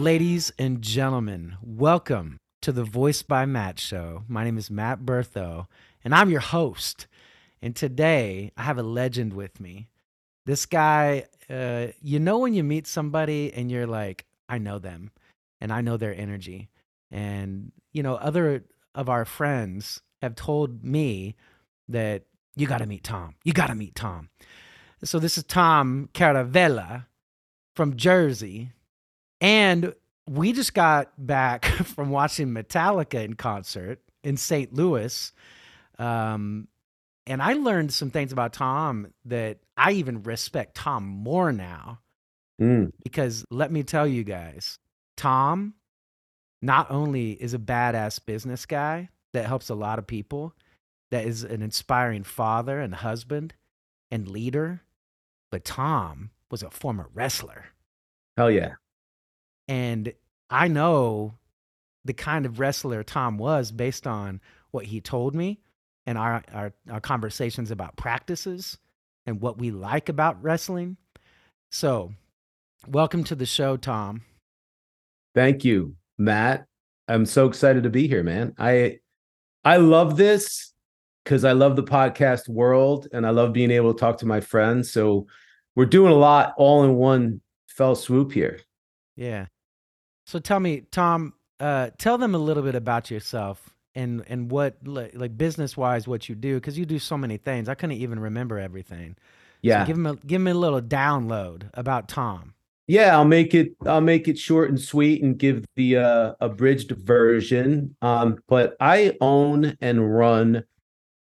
Ladies 0.00 0.50
and 0.58 0.80
gentlemen, 0.80 1.58
welcome 1.62 2.38
to 2.62 2.72
the 2.72 2.84
Voice 2.84 3.20
by 3.20 3.44
Matt 3.44 3.78
show. 3.78 4.24
My 4.28 4.44
name 4.44 4.56
is 4.56 4.70
Matt 4.70 5.00
Bertho, 5.00 5.66
and 6.02 6.14
I'm 6.14 6.30
your 6.30 6.40
host. 6.40 7.06
And 7.60 7.76
today 7.76 8.50
I 8.56 8.62
have 8.62 8.78
a 8.78 8.82
legend 8.82 9.34
with 9.34 9.60
me. 9.60 9.88
This 10.46 10.64
guy, 10.64 11.26
uh, 11.50 11.88
you 12.00 12.18
know, 12.18 12.38
when 12.38 12.54
you 12.54 12.64
meet 12.64 12.86
somebody 12.86 13.52
and 13.52 13.70
you're 13.70 13.86
like, 13.86 14.24
I 14.48 14.56
know 14.56 14.78
them 14.78 15.10
and 15.60 15.70
I 15.70 15.82
know 15.82 15.98
their 15.98 16.16
energy. 16.16 16.70
And, 17.10 17.70
you 17.92 18.02
know, 18.02 18.14
other 18.14 18.64
of 18.94 19.10
our 19.10 19.26
friends 19.26 20.00
have 20.22 20.34
told 20.34 20.82
me 20.82 21.36
that 21.88 22.22
you 22.56 22.66
got 22.66 22.78
to 22.78 22.86
meet 22.86 23.04
Tom. 23.04 23.34
You 23.44 23.52
got 23.52 23.66
to 23.66 23.74
meet 23.74 23.96
Tom. 23.96 24.30
So 25.04 25.18
this 25.18 25.36
is 25.36 25.44
Tom 25.44 26.08
Caravela 26.14 27.04
from 27.76 27.98
Jersey. 27.98 28.72
And 29.40 29.94
we 30.28 30.52
just 30.52 30.74
got 30.74 31.12
back 31.18 31.64
from 31.84 32.10
watching 32.10 32.48
Metallica 32.48 33.24
in 33.24 33.34
concert 33.34 34.00
in 34.22 34.36
St. 34.36 34.72
Louis. 34.72 35.32
Um, 35.98 36.68
and 37.26 37.42
I 37.42 37.54
learned 37.54 37.92
some 37.92 38.10
things 38.10 38.32
about 38.32 38.52
Tom 38.52 39.08
that 39.26 39.58
I 39.76 39.92
even 39.92 40.22
respect 40.22 40.74
Tom 40.76 41.04
more 41.04 41.52
now. 41.52 42.00
Mm. 42.60 42.92
Because 43.02 43.44
let 43.50 43.72
me 43.72 43.82
tell 43.82 44.06
you 44.06 44.24
guys, 44.24 44.78
Tom 45.16 45.74
not 46.62 46.90
only 46.90 47.32
is 47.32 47.54
a 47.54 47.58
badass 47.58 48.24
business 48.24 48.66
guy 48.66 49.08
that 49.32 49.46
helps 49.46 49.68
a 49.68 49.74
lot 49.74 49.98
of 49.98 50.06
people, 50.06 50.54
that 51.10 51.24
is 51.24 51.42
an 51.42 51.62
inspiring 51.62 52.22
father 52.22 52.80
and 52.80 52.94
husband 52.94 53.54
and 54.10 54.28
leader, 54.28 54.82
but 55.50 55.64
Tom 55.64 56.30
was 56.50 56.62
a 56.62 56.70
former 56.70 57.08
wrestler. 57.14 57.66
Hell 58.36 58.50
yeah. 58.50 58.74
And 59.70 60.12
I 60.50 60.66
know 60.66 61.34
the 62.04 62.12
kind 62.12 62.44
of 62.44 62.58
wrestler 62.58 63.04
Tom 63.04 63.38
was 63.38 63.70
based 63.70 64.04
on 64.04 64.40
what 64.72 64.86
he 64.86 65.00
told 65.00 65.32
me 65.32 65.60
and 66.06 66.18
our, 66.18 66.42
our, 66.52 66.72
our 66.90 67.00
conversations 67.00 67.70
about 67.70 67.94
practices 67.94 68.78
and 69.26 69.40
what 69.40 69.58
we 69.58 69.70
like 69.70 70.08
about 70.08 70.42
wrestling. 70.42 70.96
So, 71.70 72.12
welcome 72.88 73.22
to 73.22 73.36
the 73.36 73.46
show, 73.46 73.76
Tom. 73.76 74.22
Thank 75.36 75.64
you, 75.64 75.94
Matt. 76.18 76.66
I'm 77.06 77.24
so 77.24 77.46
excited 77.46 77.84
to 77.84 77.90
be 77.90 78.08
here, 78.08 78.24
man. 78.24 78.54
I 78.58 78.98
I 79.64 79.76
love 79.76 80.16
this 80.16 80.72
because 81.22 81.44
I 81.44 81.52
love 81.52 81.76
the 81.76 81.84
podcast 81.84 82.48
world 82.48 83.06
and 83.12 83.24
I 83.24 83.30
love 83.30 83.52
being 83.52 83.70
able 83.70 83.94
to 83.94 84.00
talk 84.00 84.18
to 84.18 84.26
my 84.26 84.40
friends. 84.40 84.90
So 84.90 85.28
we're 85.76 85.86
doing 85.86 86.10
a 86.10 86.16
lot 86.16 86.54
all 86.56 86.82
in 86.82 86.96
one 86.96 87.40
fell 87.68 87.94
swoop 87.94 88.32
here. 88.32 88.58
Yeah. 89.14 89.46
So 90.30 90.38
tell 90.38 90.60
me, 90.60 90.82
Tom, 90.92 91.34
uh, 91.58 91.90
tell 91.98 92.16
them 92.16 92.36
a 92.36 92.38
little 92.38 92.62
bit 92.62 92.76
about 92.76 93.10
yourself 93.10 93.74
and 93.96 94.22
and 94.28 94.48
what 94.48 94.76
like, 94.84 95.36
business 95.36 95.76
wise 95.76 96.06
what 96.06 96.28
you 96.28 96.36
do 96.36 96.54
because 96.54 96.78
you 96.78 96.86
do 96.86 97.00
so 97.00 97.18
many 97.18 97.36
things. 97.36 97.68
I 97.68 97.74
couldn't 97.74 97.96
even 97.96 98.20
remember 98.20 98.56
everything. 98.56 99.16
Yeah. 99.60 99.82
So 99.82 99.88
give 99.88 99.98
me 99.98 100.10
a, 100.10 100.14
give 100.14 100.40
me 100.40 100.52
a 100.52 100.54
little 100.54 100.80
download 100.80 101.68
about 101.74 102.08
Tom. 102.08 102.54
Yeah, 102.86 103.16
I'll 103.16 103.24
make 103.24 103.54
it 103.54 103.72
I'll 103.84 104.00
make 104.00 104.28
it 104.28 104.38
short 104.38 104.70
and 104.70 104.80
sweet 104.80 105.20
and 105.20 105.36
give 105.36 105.64
the 105.74 105.96
uh 105.96 106.34
abridged 106.40 106.92
version. 106.92 107.96
Um 108.00 108.38
but 108.46 108.76
I 108.78 109.16
own 109.20 109.76
and 109.80 110.16
run 110.16 110.62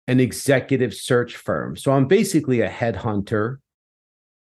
an 0.07 0.21
executive 0.21 0.95
search 0.95 1.37
firm. 1.37 1.77
So 1.77 1.91
I'm 1.91 2.07
basically 2.07 2.61
a 2.61 2.71
headhunter 2.71 3.57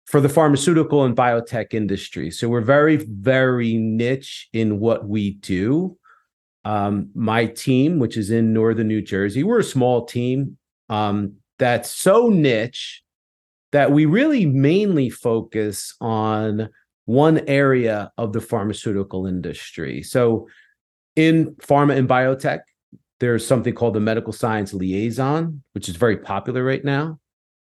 for 0.06 0.20
the 0.20 0.28
pharmaceutical 0.28 1.04
and 1.04 1.16
biotech 1.16 1.74
industry. 1.74 2.30
So 2.30 2.48
we're 2.48 2.60
very 2.60 2.96
very 2.96 3.76
niche 3.76 4.48
in 4.52 4.78
what 4.78 5.08
we 5.08 5.32
do. 5.34 5.96
Um 6.64 7.10
my 7.14 7.46
team 7.46 7.98
which 7.98 8.16
is 8.16 8.30
in 8.30 8.52
northern 8.52 8.88
New 8.88 9.02
Jersey, 9.02 9.42
we're 9.42 9.60
a 9.60 9.64
small 9.64 10.04
team 10.04 10.58
um 10.88 11.34
that's 11.58 11.90
so 11.90 12.28
niche 12.28 13.02
that 13.72 13.90
we 13.90 14.04
really 14.04 14.46
mainly 14.46 15.10
focus 15.10 15.94
on 16.00 16.68
one 17.06 17.38
area 17.48 18.12
of 18.16 18.32
the 18.32 18.40
pharmaceutical 18.40 19.26
industry. 19.26 20.02
So, 20.02 20.48
in 21.16 21.54
pharma 21.56 21.96
and 21.96 22.08
biotech, 22.08 22.60
there's 23.20 23.46
something 23.46 23.74
called 23.74 23.94
the 23.94 24.00
medical 24.00 24.32
science 24.32 24.72
liaison, 24.72 25.62
which 25.72 25.88
is 25.88 25.96
very 25.96 26.16
popular 26.16 26.64
right 26.64 26.84
now. 26.84 27.18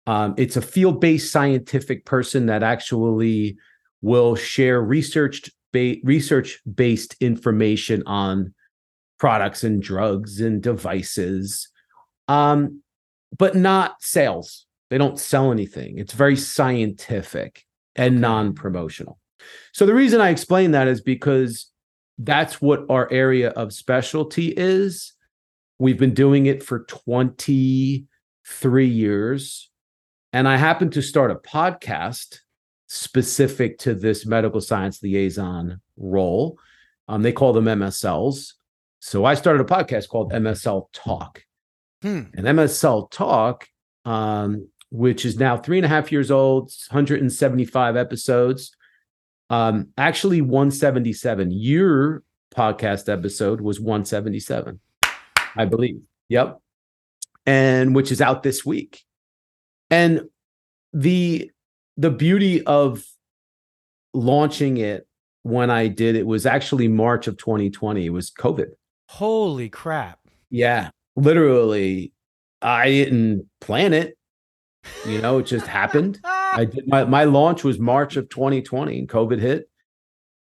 Um, 0.07 0.35
it's 0.38 0.55
a 0.55 0.61
field 0.61 1.01
based 1.01 1.31
scientific 1.31 2.05
person 2.05 2.45
that 2.45 2.63
actually 2.63 3.57
will 4.01 4.35
share 4.35 4.81
research 4.81 5.49
ba- 5.73 5.95
research 6.03 6.61
based 6.71 7.16
information 7.19 8.03
on 8.05 8.53
products 9.19 9.63
and 9.63 9.81
drugs 9.81 10.41
and 10.41 10.61
devices, 10.61 11.69
um, 12.27 12.81
but 13.38 13.55
not 13.55 13.95
sales. 14.01 14.66
They 14.89 14.97
don't 14.97 15.19
sell 15.19 15.51
anything. 15.51 15.97
It's 15.97 16.13
very 16.13 16.35
scientific 16.35 17.66
and 17.95 18.22
non-promotional. 18.22 19.19
So 19.73 19.85
the 19.85 19.93
reason 19.93 20.22
I 20.22 20.29
explain 20.29 20.72
that 20.72 20.87
is 20.87 21.01
because 21.01 21.72
that's 22.17 22.61
what 22.61 22.85
our 22.89 23.11
area 23.11 23.49
of 23.51 23.73
specialty 23.73 24.53
is. 24.55 25.13
We've 25.79 25.97
been 25.97 26.13
doing 26.13 26.45
it 26.45 26.63
for 26.63 26.85
23 26.85 28.87
years. 28.87 29.69
And 30.35 30.50
I 30.50 30.57
happened 30.57 30.91
to 30.91 31.01
start 31.01 31.31
a 31.31 31.35
podcast 31.35 32.40
specific 32.88 33.78
to 33.79 33.94
this 33.94 34.25
medical 34.25 34.59
science 34.59 35.01
liaison 35.01 35.79
role. 35.96 36.59
Um, 37.07 37.22
they 37.22 37.31
call 37.31 37.53
them 37.53 37.66
MSLs. 37.66 38.51
So 39.00 39.23
I 39.23 39.35
started 39.35 39.62
a 39.62 39.73
podcast 39.73 40.09
called 40.09 40.34
MSL 40.34 40.88
Talk. 40.91 41.41
Hmm. 42.01 42.23
And 42.34 42.47
MSL 42.47 43.09
Talk 43.12 43.66
um, 44.03 44.68
which 44.90 45.23
is 45.23 45.40
now 45.40 45.56
three 45.56 45.78
and 45.78 45.85
a 45.85 45.90
half 45.90 46.12
years 46.12 46.29
old, 46.29 46.69
175 46.90 47.96
episodes. 47.96 48.75
Um, 49.50 49.88
actually 49.97 50.41
177. 50.41 51.52
Your 51.52 52.23
podcast 52.53 53.07
episode 53.07 53.62
was 53.62 53.79
177, 53.79 54.81
I 55.56 55.63
believe. 55.63 56.06
Yep. 56.28 56.59
And 57.46 57.96
which 57.96 58.12
is 58.12 58.19
out 58.19 58.44
this 58.44 58.66
week. 58.66 59.06
And 59.90 60.22
the 60.94 61.51
the 61.97 62.12
beauty 62.12 62.63
of 62.66 63.03
launching 64.13 64.78
it 64.78 65.07
when 65.44 65.69
I 65.69 65.88
did 65.88 66.16
it 66.16 66.25
was 66.25 66.46
actually 66.46 66.88
March 66.88 67.28
of 67.28 67.38
2020. 67.38 68.06
It 68.06 68.09
was 68.09 68.31
COVID. 68.31 68.72
Holy 69.09 69.69
crap. 69.69 70.19
Yeah. 70.50 70.90
Literally, 71.16 72.12
I 72.62 72.90
didn't 72.90 73.47
plan 73.62 73.94
it. 73.94 74.18
You 75.06 75.22
know, 75.22 75.40
it 75.40 75.46
just 75.46 75.68
happened. 75.68 76.19
I 76.23 76.66
did 76.66 76.88
my 76.88 77.06
my 77.06 77.23
launch 77.25 77.63
was 77.63 77.79
March 77.79 78.16
of 78.16 78.29
2020 78.29 79.00
and 79.00 79.09
COVID 79.09 79.40
hit. 79.40 79.69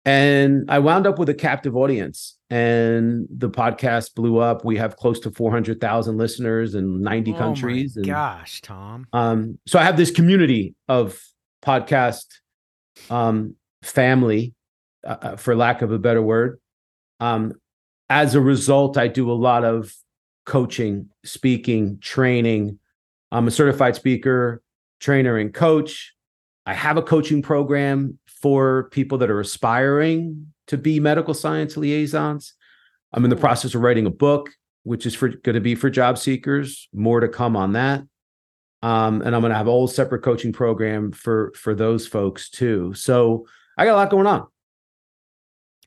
And 0.05 0.71
I 0.71 0.79
wound 0.79 1.07
up 1.07 1.19
with 1.19 1.29
a 1.29 1.35
captive 1.35 1.77
audience 1.77 2.39
and 2.49 3.27
the 3.31 3.51
podcast 3.51 4.15
blew 4.15 4.39
up. 4.39 4.65
We 4.65 4.77
have 4.79 4.97
close 4.97 5.21
to 5.21 5.31
400,000 5.31 6.17
listeners 6.17 6.75
in 6.75 7.03
90 7.03 7.33
oh 7.33 7.37
countries. 7.37 7.97
And, 7.97 8.07
gosh, 8.07 8.63
Tom. 8.63 9.07
Um, 9.13 9.59
so 9.67 9.79
I 9.79 9.85
have 9.85 9.97
this 9.97 10.11
community 10.11 10.75
of 10.89 11.21
podcast 11.63 12.25
um, 13.11 13.57
family, 13.83 14.55
uh, 15.07 15.17
uh, 15.21 15.37
for 15.37 15.55
lack 15.55 15.83
of 15.83 15.93
a 15.93 15.99
better 15.99 16.23
word. 16.23 16.61
Um, 17.21 17.53
as 18.09 18.35
a 18.35 18.41
result, 18.41 18.97
I 18.97 19.07
do 19.07 19.31
a 19.31 19.35
lot 19.35 19.65
of 19.65 19.95
coaching, 20.47 21.11
speaking, 21.25 21.99
training, 22.01 22.79
I'm 23.33 23.47
a 23.47 23.51
certified 23.51 23.95
speaker, 23.95 24.63
trainer, 24.99 25.37
and 25.37 25.55
coach. 25.55 26.15
I 26.67 26.75
have 26.75 26.97
a 26.97 27.03
coaching 27.03 27.43
program 27.43 28.19
for 28.41 28.89
people 28.91 29.19
that 29.19 29.31
are 29.31 29.41
aspiring 29.41 30.53
to 30.69 30.79
be 30.79 31.01
medical 31.01 31.35
science 31.35 31.77
liaisons. 31.77 32.55
I'm 33.13 33.25
in 33.25 33.31
the 33.31 33.37
process 33.37 33.75
of 33.75 33.83
writing 33.83 34.07
a 34.07 34.11
book, 34.11 34.51
which 34.85 35.05
is 35.05 35.15
for 35.15 35.29
going 35.29 35.55
to 35.55 35.61
be 35.61 35.75
for 35.75 35.91
job 35.91 36.17
seekers. 36.17 36.89
More 36.93 37.21
to 37.21 37.29
come 37.29 37.57
on 37.57 37.73
that. 37.73 38.03
Um, 38.83 39.21
and 39.23 39.35
I'm 39.35 39.43
going 39.43 39.51
to 39.51 39.59
have 39.59 39.67
a 39.67 39.71
whole 39.71 39.89
separate 39.89 40.23
coaching 40.23 40.53
program 40.53 41.13
for 41.13 41.53
for 41.55 41.75
those 41.75 42.07
folks 42.07 42.49
too. 42.49 42.95
So 42.95 43.47
I 43.77 43.85
got 43.85 43.95
a 43.95 43.97
lot 43.97 44.11
going 44.11 44.27
on. 44.27 44.47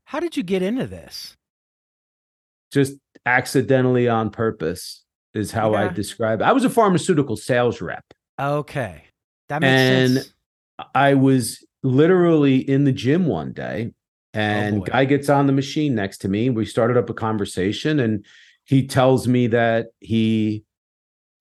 How 0.05 0.19
did 0.19 0.38
you 0.38 0.44
get 0.44 0.61
into 0.61 0.85
this? 0.85 1.35
Just 2.71 2.94
accidentally 3.25 4.07
on 4.07 4.29
purpose 4.29 5.03
is 5.33 5.51
how 5.51 5.73
I 5.73 5.88
describe 5.88 6.41
it. 6.41 6.44
I 6.44 6.51
was 6.51 6.65
a 6.65 6.69
pharmaceutical 6.69 7.35
sales 7.35 7.81
rep. 7.81 8.03
Okay. 8.39 9.05
That 9.50 9.61
makes 9.61 9.71
And 9.71 10.13
sense. 10.13 10.33
I 10.94 11.13
was 11.15 11.65
literally 11.83 12.57
in 12.57 12.85
the 12.85 12.91
gym 12.91 13.27
one 13.27 13.51
day 13.51 13.91
oh, 13.91 14.39
and 14.39 14.80
boy. 14.80 14.85
guy 14.85 15.06
gets 15.06 15.30
on 15.30 15.47
the 15.47 15.53
machine 15.53 15.94
next 15.94 16.19
to 16.19 16.30
me. 16.30 16.50
We 16.50 16.65
started 16.65 16.97
up 16.97 17.09
a 17.09 17.13
conversation 17.13 18.00
and 18.00 18.25
he 18.65 18.88
tells 18.88 19.27
me 19.27 19.47
that 19.47 19.88
he 20.00 20.63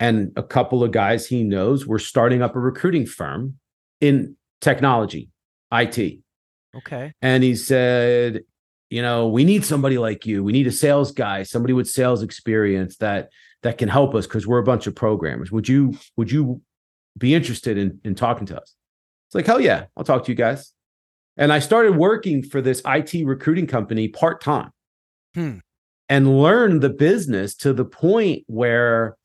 and 0.00 0.32
a 0.36 0.42
couple 0.42 0.82
of 0.82 0.90
guys 0.90 1.26
he 1.26 1.44
knows 1.44 1.86
were 1.86 2.00
starting 2.00 2.42
up 2.42 2.56
a 2.56 2.58
recruiting 2.58 3.06
firm 3.06 3.58
in 4.00 4.36
technology, 4.60 5.30
IT. 5.72 6.18
Okay. 6.76 7.12
And 7.22 7.44
he 7.44 7.54
said, 7.54 8.42
you 8.90 9.00
know, 9.00 9.28
we 9.28 9.44
need 9.44 9.64
somebody 9.64 9.98
like 9.98 10.26
you. 10.26 10.42
We 10.42 10.52
need 10.52 10.66
a 10.66 10.72
sales 10.72 11.12
guy, 11.12 11.44
somebody 11.44 11.72
with 11.72 11.88
sales 11.88 12.22
experience 12.22 12.96
that 12.96 13.30
that 13.62 13.78
can 13.78 13.88
help 13.88 14.14
us 14.14 14.26
because 14.26 14.46
we're 14.46 14.58
a 14.58 14.64
bunch 14.64 14.86
of 14.86 14.94
programmers. 14.94 15.52
Would 15.52 15.68
you 15.68 15.96
would 16.16 16.32
you 16.32 16.60
be 17.16 17.34
interested 17.34 17.78
in 17.78 18.00
in 18.04 18.14
talking 18.14 18.46
to 18.48 18.60
us?" 18.60 18.74
It's 19.32 19.34
like, 19.34 19.46
"Hell 19.46 19.60
yeah, 19.60 19.86
I'll 19.96 20.04
talk 20.04 20.24
to 20.26 20.30
you 20.30 20.36
guys." 20.36 20.74
And 21.38 21.52
I 21.52 21.58
started 21.58 21.96
working 21.96 22.42
for 22.42 22.60
this 22.60 22.82
IT 22.84 23.24
recruiting 23.26 23.66
company 23.66 24.08
part 24.08 24.42
time. 24.42 24.70
Hmm. 25.34 25.58
And 26.10 26.42
learned 26.42 26.82
the 26.82 26.90
business 26.90 27.54
to 27.56 27.72
the 27.72 27.86
point 27.86 28.44
where 28.46 29.16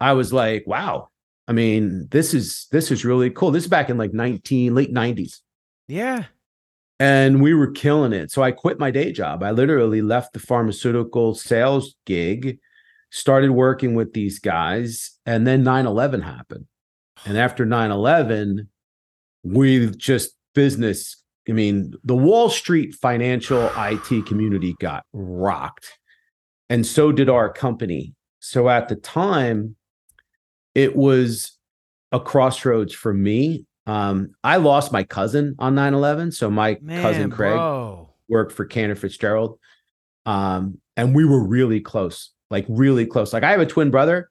I 0.00 0.14
was 0.14 0.32
like, 0.32 0.66
wow, 0.66 1.08
I 1.46 1.52
mean, 1.52 2.08
this 2.10 2.32
is 2.32 2.66
this 2.72 2.90
is 2.90 3.04
really 3.04 3.28
cool. 3.28 3.50
This 3.50 3.64
is 3.64 3.68
back 3.68 3.90
in 3.90 3.98
like 3.98 4.14
19 4.14 4.74
late 4.74 4.94
90s. 4.94 5.40
Yeah. 5.86 6.24
And 6.98 7.42
we 7.42 7.52
were 7.52 7.70
killing 7.70 8.14
it. 8.14 8.30
So 8.30 8.42
I 8.42 8.52
quit 8.52 8.78
my 8.78 8.90
day 8.90 9.12
job. 9.12 9.42
I 9.42 9.50
literally 9.50 10.00
left 10.00 10.32
the 10.32 10.38
pharmaceutical 10.38 11.34
sales 11.34 11.94
gig, 12.06 12.58
started 13.10 13.50
working 13.50 13.94
with 13.94 14.14
these 14.14 14.38
guys, 14.38 15.18
and 15.26 15.46
then 15.46 15.62
9/11 15.62 16.22
happened. 16.22 16.66
And 17.26 17.36
after 17.36 17.66
9/11, 17.66 18.68
we 19.42 19.90
just 19.90 20.34
business 20.54 21.20
I 21.48 21.52
mean, 21.52 21.94
the 22.04 22.16
Wall 22.16 22.48
Street 22.48 22.94
financial 22.94 23.70
IT 23.76 24.26
community 24.26 24.76
got 24.78 25.04
rocked. 25.12 25.98
And 26.68 26.86
so 26.86 27.10
did 27.10 27.28
our 27.28 27.52
company. 27.52 28.14
So 28.38 28.68
at 28.68 28.88
the 28.88 28.94
time, 28.94 29.74
it 30.74 30.94
was 30.94 31.58
a 32.12 32.20
crossroads 32.20 32.94
for 32.94 33.12
me. 33.12 33.66
Um, 33.86 34.30
I 34.44 34.56
lost 34.56 34.92
my 34.92 35.02
cousin 35.02 35.56
on 35.58 35.74
9 35.74 35.94
11. 35.94 36.32
So 36.32 36.50
my 36.50 36.78
Man, 36.80 37.02
cousin 37.02 37.30
Craig 37.30 37.54
bro. 37.54 38.10
worked 38.28 38.52
for 38.52 38.64
Cantor 38.64 38.94
Fitzgerald. 38.94 39.58
Um, 40.26 40.80
and 40.96 41.14
we 41.16 41.24
were 41.24 41.42
really 41.42 41.80
close, 41.80 42.30
like 42.50 42.66
really 42.68 43.06
close. 43.06 43.32
Like 43.32 43.42
I 43.42 43.50
have 43.50 43.60
a 43.60 43.66
twin 43.66 43.90
brother. 43.90 44.30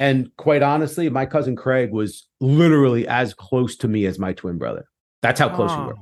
And 0.00 0.30
quite 0.36 0.62
honestly, 0.62 1.08
my 1.08 1.26
cousin 1.26 1.56
Craig 1.56 1.90
was 1.90 2.26
literally 2.40 3.08
as 3.08 3.34
close 3.34 3.76
to 3.78 3.88
me 3.88 4.06
as 4.06 4.18
my 4.18 4.32
twin 4.32 4.58
brother. 4.58 4.84
That's 5.22 5.40
how 5.40 5.48
close 5.48 5.76
we 5.76 5.86
were. 5.86 5.96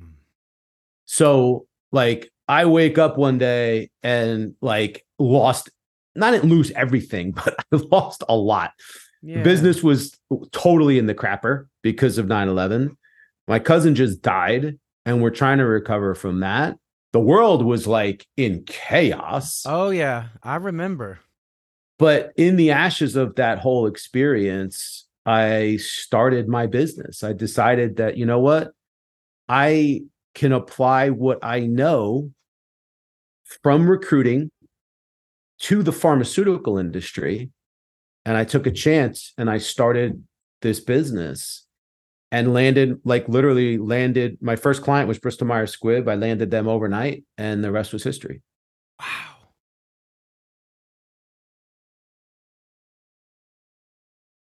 So 1.07 1.67
like 1.93 2.31
I 2.49 2.67
wake 2.67 2.99
up 2.99 3.17
one 3.17 3.39
day 3.39 3.91
and 4.03 4.55
like 4.61 5.05
lost 5.19 5.71
not 6.15 6.31
didn't 6.33 6.51
lose 6.51 6.71
everything, 6.73 7.33
but 7.45 7.55
I 7.59 7.77
lost 7.91 8.23
a 8.29 8.37
lot. 8.37 8.73
yeah. 9.23 9.43
Business 9.43 9.83
was 9.83 10.19
totally 10.53 10.99
in 10.99 11.07
the 11.07 11.15
crapper 11.15 11.67
because 11.83 12.19
of 12.19 12.27
9/11. 12.27 12.97
My 13.49 13.59
cousin 13.59 13.95
just 13.95 14.23
died 14.23 14.79
and 15.05 15.23
we're 15.23 15.31
trying 15.31 15.59
to 15.59 15.67
recover 15.67 16.15
from 16.15 16.41
that. 16.41 16.77
The 17.13 17.21
world 17.21 17.65
was 17.65 17.87
like 17.87 18.27
in 18.37 18.65
chaos. 18.65 19.63
Oh 19.65 19.91
yeah, 19.91 20.29
I 20.43 20.57
remember. 20.57 21.21
But 21.99 22.33
in 22.37 22.57
the 22.57 22.73
ashes 22.73 23.17
of 23.17 23.37
that 23.37 23.59
whole 23.59 23.87
experience, 23.87 25.07
I 25.25 25.79
started 25.79 26.49
my 26.49 26.67
business. 26.67 27.25
I 27.25 27.33
decided 27.33 27.97
that, 27.97 28.17
you 28.17 28.27
know 28.27 28.39
what? 28.39 28.73
I 29.49 30.03
can 30.35 30.53
apply 30.53 31.11
what 31.11 31.39
I 31.43 31.61
know 31.61 32.31
from 33.63 33.89
recruiting 33.89 34.51
to 35.61 35.83
the 35.83 35.93
pharmaceutical 35.93 36.79
industry. 36.79 37.51
And 38.25 38.37
I 38.37 38.45
took 38.45 38.67
a 38.67 38.73
chance 38.73 39.33
and 39.39 39.49
I 39.49 39.59
started 39.59 40.23
this 40.61 40.81
business 40.81 41.65
and 42.31 42.53
landed, 42.53 43.01
like 43.05 43.29
literally 43.29 43.79
landed. 43.79 44.37
My 44.41 44.57
first 44.57 44.83
client 44.83 45.09
was 45.09 45.19
Bristol 45.19 45.47
Myers 45.47 45.77
Squibb. 45.77 46.11
I 46.11 46.17
landed 46.17 46.51
them 46.51 46.69
overnight 46.69 47.25
and 47.39 47.65
the 47.65 47.73
rest 47.73 47.93
was 47.93 48.05
history. 48.05 48.43
Wow. 49.01 49.36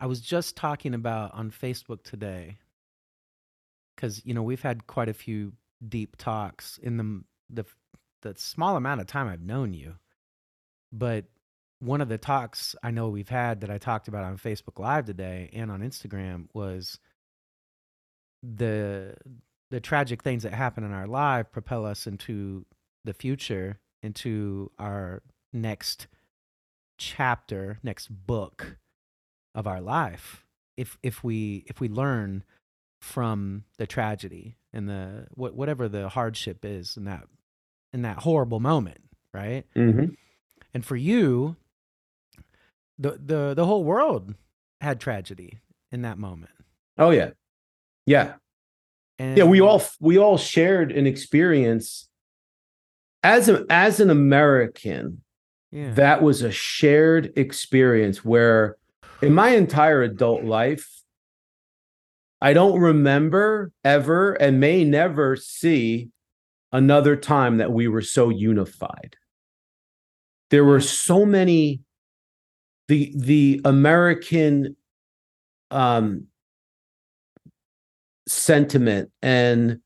I 0.01 0.07
was 0.07 0.21
just 0.21 0.57
talking 0.57 0.95
about 0.95 1.35
on 1.35 1.51
Facebook 1.51 2.03
today 2.03 2.59
because 3.95 4.25
you 4.25 4.33
know 4.33 4.43
we've 4.43 4.63
had 4.63 4.87
quite 4.87 5.09
a 5.09 5.15
few 5.15 5.53
deep 5.87 6.17
talks 6.17 6.79
in 6.79 6.97
the 6.97 7.25
the 7.51 7.65
the 8.23 8.35
small 8.39 8.77
amount 8.77 9.01
of 9.01 9.07
time 9.07 9.29
I've 9.29 9.43
known 9.43 9.75
you, 9.75 9.95
but 10.93 11.25
one 11.81 12.01
of 12.01 12.09
the 12.09 12.19
talks 12.19 12.75
I 12.83 12.91
know 12.91 13.09
we've 13.09 13.29
had 13.29 13.61
that 13.61 13.71
I 13.71 13.79
talked 13.79 14.09
about 14.09 14.25
on 14.25 14.37
Facebook 14.37 14.79
Live 14.79 15.07
today 15.07 15.51
and 15.53 15.71
on 15.71 15.81
Instagram 15.81 16.47
was 16.53 16.99
the 18.43 19.15
the 19.71 19.81
tragic 19.81 20.23
things 20.23 20.45
that 20.45 20.55
happen 20.55 20.85
in 20.85 20.93
our 20.93 21.07
life 21.07 21.51
propel 21.53 21.85
us 21.85 22.07
into 22.07 22.65
the 23.05 23.13
future, 23.13 23.79
into 24.03 24.71
our 24.79 25.23
next 25.53 26.07
chapter, 26.99 27.79
next 27.83 28.09
book 28.09 28.79
of 29.59 29.67
our 29.67 29.81
life. 29.81 30.47
If 30.77 30.97
if 31.03 31.25
we 31.25 31.65
if 31.67 31.81
we 31.81 31.89
learn 31.89 32.45
from 33.01 33.65
the 33.77 33.87
tragedy 33.87 34.57
and 34.73 34.89
the 34.89 35.27
what 35.35 35.55
whatever 35.55 35.89
the 35.89 36.09
hardship 36.09 36.65
is 36.65 36.97
in 36.97 37.05
that 37.05 37.25
in 37.93 38.03
that 38.03 38.19
horrible 38.19 38.61
moment, 38.61 39.01
right? 39.35 39.65
Mm-hmm. 39.75 40.15
And 40.73 40.85
for 40.87 40.95
you, 40.95 41.57
the 42.99 43.19
the 43.21 43.55
the 43.55 43.67
whole 43.67 43.83
world 43.83 44.35
had 44.81 45.01
tragedy 45.01 45.59
in 45.91 46.03
that 46.03 46.19
moment. 46.19 46.53
Oh 46.97 47.11
yeah, 47.11 47.31
yeah. 48.07 48.35
And 49.19 49.37
yeah 49.37 49.45
we 49.45 49.61
all 49.61 49.83
we 49.99 50.19
all 50.19 50.39
shared 50.39 50.93
an 50.93 51.09
experience 51.09 52.09
as 53.25 53.49
a 53.49 53.67
as 53.69 53.99
an 53.99 54.11
american 54.11 55.23
yeah. 55.73 55.91
that 55.95 56.23
was 56.23 56.43
a 56.43 56.53
shared 56.53 57.33
experience 57.37 58.25
where 58.25 58.78
in 59.23 59.35
my 59.35 59.51
entire 59.51 60.03
adult 60.03 60.45
life 60.45 61.03
i 62.41 62.53
don't 62.53 62.79
remember 62.81 63.73
ever 63.85 64.33
and 64.35 64.61
may 64.61 64.85
never 64.85 65.37
see 65.37 66.11
another 66.73 67.17
time 67.17 67.59
that 67.59 67.73
we 67.73 67.89
were 67.89 68.03
so 68.03 68.29
unified. 68.29 69.17
There 70.51 70.65
were 70.65 70.81
so 70.81 71.27
many 71.27 71.81
the 72.89 73.13
the 73.15 73.61
american 73.67 74.75
um 75.71 76.27
sentiment 78.27 79.11
and 79.21 79.81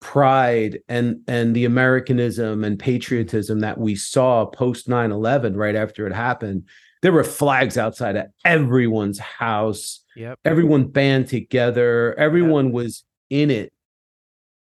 pride 0.00 0.78
and 0.88 1.16
and 1.26 1.56
the 1.56 1.64
americanism 1.64 2.62
and 2.62 2.78
patriotism 2.78 3.58
that 3.60 3.78
we 3.78 3.96
saw 3.96 4.44
post 4.44 4.88
9-11 4.88 5.56
right 5.56 5.74
after 5.74 6.06
it 6.06 6.12
happened 6.12 6.68
there 7.04 7.12
were 7.12 7.22
flags 7.22 7.76
outside 7.76 8.16
of 8.16 8.26
everyone's 8.46 9.18
house 9.18 10.00
Yep. 10.16 10.38
everyone 10.44 10.86
band 10.86 11.28
together 11.28 12.18
everyone 12.18 12.72
was 12.72 13.04
in 13.28 13.50
it 13.50 13.72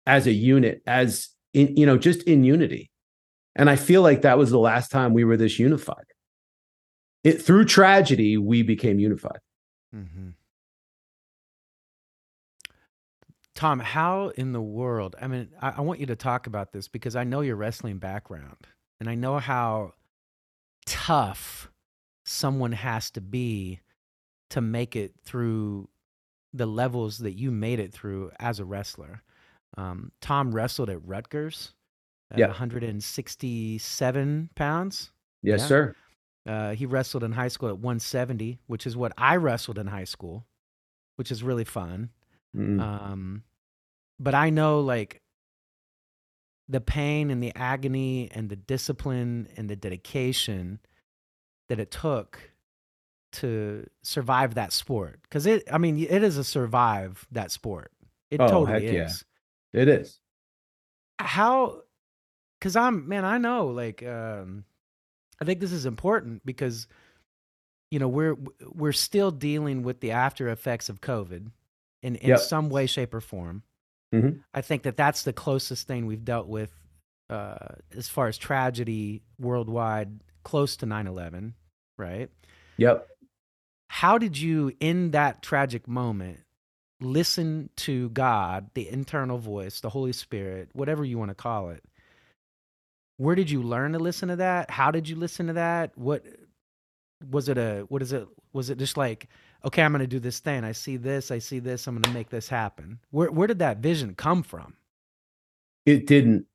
as 0.05 0.27
a 0.27 0.31
unit 0.31 0.81
as 0.85 1.29
in 1.53 1.75
you 1.75 1.85
know 1.87 1.97
just 1.97 2.21
in 2.23 2.43
unity 2.43 2.91
and 3.55 3.69
i 3.69 3.75
feel 3.75 4.01
like 4.03 4.21
that 4.21 4.37
was 4.37 4.51
the 4.51 4.59
last 4.59 4.91
time 4.91 5.13
we 5.13 5.23
were 5.23 5.35
this 5.37 5.57
unified 5.57 6.05
it 7.23 7.41
through 7.41 7.65
tragedy 7.65 8.37
we 8.37 8.61
became 8.61 8.99
unified 8.99 9.39
Mm-hmm. 9.95 10.29
Tom, 13.55 13.79
how 13.79 14.29
in 14.35 14.51
the 14.51 14.61
world? 14.61 15.15
I 15.19 15.27
mean, 15.27 15.47
I, 15.61 15.75
I 15.77 15.81
want 15.81 15.99
you 15.99 16.05
to 16.07 16.15
talk 16.15 16.45
about 16.45 16.73
this 16.73 16.87
because 16.87 17.15
I 17.15 17.23
know 17.23 17.41
your 17.41 17.55
wrestling 17.55 17.97
background 17.97 18.67
and 18.99 19.09
I 19.09 19.15
know 19.15 19.39
how 19.39 19.93
tough 20.85 21.71
someone 22.27 22.71
has 22.73 23.09
to 23.11 23.21
be 23.21 23.79
to 24.49 24.61
make 24.61 24.95
it 24.95 25.13
through 25.23 25.87
the 26.53 26.65
levels 26.65 27.19
that 27.19 27.33
you 27.33 27.51
made 27.51 27.79
it 27.79 27.93
through 27.93 28.31
as 28.39 28.59
a 28.59 28.65
wrestler. 28.65 29.21
Um, 29.77 30.11
Tom 30.21 30.53
wrestled 30.53 30.89
at 30.89 31.05
Rutgers 31.05 31.73
at 32.31 32.39
Yeah. 32.39 32.47
167 32.47 34.49
pounds. 34.55 35.11
yes 35.41 35.61
Yeah. 35.61 35.67
sir 35.67 35.95
Uh, 36.45 36.73
he 36.75 36.85
wrestled 36.85 37.25
in 37.25 37.33
high 37.33 37.49
school 37.49 37.67
at 37.67 37.77
170, 37.77 38.57
which 38.67 38.87
is 38.87 38.95
what 38.95 39.11
I 39.17 39.35
wrestled 39.35 39.77
in 39.77 39.87
high 39.87 40.05
school, 40.05 40.47
which 41.17 41.29
is 41.29 41.43
really 41.43 41.65
fun. 41.65 42.09
Mm. 42.55 42.79
Um, 42.79 43.43
but 44.17 44.33
I 44.33 44.49
know 44.49 44.79
like 44.79 45.21
the 46.69 46.79
pain 46.79 47.31
and 47.31 47.43
the 47.43 47.53
agony 47.53 48.31
and 48.31 48.49
the 48.49 48.55
discipline 48.55 49.49
and 49.57 49.69
the 49.69 49.75
dedication 49.75 50.79
that 51.69 51.79
it 51.79 51.91
took 51.91 52.39
to 53.33 53.87
survive 54.03 54.55
that 54.55 54.71
sport. 54.71 55.19
Because 55.23 55.45
it, 55.45 55.63
I 55.71 55.77
mean, 55.77 55.97
it 55.99 56.23
is 56.23 56.37
a 56.37 56.43
survive 56.43 57.27
that 57.31 57.51
sport. 57.51 57.91
It 58.31 58.39
Oh, 58.41 58.47
totally 58.47 58.85
heck 58.85 58.93
yeah. 58.93 59.05
is. 59.05 59.25
it 59.73 59.87
is 59.87 60.19
How? 61.19 61.81
Because 62.59 62.75
I'm 62.75 63.07
man, 63.07 63.23
I 63.25 63.37
know 63.37 63.67
like 63.67 64.01
um, 64.03 64.63
I 65.41 65.45
think 65.45 65.59
this 65.59 65.71
is 65.71 65.85
important 65.85 66.45
because 66.45 66.87
you 67.91 67.99
know 67.99 68.07
we're 68.07 68.35
we're 68.65 68.91
still 68.93 69.31
dealing 69.31 69.83
with 69.83 69.99
the 69.99 70.11
after 70.11 70.49
effects 70.49 70.89
of 70.89 70.99
COVID 71.01 71.51
in 72.03 72.15
in 72.15 72.29
Yep. 72.29 72.39
some 72.39 72.69
way, 72.69 72.85
shape, 72.87 73.13
or 73.13 73.21
form. 73.21 73.63
Mhm. 74.13 74.41
I 74.53 74.61
think 74.61 74.83
that 74.83 74.97
that's 74.97 75.23
the 75.23 75.33
closest 75.33 75.85
thing 75.87 76.05
we've 76.05 76.25
dealt 76.25 76.47
with 76.47 76.71
uh, 77.29 77.75
as 77.95 78.07
far 78.09 78.27
as 78.27 78.37
tragedy 78.37 79.21
worldwide, 79.39 80.21
close 80.47 80.77
to 80.77 80.87
9/11, 80.87 81.53
right? 81.97 82.29
Yep. 82.77 83.07
How 83.89 84.17
did 84.17 84.37
you, 84.39 84.73
in 84.79 85.11
that 85.11 85.43
tragic 85.43 85.87
moment, 85.87 86.39
listen 87.01 87.69
to 87.77 88.09
God, 88.11 88.71
the 88.75 88.89
internal 88.89 89.39
voice, 89.39 89.81
the 89.81 89.89
Holy 89.89 90.13
Spirit, 90.13 90.69
whatever 90.73 91.05
you 91.05 91.19
want 91.19 91.31
to 91.31 91.35
call 91.35 91.71
it? 91.71 91.83
Where 93.17 93.35
did 93.35 93.51
you 93.51 93.63
learn 93.63 93.93
to 93.93 93.99
listen 93.99 94.29
to 94.29 94.37
that? 94.37 94.71
How 94.71 94.91
did 94.91 95.09
you 95.09 95.17
listen 95.17 95.47
to 95.47 95.53
that? 95.53 95.97
What 95.97 96.25
was 97.31 97.49
it 97.49 97.57
a 97.57 97.85
what 97.89 98.01
is 98.01 98.13
it 98.13 98.27
was 98.53 98.69
it 98.69 98.77
just 98.77 98.97
like 98.97 99.29
okay 99.65 99.83
i'm 99.83 99.91
going 99.91 100.01
to 100.01 100.07
do 100.07 100.19
this 100.19 100.39
thing 100.39 100.63
i 100.63 100.71
see 100.71 100.97
this 100.97 101.31
i 101.31 101.39
see 101.39 101.59
this 101.59 101.87
i'm 101.87 101.95
going 101.95 102.03
to 102.03 102.11
make 102.11 102.29
this 102.29 102.49
happen 102.49 102.99
where 103.11 103.31
where 103.31 103.47
did 103.47 103.59
that 103.59 103.79
vision 103.79 104.15
come 104.15 104.43
from 104.43 104.75
It 105.85 106.07
didn't 106.07 106.47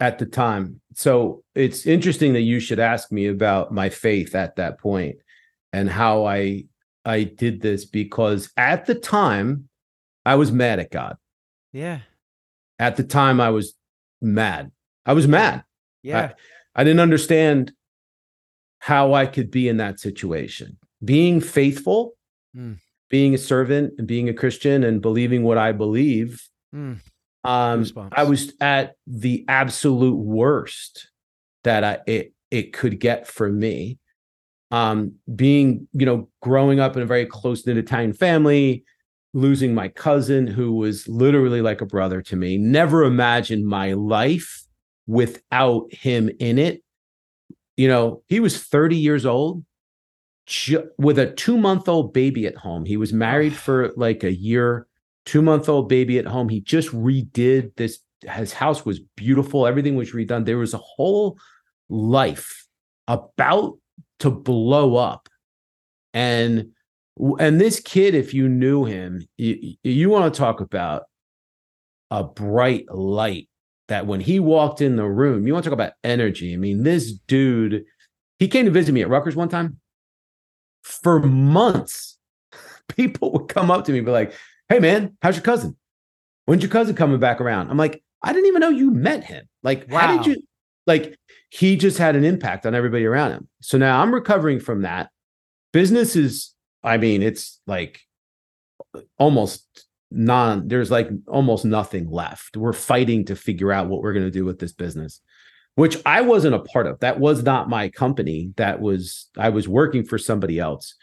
at 0.00 0.18
the 0.18 0.26
time. 0.26 0.80
So 0.94 1.42
it's 1.54 1.86
interesting 1.86 2.32
that 2.32 2.40
you 2.40 2.58
should 2.58 2.80
ask 2.80 3.12
me 3.12 3.26
about 3.26 3.72
my 3.72 3.88
faith 3.90 4.34
at 4.34 4.56
that 4.56 4.78
point 4.80 5.16
and 5.72 5.88
how 5.88 6.24
I 6.24 6.64
I 7.04 7.22
did 7.24 7.60
this 7.62 7.84
because 7.84 8.50
at 8.56 8.86
the 8.86 8.94
time 8.94 9.68
I 10.24 10.34
was 10.34 10.50
mad 10.52 10.80
at 10.80 10.90
God. 10.90 11.16
yeah 11.72 12.00
At 12.78 12.96
the 12.96 13.04
time 13.04 13.40
I 13.40 13.50
was 13.50 13.74
mad. 14.20 14.70
I 15.06 15.12
was 15.12 15.26
mad. 15.28 15.64
yeah 16.02 16.32
I 16.74 16.84
didn't 16.84 17.00
understand 17.00 17.72
how 18.78 19.12
I 19.14 19.26
could 19.26 19.50
be 19.50 19.68
in 19.68 19.76
that 19.78 20.00
situation. 20.00 20.78
Being 21.04 21.40
faithful, 21.40 22.14
Mm. 22.56 22.78
being 23.08 23.34
a 23.34 23.38
servant 23.38 23.94
and 23.98 24.06
being 24.08 24.28
a 24.28 24.34
Christian 24.34 24.82
and 24.84 25.00
believing 25.00 25.42
what 25.44 25.58
I 25.58 25.72
believe 25.72 26.42
Mm. 26.74 26.98
Um 27.44 27.84
Goosebumps. 27.84 28.12
i 28.12 28.22
was 28.24 28.52
at 28.60 28.94
the 29.06 29.44
absolute 29.48 30.16
worst 30.16 31.08
that 31.64 31.84
i 31.84 31.98
it 32.06 32.32
it 32.50 32.72
could 32.72 32.98
get 32.98 33.28
for 33.28 33.48
me. 33.48 33.98
Um 34.72 35.14
being 35.34 35.88
you 35.92 36.04
know 36.06 36.28
growing 36.42 36.80
up 36.80 36.96
in 36.96 37.02
a 37.02 37.06
very 37.06 37.26
close 37.26 37.66
knit 37.66 37.76
italian 37.78 38.12
family 38.12 38.84
losing 39.32 39.72
my 39.74 39.88
cousin 39.88 40.46
who 40.46 40.72
was 40.72 41.06
literally 41.08 41.62
like 41.62 41.80
a 41.80 41.86
brother 41.86 42.20
to 42.22 42.36
me 42.36 42.58
never 42.58 43.04
imagined 43.04 43.64
my 43.66 43.92
life 43.92 44.64
without 45.06 45.92
him 45.92 46.30
in 46.38 46.58
it. 46.58 46.82
You 47.76 47.88
know 47.88 48.22
he 48.28 48.40
was 48.40 48.62
30 48.62 48.96
years 48.96 49.24
old 49.24 49.64
ju- 50.46 50.90
with 50.98 51.18
a 51.18 51.32
2 51.32 51.56
month 51.56 51.88
old 51.88 52.12
baby 52.12 52.46
at 52.46 52.56
home. 52.56 52.84
He 52.84 52.96
was 52.96 53.12
married 53.12 53.54
for 53.54 53.92
like 53.96 54.24
a 54.24 54.32
year 54.32 54.86
two 55.26 55.42
month 55.42 55.68
old 55.68 55.88
baby 55.88 56.18
at 56.18 56.26
home. 56.26 56.48
He 56.48 56.60
just 56.60 56.88
redid 56.90 57.74
this. 57.76 58.00
His 58.22 58.52
house 58.52 58.84
was 58.84 59.00
beautiful. 59.16 59.66
Everything 59.66 59.96
was 59.96 60.12
redone. 60.12 60.44
There 60.44 60.58
was 60.58 60.74
a 60.74 60.78
whole 60.78 61.38
life 61.88 62.66
about 63.08 63.78
to 64.20 64.30
blow 64.30 64.96
up. 64.96 65.28
And 66.12 66.72
and 67.38 67.60
this 67.60 67.80
kid, 67.80 68.14
if 68.14 68.32
you 68.32 68.48
knew 68.48 68.84
him, 68.84 69.26
you, 69.36 69.74
you 69.82 70.08
want 70.08 70.32
to 70.32 70.38
talk 70.38 70.60
about 70.60 71.04
a 72.10 72.24
bright 72.24 72.86
light 72.92 73.48
that 73.88 74.06
when 74.06 74.20
he 74.20 74.40
walked 74.40 74.80
in 74.80 74.96
the 74.96 75.06
room, 75.06 75.46
you 75.46 75.52
want 75.52 75.64
to 75.64 75.70
talk 75.70 75.74
about 75.74 75.92
energy. 76.02 76.54
I 76.54 76.56
mean, 76.56 76.82
this 76.82 77.12
dude, 77.12 77.84
he 78.38 78.48
came 78.48 78.64
to 78.64 78.70
visit 78.70 78.92
me 78.92 79.02
at 79.02 79.08
Rutgers 79.08 79.36
one 79.36 79.48
time. 79.48 79.78
For 80.82 81.20
months, 81.20 82.16
people 82.88 83.32
would 83.32 83.48
come 83.48 83.70
up 83.70 83.84
to 83.84 83.92
me 83.92 83.98
and 83.98 84.06
be 84.06 84.12
like, 84.12 84.32
hey 84.70 84.78
man, 84.78 85.16
how's 85.20 85.36
your 85.36 85.42
cousin? 85.42 85.76
When's 86.46 86.62
your 86.62 86.70
cousin 86.70 86.96
coming 86.96 87.20
back 87.20 87.42
around? 87.42 87.70
I'm 87.70 87.76
like, 87.76 88.02
I 88.22 88.32
didn't 88.32 88.46
even 88.46 88.60
know 88.60 88.70
you 88.70 88.90
met 88.90 89.24
him. 89.24 89.46
Like, 89.62 89.90
how 89.90 90.16
did 90.16 90.26
you 90.26 90.42
like 90.86 91.18
he 91.50 91.76
just 91.76 91.98
had 91.98 92.16
an 92.16 92.24
impact 92.24 92.64
on 92.64 92.74
everybody 92.74 93.04
around 93.04 93.32
him. 93.32 93.48
So 93.60 93.76
now 93.76 94.00
I'm 94.00 94.14
recovering 94.14 94.60
from 94.60 94.82
that. 94.82 95.10
Business 95.72 96.16
is, 96.16 96.54
I 96.82 96.96
mean, 96.96 97.22
it's 97.22 97.60
like 97.66 98.00
almost 99.18 99.66
non, 100.10 100.68
there's 100.68 100.90
like 100.90 101.10
almost 101.26 101.64
nothing 101.64 102.08
left. 102.08 102.56
We're 102.56 102.72
fighting 102.72 103.24
to 103.26 103.36
figure 103.36 103.72
out 103.72 103.88
what 103.88 104.00
we're 104.00 104.12
going 104.12 104.26
to 104.26 104.30
do 104.30 104.44
with 104.44 104.60
this 104.60 104.72
business, 104.72 105.20
which 105.74 105.96
I 106.06 106.20
wasn't 106.20 106.54
a 106.54 106.60
part 106.60 106.86
of. 106.86 107.00
That 107.00 107.18
was 107.18 107.42
not 107.42 107.68
my 107.68 107.88
company. 107.88 108.52
That 108.56 108.80
was, 108.80 109.28
I 109.36 109.50
was 109.50 109.68
working 109.68 110.04
for 110.04 110.18
somebody 110.18 110.58
else. 110.58 110.94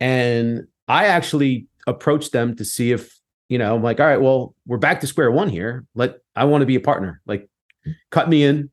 And 0.00 0.66
I 0.88 1.06
actually 1.06 1.66
approached 1.86 2.32
them 2.32 2.56
to 2.56 2.64
see 2.64 2.92
if, 2.92 3.18
you 3.48 3.58
know, 3.58 3.74
I'm 3.74 3.82
like, 3.82 4.00
all 4.00 4.06
right, 4.06 4.20
well, 4.20 4.54
we're 4.66 4.78
back 4.78 5.00
to 5.00 5.06
square 5.06 5.30
one 5.30 5.48
here. 5.48 5.84
Let 5.94 6.16
I 6.34 6.44
want 6.44 6.62
to 6.62 6.66
be 6.66 6.76
a 6.76 6.80
partner. 6.80 7.20
Like, 7.26 7.48
cut 8.10 8.28
me 8.28 8.44
in. 8.44 8.70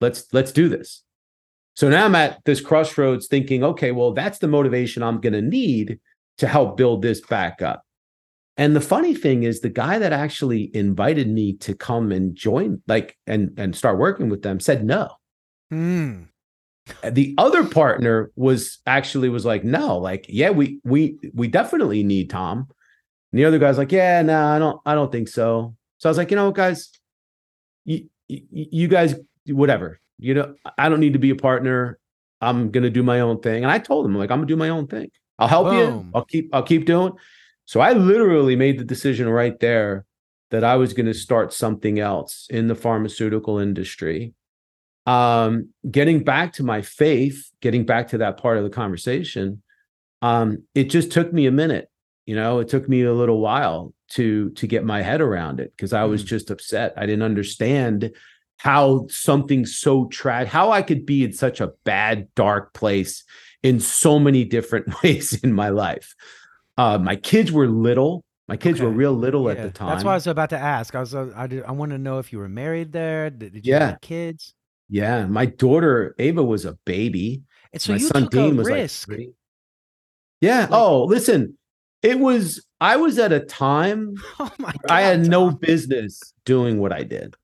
Let's 0.00 0.26
let's 0.32 0.52
do 0.52 0.68
this. 0.68 1.02
So 1.74 1.88
now 1.88 2.04
I'm 2.04 2.14
at 2.14 2.44
this 2.44 2.60
crossroads 2.60 3.28
thinking, 3.28 3.64
okay, 3.64 3.92
well, 3.92 4.12
that's 4.12 4.38
the 4.38 4.48
motivation 4.48 5.02
I'm 5.02 5.20
going 5.20 5.32
to 5.32 5.42
need 5.42 5.98
to 6.38 6.46
help 6.46 6.76
build 6.76 7.02
this 7.02 7.20
back 7.20 7.62
up. 7.62 7.82
And 8.56 8.76
the 8.76 8.80
funny 8.80 9.14
thing 9.14 9.44
is 9.44 9.60
the 9.60 9.70
guy 9.70 9.98
that 9.98 10.12
actually 10.12 10.74
invited 10.76 11.28
me 11.28 11.54
to 11.58 11.74
come 11.74 12.12
and 12.12 12.34
join 12.34 12.82
like 12.86 13.16
and 13.26 13.58
and 13.58 13.74
start 13.74 13.98
working 13.98 14.28
with 14.28 14.42
them 14.42 14.60
said 14.60 14.84
no. 14.84 15.10
Mm. 15.72 16.28
The 17.04 17.34
other 17.38 17.64
partner 17.64 18.32
was 18.34 18.78
actually 18.86 19.28
was 19.28 19.44
like, 19.44 19.62
no, 19.62 19.98
like, 19.98 20.26
yeah, 20.28 20.50
we 20.50 20.80
we 20.84 21.16
we 21.32 21.46
definitely 21.46 22.02
need 22.02 22.30
Tom. 22.30 22.66
And 23.30 23.38
the 23.38 23.44
other 23.44 23.58
guy's 23.58 23.78
like, 23.78 23.92
yeah, 23.92 24.20
no, 24.22 24.46
I 24.46 24.58
don't, 24.58 24.80
I 24.84 24.94
don't 24.94 25.10
think 25.10 25.28
so. 25.28 25.76
So 25.98 26.08
I 26.08 26.10
was 26.10 26.18
like, 26.18 26.30
you 26.30 26.36
know, 26.36 26.46
what, 26.46 26.56
guys, 26.56 26.90
you 27.84 28.08
you, 28.28 28.42
you 28.50 28.88
guys, 28.88 29.14
whatever. 29.46 30.00
You 30.18 30.34
know, 30.34 30.54
I 30.76 30.88
don't 30.88 31.00
need 31.00 31.14
to 31.14 31.18
be 31.18 31.30
a 31.30 31.36
partner. 31.36 31.98
I'm 32.40 32.70
gonna 32.70 32.90
do 32.90 33.02
my 33.02 33.20
own 33.20 33.40
thing. 33.40 33.62
And 33.62 33.70
I 33.70 33.78
told 33.78 34.04
him, 34.04 34.16
like, 34.16 34.30
I'm 34.30 34.38
gonna 34.38 34.46
do 34.46 34.56
my 34.56 34.68
own 34.68 34.88
thing. 34.88 35.10
I'll 35.38 35.48
help 35.48 35.72
you. 35.72 36.06
I'll 36.14 36.24
keep, 36.24 36.50
I'll 36.52 36.62
keep 36.62 36.84
doing. 36.84 37.12
So 37.64 37.80
I 37.80 37.92
literally 37.92 38.56
made 38.56 38.78
the 38.78 38.84
decision 38.84 39.28
right 39.28 39.58
there 39.60 40.04
that 40.50 40.64
I 40.64 40.76
was 40.76 40.92
gonna 40.92 41.14
start 41.14 41.52
something 41.52 42.00
else 42.00 42.48
in 42.50 42.66
the 42.66 42.74
pharmaceutical 42.74 43.58
industry 43.58 44.34
um 45.06 45.68
getting 45.90 46.22
back 46.22 46.52
to 46.52 46.62
my 46.62 46.80
faith 46.82 47.50
getting 47.60 47.84
back 47.84 48.08
to 48.08 48.18
that 48.18 48.36
part 48.36 48.56
of 48.56 48.62
the 48.64 48.70
conversation 48.70 49.60
um 50.22 50.62
it 50.74 50.84
just 50.84 51.10
took 51.10 51.32
me 51.32 51.46
a 51.46 51.50
minute 51.50 51.90
you 52.24 52.36
know 52.36 52.60
it 52.60 52.68
took 52.68 52.88
me 52.88 53.02
a 53.02 53.12
little 53.12 53.40
while 53.40 53.92
to 54.08 54.50
to 54.50 54.66
get 54.68 54.84
my 54.84 55.02
head 55.02 55.20
around 55.20 55.58
it 55.58 55.72
because 55.76 55.92
i 55.92 56.04
was 56.04 56.22
Mm. 56.22 56.26
just 56.28 56.50
upset 56.50 56.92
i 56.96 57.04
didn't 57.04 57.22
understand 57.24 58.12
how 58.58 59.06
something 59.08 59.66
so 59.66 60.06
tragic 60.06 60.52
how 60.52 60.70
i 60.70 60.82
could 60.82 61.04
be 61.04 61.24
in 61.24 61.32
such 61.32 61.60
a 61.60 61.72
bad 61.82 62.28
dark 62.36 62.72
place 62.72 63.24
in 63.64 63.80
so 63.80 64.20
many 64.20 64.44
different 64.44 64.86
ways 65.02 65.32
in 65.42 65.52
my 65.52 65.70
life 65.70 66.14
uh 66.78 66.96
my 66.96 67.16
kids 67.16 67.50
were 67.50 67.66
little 67.66 68.22
my 68.48 68.56
kids 68.56 68.80
were 68.80 68.90
real 68.90 69.12
little 69.14 69.48
at 69.48 69.62
the 69.62 69.70
time 69.70 69.88
That's 69.88 70.04
why 70.04 70.12
I 70.12 70.14
was 70.14 70.26
about 70.26 70.50
to 70.50 70.58
ask. 70.58 70.94
I 70.94 71.00
was 71.00 71.14
uh, 71.14 71.32
I 71.34 71.46
did, 71.46 71.62
I 71.64 71.70
want 71.72 71.92
to 71.92 71.96
know 71.98 72.18
if 72.18 72.32
you 72.32 72.38
were 72.38 72.50
married 72.50 72.92
there. 72.92 73.30
Did, 73.30 73.54
did 73.54 73.64
you 73.66 73.72
Yeah. 73.72 73.86
have 73.90 74.00
kids? 74.02 74.52
Yeah 74.92 75.24
my 75.26 75.46
daughter 75.46 76.14
ava 76.18 76.42
was 76.44 76.64
a 76.66 76.74
baby 76.84 77.42
And 77.72 77.80
so 77.80 77.92
my 77.94 77.98
you 77.98 78.06
son 78.06 78.22
took 78.24 78.30
Dean 78.32 78.52
a 78.52 78.56
was 78.58 78.68
risk. 78.68 79.08
like. 79.08 79.30
Yeah. 80.42 80.60
Like- 80.62 80.70
oh, 80.72 81.04
listen, 81.04 81.56
it 82.02 82.18
was. 82.18 82.64
I 82.80 82.96
was 82.96 83.18
at 83.18 83.32
a 83.32 83.40
time 83.40 84.14
oh 84.40 84.50
my 84.58 84.72
god! 84.72 84.90
I 84.90 85.02
had 85.02 85.26
no 85.26 85.50
business 85.52 86.20
doing 86.44 86.78
what 86.80 86.92
I 86.92 87.04
did. 87.04 87.34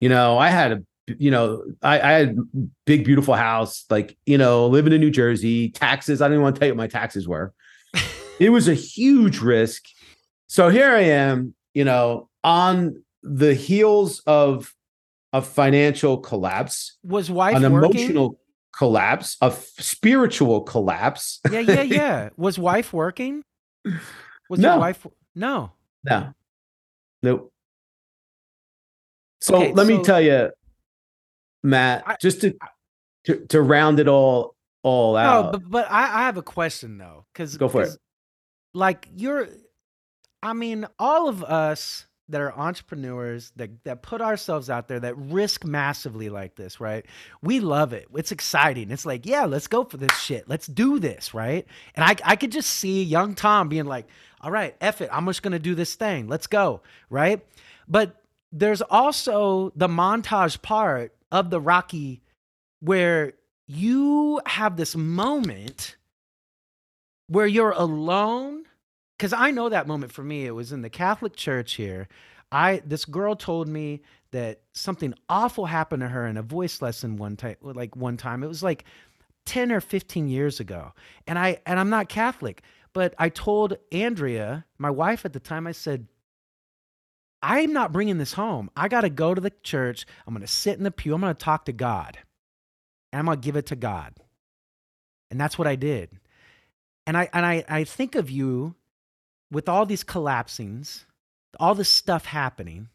You 0.00 0.08
know, 0.08 0.38
I 0.38 0.48
had 0.50 0.72
a. 0.72 0.82
You 1.18 1.30
know, 1.30 1.64
I, 1.82 2.00
I 2.00 2.12
had 2.12 2.36
big, 2.84 3.06
beautiful 3.06 3.32
house, 3.34 3.86
like 3.88 4.16
you 4.26 4.36
know, 4.36 4.66
living 4.66 4.92
in 4.92 5.00
New 5.00 5.10
Jersey. 5.10 5.70
Taxes. 5.70 6.20
I 6.20 6.26
don't 6.28 6.34
even 6.34 6.42
want 6.42 6.56
to 6.56 6.58
tell 6.60 6.68
you 6.68 6.74
what 6.74 6.78
my 6.84 6.86
taxes 6.86 7.26
were. 7.26 7.54
it 8.38 8.50
was 8.50 8.68
a 8.68 8.74
huge 8.74 9.38
risk. 9.40 9.84
So 10.48 10.68
here 10.68 10.90
I 10.90 11.00
am, 11.00 11.54
you 11.72 11.84
know, 11.84 12.28
on 12.44 13.02
the 13.22 13.54
heels 13.54 14.20
of 14.26 14.72
a 15.32 15.42
financial 15.42 16.18
collapse 16.18 16.96
Was 17.02 17.30
wife 17.30 17.56
an 17.56 17.70
working? 17.72 17.90
emotional 18.00 18.40
collapse, 18.76 19.36
a 19.42 19.46
f- 19.46 19.66
spiritual 19.78 20.62
collapse. 20.62 21.40
Yeah, 21.50 21.60
yeah, 21.60 21.82
yeah. 22.00 22.28
Was 22.36 22.58
wife 22.58 22.92
working? 22.92 23.42
Was 24.48 24.58
No. 24.60 24.70
your 24.72 24.78
wife? 24.78 25.06
No. 25.34 25.72
No, 26.04 26.32
nope. 27.22 27.52
So 29.40 29.56
Okay, 29.56 29.72
let 29.72 29.86
me 29.86 30.02
tell 30.02 30.20
you, 30.20 30.50
Matt, 31.62 32.02
I- 32.06 32.16
just 32.20 32.40
to, 32.42 32.54
to 33.24 33.46
to 33.46 33.60
round 33.62 34.00
it 34.00 34.08
all 34.08 34.54
all 34.82 35.14
No, 35.14 35.18
out. 35.20 35.52
but 35.52 35.68
but 35.70 35.90
I, 35.90 36.02
I 36.04 36.26
have 36.26 36.36
a 36.36 36.42
question 36.42 36.98
though, 36.98 37.24
because 37.32 37.56
Go 37.56 37.68
for 37.68 37.82
it. 37.82 37.90
Like 38.74 39.08
you're, 39.14 39.48
I 40.42 40.52
mean, 40.52 40.86
all 40.98 41.28
of 41.28 41.42
us 41.42 42.06
that 42.28 42.40
are 42.40 42.52
entrepreneurs 42.52 43.52
that 43.56 43.84
that 43.84 44.02
put 44.02 44.20
ourselves 44.20 44.68
out 44.68 44.88
there 44.88 45.00
that 45.00 45.16
risk 45.16 45.64
massively 45.64 46.28
like 46.28 46.54
this, 46.56 46.80
right? 46.80 47.06
We 47.42 47.60
love 47.60 47.92
it. 47.92 48.06
It's 48.14 48.32
exciting. 48.32 48.90
It's 48.90 49.06
like, 49.06 49.26
yeah, 49.26 49.44
let's 49.46 49.66
go 49.66 49.84
for 49.84 49.96
this 49.96 50.16
shit. 50.18 50.48
Let's 50.48 50.66
do 50.66 50.98
this, 50.98 51.34
right? 51.34 51.66
And 51.94 52.04
I 52.04 52.16
I 52.24 52.36
could 52.36 52.52
just 52.52 52.70
see 52.70 53.02
young 53.02 53.34
Tom 53.34 53.68
being 53.68 53.86
like, 53.86 54.06
all 54.40 54.50
right, 54.50 54.76
F 54.80 55.00
it, 55.00 55.10
I'm 55.12 55.26
just 55.26 55.42
gonna 55.42 55.58
do 55.58 55.74
this 55.74 55.94
thing. 55.94 56.28
Let's 56.28 56.46
go, 56.46 56.82
right? 57.10 57.44
But 57.88 58.22
there's 58.52 58.82
also 58.82 59.72
the 59.76 59.88
montage 59.88 60.62
part 60.62 61.14
of 61.30 61.50
the 61.50 61.60
Rocky 61.60 62.22
where 62.80 63.34
you 63.66 64.40
have 64.46 64.76
this 64.76 64.96
moment 64.96 65.96
where 67.28 67.46
you're 67.46 67.72
alone 67.72 68.64
because 69.18 69.32
I 69.32 69.50
know 69.50 69.68
that 69.68 69.88
moment 69.88 70.12
for 70.12 70.22
me. 70.22 70.46
It 70.46 70.52
was 70.52 70.72
in 70.72 70.82
the 70.82 70.90
Catholic 70.90 71.34
Church 71.34 71.74
here. 71.74 72.08
I 72.52 72.80
this 72.86 73.04
girl 73.04 73.34
told 73.36 73.68
me 73.68 74.02
that 74.30 74.60
something 74.72 75.14
awful 75.28 75.66
happened 75.66 76.00
to 76.00 76.08
her 76.08 76.26
in 76.26 76.36
a 76.36 76.42
voice 76.42 76.80
lesson 76.80 77.16
one 77.16 77.36
time. 77.36 77.56
Like 77.60 77.96
one 77.96 78.16
time, 78.16 78.42
it 78.42 78.48
was 78.48 78.62
like 78.62 78.84
ten 79.44 79.72
or 79.72 79.80
fifteen 79.80 80.28
years 80.28 80.60
ago, 80.60 80.92
and 81.26 81.38
I 81.38 81.58
and 81.66 81.78
I'm 81.78 81.90
not 81.90 82.08
Catholic, 82.08 82.62
but 82.92 83.14
I 83.18 83.28
told 83.28 83.76
Andrea, 83.92 84.64
my 84.78 84.90
wife 84.90 85.24
at 85.24 85.32
the 85.32 85.40
time, 85.40 85.66
I 85.66 85.72
said. 85.72 86.06
I'm 87.40 87.72
not 87.72 87.92
bringing 87.92 88.18
this 88.18 88.32
home. 88.32 88.68
I 88.76 88.88
got 88.88 89.02
to 89.02 89.10
go 89.10 89.32
to 89.32 89.40
the 89.40 89.52
church. 89.62 90.06
I'm 90.26 90.34
going 90.34 90.44
to 90.44 90.52
sit 90.52 90.76
in 90.76 90.82
the 90.82 90.90
pew. 90.90 91.14
I'm 91.14 91.20
going 91.20 91.32
to 91.32 91.38
talk 91.38 91.66
to 91.66 91.72
God. 91.72 92.18
And 93.12 93.20
I'm 93.20 93.26
going 93.26 93.40
to 93.40 93.44
give 93.46 93.54
it 93.54 93.66
to 93.66 93.76
God. 93.76 94.14
And 95.30 95.40
that's 95.40 95.56
what 95.56 95.68
I 95.68 95.76
did. 95.76 96.10
And 97.06 97.16
I 97.16 97.28
and 97.32 97.46
I, 97.46 97.64
I 97.68 97.84
think 97.84 98.16
of 98.16 98.28
you 98.28 98.74
with 99.50 99.68
all 99.68 99.86
these 99.86 100.04
collapsings, 100.04 101.04
all 101.58 101.74
this 101.74 101.88
stuff 101.88 102.26
happening, 102.26 102.88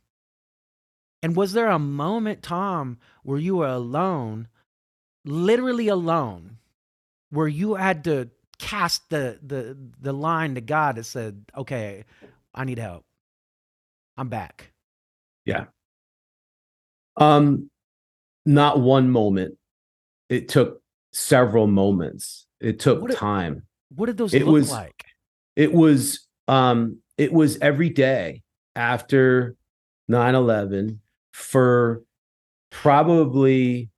and 1.22 1.36
was 1.36 1.53
there 1.53 1.69
a 1.69 1.79
moment, 1.79 2.43
Tom, 2.43 2.98
where 3.24 3.39
you 3.39 3.55
were 3.57 3.67
alone, 3.67 4.48
literally 5.25 5.88
alone, 5.88 6.57
where 7.29 7.48
you 7.48 7.75
had 7.75 8.03
to 8.05 8.29
cast 8.60 9.10
the 9.10 9.39
the 9.41 9.77
the 10.00 10.13
line 10.13 10.55
to 10.55 10.62
God 10.62 10.95
that 10.98 11.05
said, 11.05 11.45
"Okay, 11.57 12.03
I 12.53 12.65
need 12.65 12.77
help. 12.77 13.05
I'm 14.17 14.29
back." 14.29 14.72
Yeah. 15.45 15.65
Um, 17.17 17.69
not 18.45 18.79
one 18.79 19.10
moment. 19.10 19.57
It 20.29 20.50
took 20.50 20.81
several 21.12 21.67
moments. 21.67 22.48
It 22.60 22.79
took 22.79 23.01
What 23.01 23.12
did- 23.12 23.17
time. 23.17 23.63
What 23.95 24.07
did 24.07 24.17
those 24.17 24.33
It 24.33 24.45
look 24.45 24.53
was- 24.53 24.72
like? 24.72 25.05
It 25.55 25.72
was 25.72 26.27
um 26.47 26.97
it 27.17 27.31
was 27.31 27.57
every 27.59 27.89
day 27.89 28.41
after 28.75 29.55
9/11 30.09 31.00
for 31.31 32.03
probably 32.71 33.89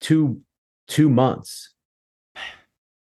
two 0.00 0.40
two 0.88 1.08
months. 1.08 1.70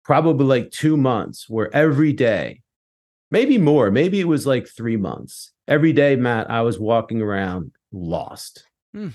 Probably 0.06 0.46
like 0.46 0.72
2 0.72 0.98
months 0.98 1.50
where 1.50 1.74
every 1.74 2.12
day 2.12 2.62
maybe 3.32 3.58
more, 3.58 3.90
maybe 3.90 4.20
it 4.20 4.28
was 4.28 4.46
like 4.46 4.68
3 4.68 4.98
months. 4.98 5.54
Every 5.66 5.94
day, 5.94 6.18
Matt, 6.18 6.52
I 6.52 6.62
was 6.62 6.78
walking 6.78 7.22
around 7.22 7.72
lost. 7.94 8.66
Hmm. 8.94 9.10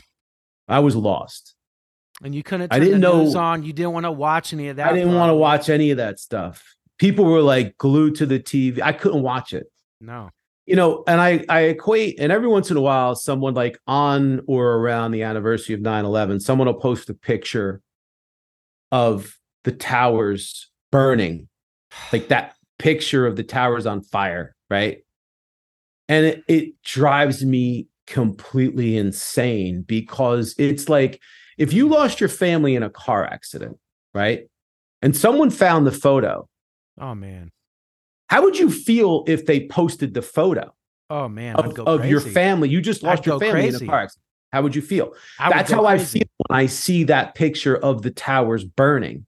I 0.67 0.79
was 0.79 0.97
lost. 0.97 1.55
And 2.23 2.35
you 2.35 2.43
couldn't 2.43 2.73
I 2.73 2.79
didn't 2.79 3.03
the 3.03 3.13
news 3.13 3.35
know- 3.35 3.41
on. 3.41 3.63
You 3.65 3.73
didn't 3.75 3.93
want 3.93 4.05
to 4.05 4.13
watch 4.13 4.53
any 4.55 4.69
of 4.69 4.77
that. 4.77 4.89
I 4.89 4.95
didn't 4.95 5.15
want 5.15 5.29
to 5.31 5.35
watch 5.35 5.69
any 5.69 5.91
of 5.91 5.99
that 5.99 6.19
stuff. 6.19 6.65
People 6.99 7.25
were 7.25 7.43
like 7.43 7.77
glued 7.79 8.17
to 8.17 8.27
the 8.27 8.41
TV. 8.41 8.81
I 8.83 8.93
couldn't 8.93 9.23
watch 9.23 9.53
it. 9.53 9.67
No. 10.01 10.31
you 10.67 10.77
know, 10.77 11.03
and 11.07 11.21
I 11.21 11.45
I 11.49 11.61
equate, 11.63 12.19
and 12.21 12.31
every 12.31 12.49
once 12.49 12.71
in 12.71 12.77
a 12.77 12.81
while, 12.81 13.15
someone 13.15 13.55
like 13.55 13.79
on 13.87 14.41
or 14.47 14.75
around 14.75 15.13
the 15.13 15.23
anniversary 15.23 15.75
of 15.75 15.81
9-11, 15.81 16.41
someone 16.43 16.67
will 16.67 16.75
post 16.75 17.09
a 17.11 17.15
picture 17.15 17.81
of 18.93 19.37
the 19.65 19.73
towers 19.73 20.71
burning, 20.93 21.49
like 22.13 22.29
that 22.29 22.55
picture 22.79 23.27
of 23.27 23.37
the 23.37 23.43
towers 23.43 23.87
on 23.87 24.03
fire, 24.03 24.55
right? 24.71 24.99
And 26.09 26.27
it, 26.27 26.45
it 26.49 26.83
drives 26.83 27.45
me 27.45 27.89
completely 28.07 28.97
insane 28.97 29.83
because 29.83 30.55
it's 30.59 30.89
like 30.89 31.21
if 31.59 31.73
you 31.73 31.89
lost 31.89 32.21
your 32.21 32.31
family 32.31 32.75
in 32.77 32.83
a 32.83 32.89
car 32.91 33.25
accident, 33.27 33.79
right? 34.15 34.49
And 35.03 35.17
someone 35.17 35.51
found 35.51 35.87
the 35.87 35.93
photo, 35.93 36.49
Oh 37.01 37.15
man. 37.15 37.51
how 38.29 38.43
would 38.43 38.59
you 38.59 38.71
feel 38.71 39.25
if 39.27 39.47
they 39.47 39.67
posted 39.67 40.15
the 40.15 40.23
photo? 40.23 40.73
Oh 41.11 41.29
man. 41.29 41.57
I'd 41.57 41.67
of, 41.67 41.75
go 41.75 41.85
of 41.85 42.07
your 42.07 42.21
family. 42.21 42.69
You 42.69 42.81
just 42.81 43.03
lost 43.03 43.21
I'd 43.21 43.27
your 43.27 43.41
family 43.41 43.67
in 43.67 43.71
crazy. 43.71 43.85
a 43.85 43.89
car 43.89 44.01
accident. 44.01 44.25
How 44.53 44.63
would 44.63 44.75
you 44.75 44.83
feel? 44.83 45.09
Would 45.09 45.53
That's 45.53 45.71
how 45.71 45.87
I 45.87 45.99
feel 45.99 46.25
when 46.47 46.59
I 46.59 46.67
see 46.67 47.05
that 47.05 47.35
picture 47.35 47.77
of 47.77 48.03
the 48.03 48.11
towers 48.11 48.65
burning. 48.65 49.27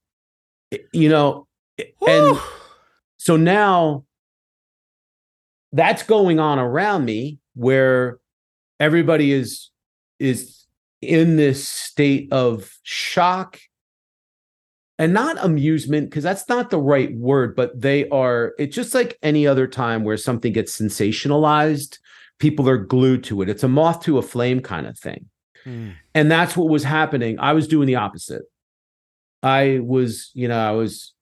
You 0.93 1.09
know, 1.09 1.47
and 2.07 2.39
so 3.19 3.37
now 3.37 4.05
that's 5.73 6.03
going 6.03 6.41
on 6.41 6.59
around 6.59 7.05
me 7.05 7.39
where 7.55 8.19
everybody 8.79 9.33
is 9.33 9.71
is 10.19 10.65
in 11.01 11.37
this 11.37 11.67
state 11.67 12.33
of 12.33 12.71
shock 12.83 13.59
and 15.01 15.13
not 15.13 15.43
amusement 15.45 16.09
because 16.09 16.23
that's 16.23 16.49
not 16.49 16.71
the 16.71 16.79
right 16.79 17.13
word 17.17 17.57
but 17.57 17.81
they 17.81 18.09
are 18.11 18.53
it's 18.59 18.77
just 18.77 18.95
like 18.95 19.19
any 19.23 19.47
other 19.47 19.67
time 19.67 20.05
where 20.05 20.17
something 20.17 20.53
gets 20.53 20.79
sensationalized 20.79 21.99
people 22.41 22.69
are 22.69 22.79
glued 22.79 23.23
to 23.25 23.43
it. 23.43 23.49
It's 23.49 23.63
a 23.63 23.69
moth 23.69 24.03
to 24.05 24.19
a 24.19 24.23
flame 24.23 24.61
kind 24.61 24.87
of 24.87 24.99
thing. 24.99 25.27
Mm. 25.67 25.93
and 26.15 26.31
that's 26.31 26.57
what 26.57 26.71
was 26.71 26.85
happening. 26.85 27.39
I 27.39 27.53
was 27.53 27.69
doing 27.69 27.87
the 27.87 27.97
opposite. 27.97 28.45
I 29.43 29.81
was 29.83 30.31
you 30.35 30.49
know 30.49 30.59
i 30.59 30.71
was 30.71 31.15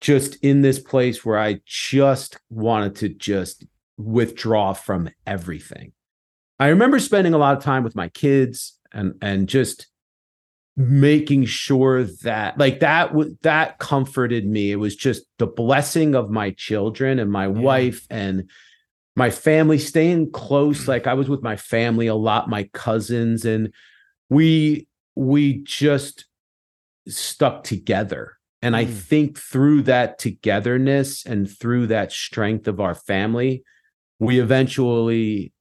just 0.00 0.36
in 0.36 0.60
this 0.60 0.78
place 0.78 1.24
where 1.24 1.38
i 1.38 1.60
just 1.66 2.38
wanted 2.50 2.96
to 2.96 3.08
just 3.08 3.64
withdraw 3.96 4.72
from 4.72 5.08
everything. 5.26 5.92
I 6.58 6.68
remember 6.68 6.98
spending 6.98 7.34
a 7.34 7.38
lot 7.38 7.56
of 7.56 7.62
time 7.62 7.84
with 7.84 7.96
my 7.96 8.08
kids 8.08 8.78
and 8.92 9.14
and 9.20 9.48
just 9.48 9.88
making 10.76 11.44
sure 11.44 12.02
that 12.02 12.58
like 12.58 12.80
that 12.80 13.08
w- 13.08 13.36
that 13.42 13.78
comforted 13.78 14.44
me. 14.46 14.72
It 14.72 14.76
was 14.76 14.96
just 14.96 15.22
the 15.38 15.46
blessing 15.46 16.14
of 16.16 16.30
my 16.30 16.50
children 16.50 17.18
and 17.20 17.30
my 17.30 17.46
wife 17.46 18.06
and 18.10 18.50
my 19.14 19.30
family 19.30 19.78
staying 19.78 20.32
close. 20.32 20.88
Like 20.88 21.06
i 21.06 21.14
was 21.14 21.28
with 21.28 21.42
my 21.42 21.56
family 21.56 22.08
a 22.08 22.14
lot 22.16 22.48
my 22.50 22.64
cousins 22.72 23.44
and 23.44 23.72
we 24.30 24.88
we 25.14 25.62
just 25.62 26.26
stuck 27.06 27.62
together. 27.64 28.32
And 28.60 28.74
i 28.74 28.84
Mm. 28.84 28.92
think 28.94 29.38
through 29.38 29.82
that 29.82 30.18
togetherness 30.18 31.24
and 31.24 31.48
through 31.48 31.86
that 31.88 32.10
strength 32.10 32.66
of 32.66 32.80
our 32.80 32.94
family 32.94 33.62
we 34.18 34.40
eventually 34.40 35.52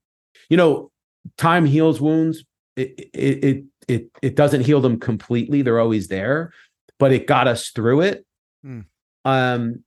you 0.49 0.57
know 0.57 0.89
time 1.37 1.65
heals 1.65 2.01
wounds. 2.01 2.43
It 2.75 3.09
it 3.13 3.43
it 3.43 3.63
it, 3.87 4.07
it 4.21 4.35
doesn't 4.35 4.61
heal 4.61 4.81
them 4.81 4.99
completely 4.99 5.61
they're 5.61 5.79
always 5.79 6.07
there 6.07 6.51
but 6.99 7.11
it 7.11 7.27
got 7.27 7.47
us 7.47 7.69
through 7.69 8.01
it. 8.01 8.25
Mm. 8.65 8.85
um 9.25 9.83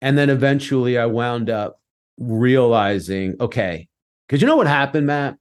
and 0.00 0.18
then 0.18 0.30
eventually 0.30 0.98
i 0.98 1.06
wound 1.06 1.48
up 1.50 1.80
realizing 2.18 3.36
okay 3.40 3.88
because 4.26 4.40
you 4.40 4.46
know 4.46 4.56
what 4.56 4.66
happened 4.66 5.06
matt? 5.06 5.36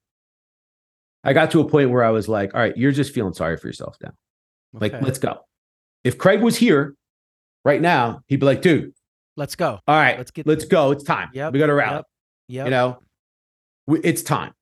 I 1.24 1.34
got 1.34 1.52
to 1.52 1.60
a 1.62 1.68
point 1.68 1.90
where 1.90 2.04
i 2.04 2.10
was 2.12 2.28
like 2.30 2.54
all 2.54 2.62
right 2.62 2.76
you're 2.78 2.92
just 2.92 3.14
feeling 3.14 3.34
sorry 3.34 3.58
for 3.58 3.68
yourself 3.68 3.98
now. 4.02 4.12
Like 4.74 4.94
let's 5.02 5.18
go. 5.20 5.40
If 6.04 6.18
craig 6.18 6.42
was 6.42 6.56
here 6.56 6.96
right 7.66 7.82
now 7.82 8.22
he'd 8.28 8.40
be 8.40 8.46
like 8.46 8.62
dude 8.62 8.94
let's 9.36 9.56
go. 9.56 9.80
all 9.88 9.96
right 9.96 10.18
Let's 10.18 10.32
get- 10.32 10.46
let's 10.48 10.66
go. 10.66 10.92
It's 10.92 11.04
time. 11.04 11.30
Yeah, 11.34 11.50
we 11.50 11.60
got 11.60 11.68
to 11.68 11.74
rally. 11.74 11.96
Yep. 11.98 12.06
Yep. 12.50 12.66
you 12.66 12.72
know? 12.72 13.00
We, 13.88 14.00
it's 14.02 14.22
time 14.22 14.54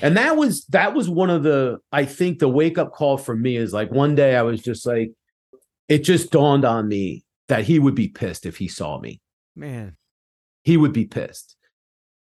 and 0.00 0.16
that 0.16 0.36
was 0.36 0.64
that 0.66 0.94
was 0.94 1.08
one 1.08 1.30
of 1.30 1.42
the 1.42 1.78
i 1.92 2.04
think 2.04 2.38
the 2.38 2.48
wake 2.48 2.78
up 2.78 2.92
call 2.92 3.18
for 3.18 3.36
me 3.36 3.56
is 3.56 3.72
like 3.72 3.90
one 3.90 4.14
day 4.14 4.36
i 4.36 4.42
was 4.42 4.62
just 4.62 4.86
like 4.86 5.12
it 5.88 6.04
just 6.04 6.30
dawned 6.30 6.64
on 6.64 6.88
me 6.88 7.24
that 7.48 7.64
he 7.64 7.78
would 7.78 7.94
be 7.94 8.08
pissed 8.08 8.46
if 8.46 8.56
he 8.56 8.66
saw 8.66 8.98
me. 8.98 9.20
Man. 9.54 9.96
he 10.62 10.78
would 10.78 10.94
be 10.94 11.04
pissed. 11.04 11.54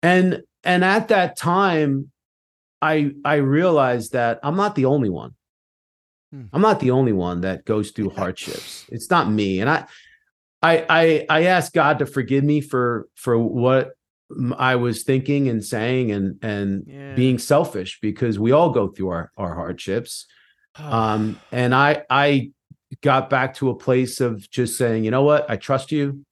And 0.04 0.44
and 0.64 0.84
at 0.84 1.08
that 1.08 1.38
time 1.38 2.12
i 2.82 3.12
i 3.24 3.36
realized 3.36 4.12
that 4.12 4.40
i'm 4.44 4.58
not 4.58 4.76
the 4.76 4.86
only 4.86 5.10
one. 5.10 5.36
Hmm. 6.32 6.46
i'm 6.52 6.62
not 6.62 6.82
the 6.82 6.92
only 6.92 7.14
one 7.14 7.42
that 7.42 7.64
goes 7.64 7.92
through 7.92 8.10
hardships. 8.18 8.86
It's 8.90 9.10
not 9.10 9.32
me. 9.32 9.62
And 9.62 9.70
i 9.70 9.86
i 10.62 10.86
i 10.90 11.26
i 11.30 11.44
asked 11.46 11.74
god 11.74 12.00
to 12.00 12.06
forgive 12.06 12.44
me 12.44 12.60
for 12.60 13.08
for 13.16 13.38
what 13.38 13.92
i 14.58 14.76
was 14.76 15.04
thinking 15.04 15.50
and 15.50 15.64
saying 15.64 16.12
and 16.12 16.44
and 16.44 16.84
Yeah. 16.88 17.14
being 17.16 17.38
selfish 17.38 18.00
because 18.02 18.40
we 18.40 18.52
all 18.52 18.72
go 18.72 18.88
through 18.88 19.10
our 19.10 19.32
our 19.38 19.54
hardships. 19.56 20.26
Um 20.78 21.42
and 21.52 21.74
i 21.74 22.04
i 22.10 22.52
got 23.02 23.30
back 23.30 23.54
to 23.56 23.70
a 23.70 23.76
place 23.76 24.22
of 24.22 24.50
just 24.50 24.78
saying 24.78 25.04
you 25.04 25.12
know 25.12 25.24
what? 25.24 25.50
I 25.50 25.56
trust 25.58 25.92
you. 25.92 26.26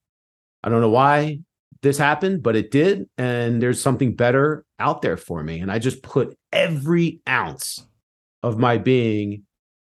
I 0.64 0.70
don't 0.70 0.82
know 0.82 0.90
why 0.90 1.40
this 1.82 1.98
happened 1.98 2.42
but 2.42 2.56
it 2.56 2.72
did 2.72 3.10
and 3.18 3.62
there's 3.62 3.82
something 3.82 4.16
better 4.16 4.64
out 4.80 5.02
there 5.02 5.18
for 5.18 5.44
me. 5.44 5.60
And 5.60 5.72
i 5.72 5.80
just 5.80 6.02
put 6.02 6.38
every 6.52 7.20
ounce 7.28 7.86
of 8.42 8.58
my 8.58 8.78
being 8.78 9.44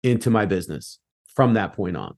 into 0.03 0.29
my 0.31 0.45
business 0.47 0.99
from 1.35 1.55
that 1.55 1.73
point 1.75 1.97
on 1.97 2.17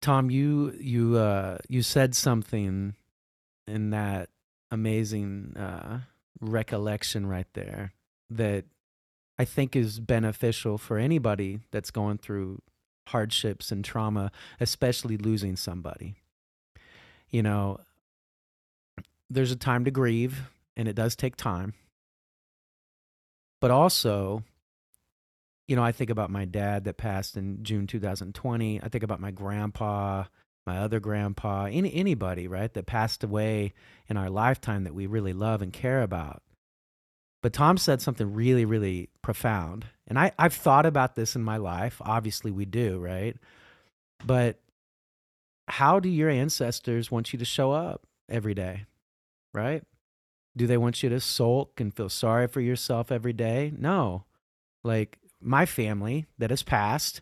Tom, 0.00 0.30
you 0.30 0.74
you 0.80 1.16
uh 1.16 1.58
you 1.68 1.82
said 1.82 2.14
something 2.14 2.94
in 3.66 3.90
that 3.90 4.30
amazing 4.70 5.56
uh 5.56 6.00
recollection 6.40 7.26
right 7.26 7.46
there 7.54 7.92
that 8.30 8.64
I 9.38 9.44
think 9.44 9.76
is 9.76 10.00
beneficial 10.00 10.78
for 10.78 10.98
anybody 10.98 11.60
that's 11.70 11.90
going 11.90 12.18
through 12.18 12.60
hardships 13.08 13.72
and 13.72 13.84
trauma, 13.84 14.30
especially 14.60 15.16
losing 15.16 15.56
somebody. 15.56 16.14
You 17.30 17.42
know, 17.42 17.80
there's 19.28 19.52
a 19.52 19.56
time 19.56 19.84
to 19.84 19.90
grieve, 19.90 20.50
and 20.76 20.88
it 20.88 20.94
does 20.94 21.16
take 21.16 21.36
time. 21.36 21.74
But 23.60 23.70
also, 23.70 24.42
you 25.70 25.76
know, 25.76 25.84
I 25.84 25.92
think 25.92 26.10
about 26.10 26.30
my 26.30 26.46
dad 26.46 26.82
that 26.84 26.96
passed 26.96 27.36
in 27.36 27.62
June 27.62 27.86
2020. 27.86 28.82
I 28.82 28.88
think 28.88 29.04
about 29.04 29.20
my 29.20 29.30
grandpa, 29.30 30.24
my 30.66 30.78
other 30.78 30.98
grandpa, 30.98 31.66
any 31.66 31.94
anybody, 31.94 32.48
right, 32.48 32.74
that 32.74 32.86
passed 32.86 33.22
away 33.22 33.72
in 34.08 34.16
our 34.16 34.28
lifetime 34.28 34.82
that 34.82 34.96
we 34.96 35.06
really 35.06 35.32
love 35.32 35.62
and 35.62 35.72
care 35.72 36.02
about. 36.02 36.42
But 37.40 37.52
Tom 37.52 37.78
said 37.78 38.02
something 38.02 38.34
really, 38.34 38.64
really 38.64 39.10
profound. 39.22 39.86
And 40.08 40.18
I, 40.18 40.32
I've 40.40 40.54
thought 40.54 40.86
about 40.86 41.14
this 41.14 41.36
in 41.36 41.44
my 41.44 41.56
life. 41.56 42.02
Obviously, 42.04 42.50
we 42.50 42.64
do, 42.64 42.98
right? 42.98 43.36
But 44.26 44.58
how 45.68 46.00
do 46.00 46.08
your 46.08 46.30
ancestors 46.30 47.12
want 47.12 47.32
you 47.32 47.38
to 47.38 47.44
show 47.44 47.70
up 47.70 48.08
every 48.28 48.54
day, 48.54 48.86
right? 49.54 49.84
Do 50.56 50.66
they 50.66 50.76
want 50.76 51.04
you 51.04 51.10
to 51.10 51.20
sulk 51.20 51.80
and 51.80 51.94
feel 51.94 52.08
sorry 52.08 52.48
for 52.48 52.60
yourself 52.60 53.12
every 53.12 53.32
day? 53.32 53.72
No. 53.78 54.24
Like 54.82 55.19
my 55.40 55.66
family 55.66 56.26
that 56.38 56.50
has 56.50 56.62
passed, 56.62 57.20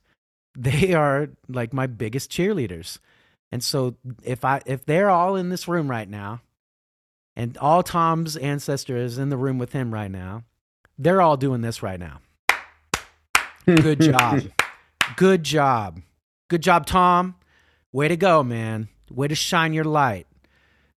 they 0.57 0.95
are 0.95 1.31
like 1.49 1.73
my 1.73 1.87
biggest 1.87 2.31
cheerleaders. 2.31 2.99
And 3.51 3.63
so 3.63 3.97
if 4.23 4.45
I 4.45 4.61
if 4.67 4.85
they're 4.85 5.11
all 5.11 5.37
in 5.37 5.49
this 5.49 5.69
room 5.69 5.91
right 5.91 6.09
now, 6.09 6.43
and 7.39 7.57
all 7.59 7.85
Tom's 7.85 8.37
ancestor 8.37 8.97
is 8.97 9.17
in 9.17 9.29
the 9.29 9.37
room 9.37 9.59
with 9.59 9.73
him 9.73 9.95
right 9.95 10.11
now. 10.11 10.43
They're 10.99 11.23
all 11.23 11.37
doing 11.37 11.61
this 11.61 11.85
right 11.85 12.01
now. 12.01 12.21
Good 13.65 14.01
job. 14.01 14.43
Good 15.17 15.45
job. 15.45 16.01
Good 16.49 16.63
job, 16.63 16.85
Tom. 16.85 17.37
Way 17.93 18.09
to 18.09 18.17
go, 18.17 18.43
man. 18.43 18.89
Way 19.09 19.29
to 19.29 19.37
shine 19.37 19.73
your 19.73 19.85
light. 19.85 20.27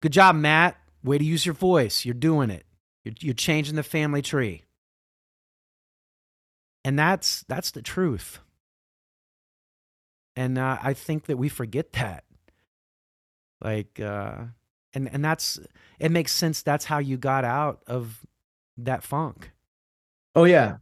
Good 0.02 0.14
job, 0.14 0.36
Matt. 0.36 0.78
Way 1.04 1.18
to 1.18 1.26
use 1.26 1.46
your 1.46 1.56
voice. 1.56 2.06
You're 2.06 2.14
doing 2.14 2.50
it. 2.50 2.66
You're, 3.04 3.16
you're 3.20 3.34
changing 3.34 3.76
the 3.76 3.84
family 3.84 4.22
tree. 4.22 4.64
And 6.84 6.98
that's 6.98 7.44
that's 7.48 7.72
the 7.72 7.82
truth. 7.82 8.40
And 10.36 10.58
uh, 10.58 10.78
I 10.82 10.94
think 10.94 11.26
that 11.26 11.38
we 11.38 11.50
forget 11.50 11.92
that. 11.94 12.24
Like, 13.62 14.00
uh, 14.00 14.46
and 14.94 15.10
and 15.12 15.24
that's 15.24 15.60
it 16.00 16.12
makes 16.12 16.32
sense 16.32 16.62
that's 16.62 16.86
how 16.86 17.00
you 17.00 17.18
got 17.18 17.44
out 17.44 17.82
of 17.88 18.26
that 18.78 19.04
funk. 19.04 19.52
Oh 20.36 20.46
yeah. 20.46 20.78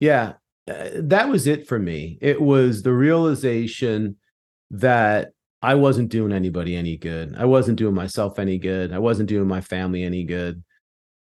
Yeah. 0.00 0.34
Uh, 0.68 0.88
that 0.94 1.28
was 1.28 1.46
it 1.46 1.66
for 1.66 1.78
me. 1.78 2.18
It 2.20 2.40
was 2.40 2.82
the 2.82 2.92
realization 2.92 4.16
that 4.70 5.32
i 5.60 5.74
wasn't 5.74 6.08
doing 6.08 6.32
anybody 6.32 6.74
any 6.74 6.96
good. 6.96 7.34
I 7.36 7.44
wasn't 7.44 7.78
doing 7.78 7.94
myself 7.94 8.38
any 8.38 8.58
good. 8.58 8.92
I 8.92 8.98
wasn't 8.98 9.28
doing 9.28 9.46
my 9.46 9.60
family 9.60 10.02
any 10.02 10.24
good. 10.24 10.62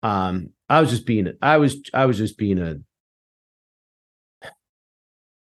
Um 0.03 0.51
i 0.69 0.79
was 0.79 0.89
just 0.89 1.05
being 1.05 1.33
i 1.41 1.57
was 1.57 1.77
i 1.93 2.05
was 2.05 2.17
just 2.17 2.37
being 2.37 2.57
a 2.57 2.77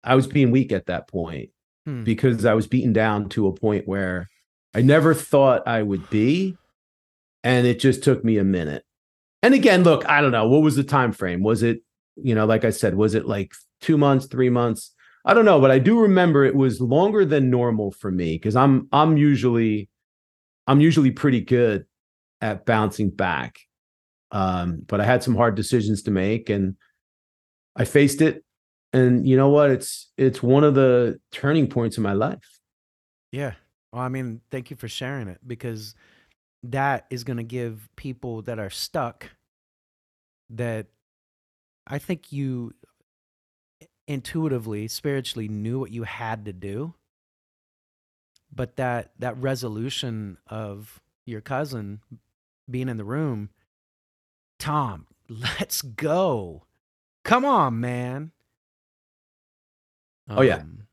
i 0.06 0.16
was 0.16 0.28
being 0.28 0.52
weak 0.52 0.72
at 0.72 0.86
that 0.86 1.08
point 1.08 1.50
hmm. 1.86 2.04
because 2.04 2.46
i 2.46 2.54
was 2.54 2.68
beaten 2.68 2.94
down 2.94 3.28
to 3.30 3.48
a 3.48 3.54
point 3.54 3.88
where 3.88 4.30
I 4.76 4.82
never 4.82 5.14
thought 5.14 5.68
I 5.68 5.82
would 5.82 6.10
be. 6.10 6.58
And 7.46 7.66
it 7.66 7.80
just 7.80 8.04
took 8.04 8.26
me 8.26 8.38
a 8.38 8.44
minute. 8.44 8.84
And 9.42 9.54
again, 9.54 9.84
look, 9.84 10.08
I 10.10 10.20
don't 10.20 10.34
know. 10.34 10.48
What 10.48 10.64
was 10.64 10.76
the 10.76 10.84
time 10.84 11.14
frame? 11.14 11.44
Was 11.44 11.64
it, 11.64 11.80
you 12.18 12.36
know, 12.36 12.46
like 12.46 12.66
I 12.66 12.72
said, 12.72 12.96
was 12.96 13.16
it 13.16 13.26
like 13.26 13.54
two 13.80 13.98
months, 13.98 14.26
three 14.26 14.50
months? 14.50 14.94
I 15.24 15.34
don't 15.34 15.46
know, 15.46 15.62
but 15.62 15.72
I 15.72 15.80
do 15.80 16.00
remember 16.00 16.44
it 16.44 16.56
was 16.56 16.82
longer 16.82 17.24
than 17.24 17.50
normal 17.50 17.92
for 17.92 18.12
me 18.12 18.36
because 18.36 18.56
I'm 18.56 18.88
I'm 18.92 19.18
usually 19.18 19.90
I'm 20.68 20.82
usually 20.82 21.12
pretty 21.12 21.42
good 21.42 21.86
at 22.42 22.66
bouncing 22.66 23.12
back. 23.12 23.60
Um, 24.32 24.82
but 24.86 25.00
I 25.00 25.06
had 25.06 25.24
some 25.24 25.36
hard 25.36 25.56
decisions 25.56 26.04
to 26.04 26.12
make 26.12 26.50
and 26.50 26.76
I 27.76 27.86
faced 27.86 28.22
it. 28.22 28.44
And 28.94 29.28
you 29.28 29.36
know 29.36 29.50
what? 29.50 29.72
It's 29.72 30.12
it's 30.18 30.42
one 30.42 30.64
of 30.64 30.76
the 30.76 31.20
turning 31.32 31.68
points 31.68 31.98
in 31.98 32.04
my 32.04 32.14
life. 32.14 32.60
Yeah. 33.32 33.54
Well, 33.92 34.02
I 34.02 34.10
mean, 34.10 34.42
thank 34.52 34.70
you 34.70 34.78
for 34.78 34.88
sharing 34.88 35.28
it 35.28 35.40
because 35.46 35.96
that 36.64 37.06
is 37.10 37.24
going 37.24 37.38
to 37.38 37.44
give 37.44 37.90
people 37.96 38.42
that 38.44 38.60
are 38.60 38.70
stuck 38.70 39.32
that 40.50 40.88
I 41.88 41.98
think 41.98 42.32
you 42.32 42.74
intuitively, 44.08 44.88
spiritually 44.88 45.48
knew 45.48 45.80
what 45.80 45.92
you 45.92 46.04
had 46.04 46.46
to 46.46 46.54
do. 46.54 46.94
But 48.54 48.78
that 48.78 49.12
that 49.20 49.38
resolution 49.38 50.38
of 50.48 51.02
your 51.26 51.42
cousin 51.42 52.00
being 52.70 52.88
in 52.88 52.98
the 52.98 53.04
room, 53.04 53.50
Tom, 54.60 55.08
let's 55.30 55.82
go. 55.82 56.64
Come 57.24 57.44
on, 57.44 57.80
man. 57.80 58.32
Oh 60.30 60.42
yeah. 60.42 60.58
Um, 60.58 60.88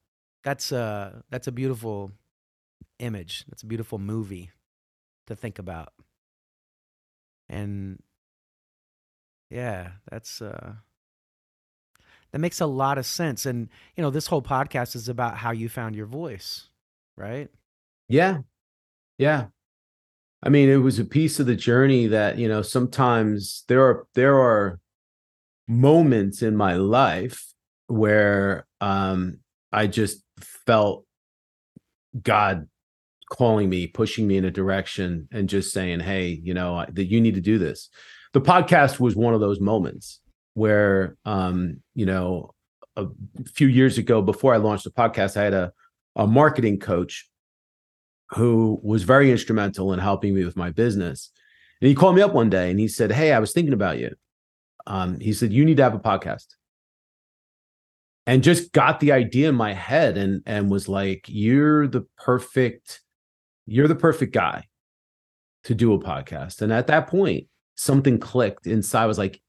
that's 0.44 0.72
a 0.72 1.22
that's 1.30 1.46
a 1.46 1.52
beautiful 1.52 2.12
image. 2.98 3.44
That's 3.48 3.62
a 3.62 3.66
beautiful 3.66 3.98
movie 3.98 4.50
to 5.26 5.36
think 5.36 5.58
about. 5.58 5.92
And 7.48 8.02
yeah, 9.50 9.92
that's 10.10 10.40
uh 10.42 10.74
that 12.32 12.38
makes 12.38 12.60
a 12.60 12.66
lot 12.66 12.98
of 12.98 13.06
sense. 13.06 13.46
And 13.46 13.68
you 13.96 14.02
know, 14.02 14.10
this 14.10 14.26
whole 14.26 14.42
podcast 14.42 14.96
is 14.96 15.08
about 15.08 15.36
how 15.36 15.50
you 15.50 15.68
found 15.68 15.94
your 15.94 16.06
voice, 16.06 16.68
right? 17.16 17.48
Yeah. 18.08 18.38
Yeah. 19.18 19.46
I 20.42 20.48
mean, 20.48 20.68
it 20.68 20.78
was 20.78 20.98
a 20.98 21.04
piece 21.04 21.38
of 21.38 21.46
the 21.46 21.54
journey 21.54 22.08
that, 22.08 22.36
you 22.36 22.48
know, 22.48 22.62
sometimes 22.62 23.64
there 23.68 23.82
are 23.82 24.06
there 24.14 24.38
are 24.38 24.80
moments 25.68 26.42
in 26.42 26.56
my 26.56 26.74
life 26.74 27.52
where 27.86 28.66
um 28.82 29.38
I 29.72 29.86
just 29.86 30.22
felt 30.66 31.06
God 32.20 32.68
calling 33.30 33.70
me, 33.70 33.86
pushing 33.86 34.26
me 34.26 34.36
in 34.36 34.44
a 34.44 34.50
direction, 34.50 35.28
and 35.32 35.48
just 35.48 35.72
saying, 35.72 36.00
"Hey, 36.00 36.40
you 36.44 36.52
know 36.52 36.84
that 36.92 37.06
you 37.06 37.20
need 37.20 37.36
to 37.36 37.40
do 37.40 37.58
this." 37.58 37.88
The 38.34 38.40
podcast 38.42 39.00
was 39.00 39.16
one 39.16 39.32
of 39.32 39.40
those 39.40 39.60
moments 39.60 40.20
where, 40.54 41.16
um, 41.24 41.80
you 41.94 42.04
know, 42.04 42.50
a 42.96 43.06
few 43.54 43.68
years 43.68 43.96
ago, 43.96 44.20
before 44.20 44.52
I 44.52 44.58
launched 44.58 44.84
the 44.84 44.90
podcast, 44.90 45.38
I 45.38 45.44
had 45.44 45.54
a 45.54 45.72
a 46.16 46.26
marketing 46.26 46.78
coach 46.78 47.30
who 48.30 48.80
was 48.82 49.02
very 49.02 49.30
instrumental 49.30 49.92
in 49.92 49.98
helping 49.98 50.34
me 50.34 50.44
with 50.44 50.56
my 50.56 50.70
business. 50.70 51.30
And 51.80 51.88
he 51.88 51.94
called 51.94 52.16
me 52.16 52.22
up 52.22 52.34
one 52.34 52.50
day 52.50 52.70
and 52.70 52.78
he 52.78 52.88
said, 52.88 53.12
"Hey, 53.12 53.32
I 53.32 53.38
was 53.38 53.52
thinking 53.52 53.74
about 53.74 53.98
you." 53.98 54.14
Um, 54.86 55.20
he 55.20 55.32
said, 55.32 55.52
"You 55.52 55.64
need 55.64 55.78
to 55.78 55.82
have 55.84 55.94
a 55.94 55.98
podcast." 55.98 56.46
And 58.26 58.42
just 58.42 58.72
got 58.72 59.00
the 59.00 59.12
idea 59.12 59.48
in 59.48 59.54
my 59.54 59.72
head 59.72 60.16
and 60.16 60.42
and 60.46 60.70
was 60.70 60.88
like 60.88 61.24
you're 61.28 61.86
the 61.86 62.06
perfect 62.16 63.00
you're 63.66 63.88
the 63.88 63.94
perfect 63.94 64.34
guy 64.34 64.64
to 65.64 65.74
do 65.74 65.92
a 65.92 65.98
podcast. 65.98 66.62
And 66.62 66.72
at 66.72 66.88
that 66.88 67.06
point, 67.06 67.46
something 67.76 68.18
clicked 68.18 68.66
inside. 68.66 69.04
I 69.04 69.06
was 69.06 69.18
like, 69.18 69.40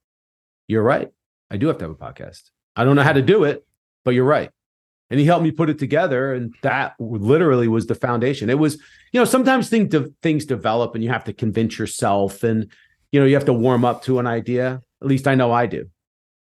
you're 0.67 0.83
right. 0.83 1.09
I 1.49 1.57
do 1.57 1.67
have 1.67 1.77
to 1.79 1.85
have 1.85 1.91
a 1.91 1.95
podcast. 1.95 2.51
I 2.75 2.83
don't 2.83 2.95
know 2.95 3.03
how 3.03 3.13
to 3.13 3.21
do 3.21 3.43
it, 3.43 3.65
but 4.05 4.11
you're 4.11 4.23
right. 4.23 4.49
And 5.09 5.19
he 5.19 5.25
helped 5.25 5.43
me 5.43 5.51
put 5.51 5.69
it 5.69 5.77
together. 5.77 6.33
And 6.33 6.53
that 6.61 6.93
literally 6.99 7.67
was 7.67 7.87
the 7.87 7.95
foundation. 7.95 8.49
It 8.49 8.57
was, 8.57 8.75
you 9.11 9.19
know, 9.19 9.25
sometimes 9.25 9.69
things, 9.69 9.89
de- 9.89 10.11
things 10.21 10.45
develop 10.45 10.95
and 10.95 11.03
you 11.03 11.09
have 11.09 11.23
to 11.25 11.33
convince 11.33 11.77
yourself 11.77 12.43
and, 12.43 12.71
you 13.11 13.19
know, 13.19 13.25
you 13.25 13.35
have 13.35 13.45
to 13.45 13.53
warm 13.53 13.85
up 13.85 14.03
to 14.03 14.19
an 14.19 14.27
idea. 14.27 14.81
At 15.01 15.07
least 15.07 15.27
I 15.27 15.35
know 15.35 15.51
I 15.51 15.67
do. 15.67 15.85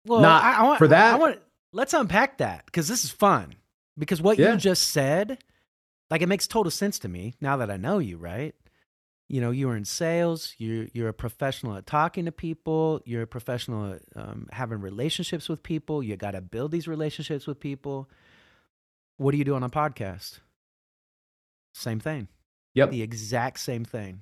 Well, 0.06 0.20
Not 0.20 0.44
I, 0.44 0.52
I 0.54 0.62
want, 0.64 0.78
for 0.78 0.88
that. 0.88 1.14
I 1.14 1.18
want, 1.18 1.38
let's 1.72 1.94
unpack 1.94 2.38
that 2.38 2.66
because 2.66 2.88
this 2.88 3.04
is 3.04 3.10
fun. 3.10 3.54
Because 3.98 4.22
what 4.22 4.38
yeah. 4.38 4.52
you 4.52 4.58
just 4.58 4.88
said 4.88 5.38
like 6.12 6.20
it 6.20 6.28
makes 6.28 6.46
total 6.46 6.70
sense 6.70 6.98
to 7.00 7.08
me 7.08 7.34
now 7.40 7.56
that 7.56 7.70
I 7.70 7.78
know 7.78 7.98
you, 7.98 8.18
right? 8.18 8.54
You 9.28 9.40
know, 9.40 9.50
you 9.50 9.70
are 9.70 9.76
in 9.76 9.86
sales. 9.86 10.54
You're 10.58 10.88
you're 10.92 11.08
a 11.08 11.14
professional 11.14 11.74
at 11.76 11.86
talking 11.86 12.26
to 12.26 12.32
people. 12.32 13.00
You're 13.06 13.22
a 13.22 13.26
professional 13.26 13.94
at 13.94 14.02
um, 14.14 14.46
having 14.52 14.82
relationships 14.82 15.48
with 15.48 15.62
people. 15.62 16.02
You 16.02 16.18
got 16.18 16.32
to 16.32 16.42
build 16.42 16.70
these 16.70 16.86
relationships 16.86 17.46
with 17.46 17.58
people. 17.58 18.10
What 19.16 19.32
do 19.32 19.38
you 19.38 19.44
do 19.44 19.54
on 19.54 19.62
a 19.62 19.70
podcast? 19.70 20.40
Same 21.72 21.98
thing. 21.98 22.28
Yep. 22.74 22.90
The 22.90 23.00
exact 23.00 23.60
same 23.60 23.86
thing. 23.86 24.20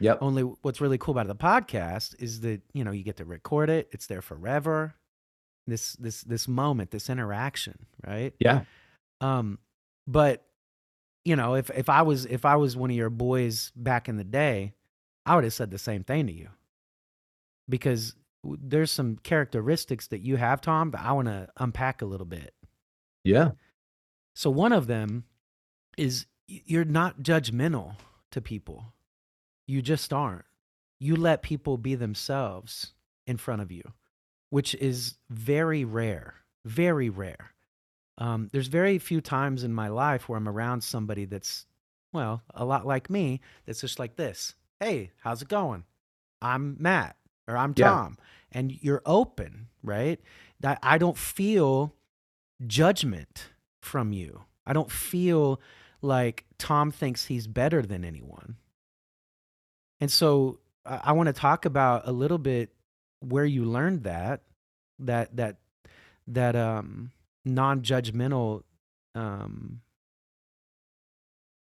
Yep. 0.00 0.18
Only 0.20 0.42
what's 0.42 0.82
really 0.82 0.98
cool 0.98 1.12
about 1.18 1.28
the 1.28 1.34
podcast 1.34 2.20
is 2.20 2.40
that 2.40 2.60
you 2.74 2.84
know 2.84 2.90
you 2.90 3.02
get 3.02 3.16
to 3.16 3.24
record 3.24 3.70
it. 3.70 3.88
It's 3.92 4.08
there 4.08 4.20
forever. 4.20 4.94
This 5.66 5.94
this 5.94 6.22
this 6.22 6.48
moment, 6.48 6.90
this 6.90 7.08
interaction, 7.10 7.86
right? 8.06 8.34
Yeah. 8.40 8.64
Um, 9.20 9.58
but 10.06 10.44
you 11.24 11.36
know, 11.36 11.54
if 11.54 11.70
if 11.70 11.88
I 11.88 12.02
was 12.02 12.26
if 12.26 12.44
I 12.44 12.56
was 12.56 12.76
one 12.76 12.90
of 12.90 12.96
your 12.96 13.10
boys 13.10 13.72
back 13.76 14.08
in 14.08 14.16
the 14.16 14.24
day, 14.24 14.74
I 15.26 15.34
would 15.36 15.44
have 15.44 15.54
said 15.54 15.70
the 15.70 15.78
same 15.78 16.04
thing 16.04 16.26
to 16.28 16.32
you. 16.32 16.48
because 17.68 18.14
there's 18.44 18.90
some 18.90 19.16
characteristics 19.16 20.08
that 20.08 20.20
you 20.20 20.36
have, 20.36 20.60
Tom, 20.60 20.90
that 20.92 21.00
I 21.02 21.12
want 21.12 21.28
to 21.28 21.48
unpack 21.56 22.02
a 22.02 22.06
little 22.06 22.26
bit. 22.26 22.54
Yeah. 23.24 23.52
So 24.34 24.50
one 24.50 24.72
of 24.72 24.86
them 24.86 25.24
is 25.96 26.26
you're 26.48 26.84
not 26.84 27.22
judgmental 27.22 27.96
to 28.32 28.40
people. 28.40 28.92
You 29.66 29.82
just 29.82 30.12
aren't. 30.12 30.44
You 31.00 31.16
let 31.16 31.42
people 31.42 31.78
be 31.78 31.94
themselves 31.94 32.92
in 33.26 33.36
front 33.38 33.62
of 33.62 33.72
you, 33.72 33.82
which 34.54 34.76
is 34.76 35.16
very 35.30 35.84
rare, 35.84 36.32
very 36.64 37.08
rare. 37.10 37.50
Um, 38.18 38.48
there's 38.52 38.68
very 38.68 39.00
few 39.00 39.20
times 39.20 39.64
in 39.64 39.72
my 39.72 39.88
life 39.88 40.28
where 40.28 40.38
I'm 40.38 40.48
around 40.48 40.84
somebody 40.84 41.24
that's, 41.24 41.66
well, 42.12 42.40
a 42.54 42.64
lot 42.64 42.86
like 42.86 43.10
me, 43.10 43.40
that's 43.66 43.80
just 43.80 43.98
like 43.98 44.14
this. 44.14 44.54
Hey, 44.78 45.10
how's 45.24 45.42
it 45.42 45.48
going? 45.48 45.82
I'm 46.40 46.76
Matt 46.78 47.16
or 47.48 47.56
I'm 47.56 47.74
Yeah. 47.76 47.88
Tom. 47.88 48.16
And 48.52 48.80
you're 48.80 49.02
open, 49.04 49.66
right? 49.82 50.20
That 50.60 50.78
I 50.84 50.98
don't 50.98 51.18
feel 51.18 51.92
judgment 52.64 53.50
from 53.82 54.12
you. 54.12 54.44
I 54.64 54.72
don't 54.72 54.92
feel 54.92 55.60
like 56.00 56.44
Tom 56.58 56.92
thinks 56.92 57.24
he's 57.24 57.48
better 57.48 57.82
than 57.82 58.04
anyone. 58.04 58.54
And 60.00 60.12
so 60.12 60.60
I, 60.86 61.00
I 61.06 61.12
want 61.12 61.26
to 61.26 61.32
talk 61.32 61.64
about 61.64 62.06
a 62.06 62.12
little 62.12 62.38
bit 62.38 62.70
where 63.24 63.44
you 63.44 63.64
learned 63.64 64.04
that, 64.04 64.42
that 64.98 65.36
that 65.36 65.56
that 66.26 66.56
um 66.56 67.10
non-judgmental 67.44 68.62
um 69.14 69.80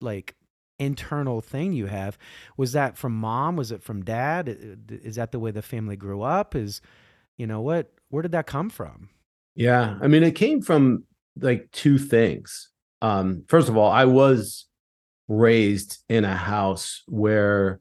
like 0.00 0.34
internal 0.78 1.40
thing 1.40 1.72
you 1.72 1.86
have 1.86 2.18
was 2.56 2.72
that 2.72 2.98
from 2.98 3.16
mom 3.16 3.56
was 3.56 3.72
it 3.72 3.82
from 3.82 4.04
dad 4.04 4.46
is 4.88 5.16
that 5.16 5.32
the 5.32 5.38
way 5.38 5.50
the 5.50 5.62
family 5.62 5.96
grew 5.96 6.22
up 6.22 6.54
is 6.54 6.80
you 7.38 7.46
know 7.46 7.60
what 7.62 7.90
where 8.10 8.22
did 8.22 8.32
that 8.32 8.46
come 8.46 8.68
from 8.70 9.08
Yeah. 9.56 9.96
I 10.02 10.06
mean, 10.06 10.22
it 10.22 10.32
came 10.36 10.60
from 10.60 11.04
like 11.40 11.70
two 11.72 11.98
things. 11.98 12.70
Um, 13.02 13.44
first 13.48 13.68
of 13.68 13.76
all, 13.76 13.90
I 13.90 14.04
was 14.04 14.66
raised 15.28 16.04
in 16.08 16.24
a 16.24 16.36
house 16.36 17.02
where 17.08 17.80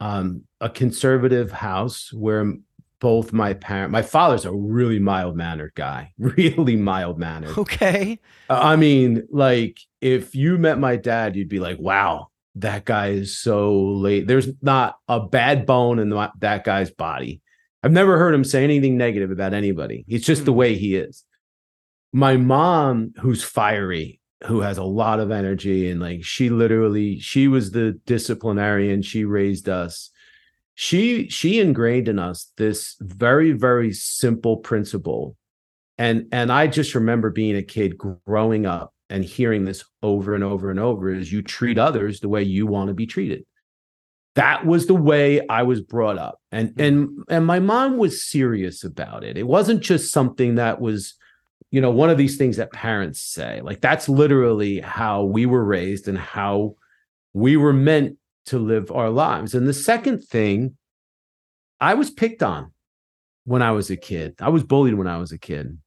um 0.00 0.44
a 0.60 0.70
conservative 0.70 1.52
house 1.52 2.10
where 2.12 2.54
both 3.00 3.32
my 3.32 3.54
parents 3.54 3.92
my 3.92 4.02
father's 4.02 4.44
a 4.44 4.52
really 4.52 4.98
mild 4.98 5.36
mannered 5.36 5.72
guy, 5.74 6.12
really 6.18 6.76
mild 6.76 7.18
mannered. 7.18 7.56
okay 7.58 8.18
I 8.48 8.76
mean, 8.76 9.26
like 9.30 9.78
if 10.00 10.34
you 10.34 10.58
met 10.58 10.78
my 10.78 10.96
dad, 10.96 11.36
you'd 11.36 11.48
be 11.48 11.60
like, 11.60 11.78
"Wow, 11.78 12.28
that 12.56 12.84
guy 12.84 13.08
is 13.08 13.38
so 13.38 13.80
late." 13.80 14.26
There's 14.26 14.48
not 14.62 14.96
a 15.08 15.20
bad 15.20 15.66
bone 15.66 15.98
in 15.98 16.08
the, 16.08 16.30
that 16.40 16.64
guy's 16.64 16.90
body. 16.90 17.40
I've 17.82 17.92
never 17.92 18.18
heard 18.18 18.34
him 18.34 18.44
say 18.44 18.64
anything 18.64 18.96
negative 18.98 19.30
about 19.30 19.54
anybody. 19.54 20.04
It's 20.08 20.26
just 20.26 20.44
the 20.44 20.52
Hmm. 20.52 20.58
way 20.58 20.74
he 20.76 20.96
is. 20.96 21.24
My 22.12 22.36
mom, 22.36 23.12
who's 23.20 23.44
fiery, 23.44 24.20
who 24.46 24.60
has 24.62 24.78
a 24.78 24.82
lot 24.84 25.20
of 25.20 25.30
energy, 25.30 25.88
and 25.90 26.00
like 26.00 26.24
she 26.24 26.50
literally, 26.50 27.20
she 27.20 27.46
was 27.46 27.70
the 27.70 27.92
disciplinarian. 28.04 29.02
She 29.02 29.24
raised 29.24 29.68
us. 29.68 30.09
She 30.82 31.28
she 31.28 31.60
ingrained 31.60 32.08
in 32.08 32.18
us 32.18 32.50
this 32.56 32.96
very 33.00 33.52
very 33.52 33.92
simple 33.92 34.56
principle. 34.56 35.36
And 35.98 36.28
and 36.32 36.50
i 36.50 36.68
just 36.68 36.94
remember 36.94 37.28
being 37.28 37.54
a 37.54 37.62
kid 37.62 37.98
growing 37.98 38.64
up 38.64 38.94
and 39.10 39.22
hearing 39.22 39.66
this 39.66 39.84
over 40.02 40.34
and 40.34 40.42
over 40.42 40.70
and 40.70 40.80
over 40.80 41.12
is 41.12 41.30
you 41.30 41.42
treat 41.42 41.76
others 41.76 42.20
the 42.20 42.30
way 42.30 42.42
you 42.42 42.66
want 42.66 42.88
to 42.88 42.94
be 42.94 43.04
treated. 43.04 43.44
That 44.36 44.64
was 44.64 44.86
the 44.86 44.94
way 44.94 45.46
i 45.48 45.64
was 45.64 45.82
brought 45.82 46.16
up. 46.16 46.40
And 46.50 46.70
hmm. 46.70 46.80
and 46.80 47.08
and 47.28 47.46
my 47.46 47.60
mom 47.60 47.98
was 47.98 48.24
serious 48.24 48.82
about 48.82 49.22
it. 49.22 49.36
It 49.36 49.46
wasn't 49.46 49.82
just 49.82 50.10
something 50.10 50.54
that 50.54 50.80
was 50.80 51.12
you 51.70 51.82
know 51.82 51.90
one 51.90 52.08
of 52.08 52.16
these 52.16 52.38
things 52.38 52.56
that 52.56 52.72
parents 52.72 53.20
say. 53.20 53.60
Like 53.60 53.82
that's 53.82 54.08
literally 54.08 54.80
how 54.80 55.24
we 55.24 55.44
were 55.44 55.62
raised 55.62 56.08
and 56.08 56.16
how 56.16 56.76
we 57.34 57.58
were 57.58 57.74
meant 57.74 58.16
to 58.46 58.58
live 58.58 58.90
our 58.90 59.10
lives 59.10 59.54
and 59.54 59.66
the 59.66 59.74
second 59.74 60.20
thing 60.20 60.76
i 61.80 61.94
was 61.94 62.10
picked 62.10 62.42
on 62.42 62.72
when 63.44 63.62
i 63.62 63.70
was 63.70 63.90
a 63.90 63.96
kid 63.96 64.34
i 64.40 64.48
was 64.48 64.64
bullied 64.64 64.94
when 64.94 65.06
i 65.06 65.18
was 65.18 65.32
a 65.32 65.38
kid 65.38 65.78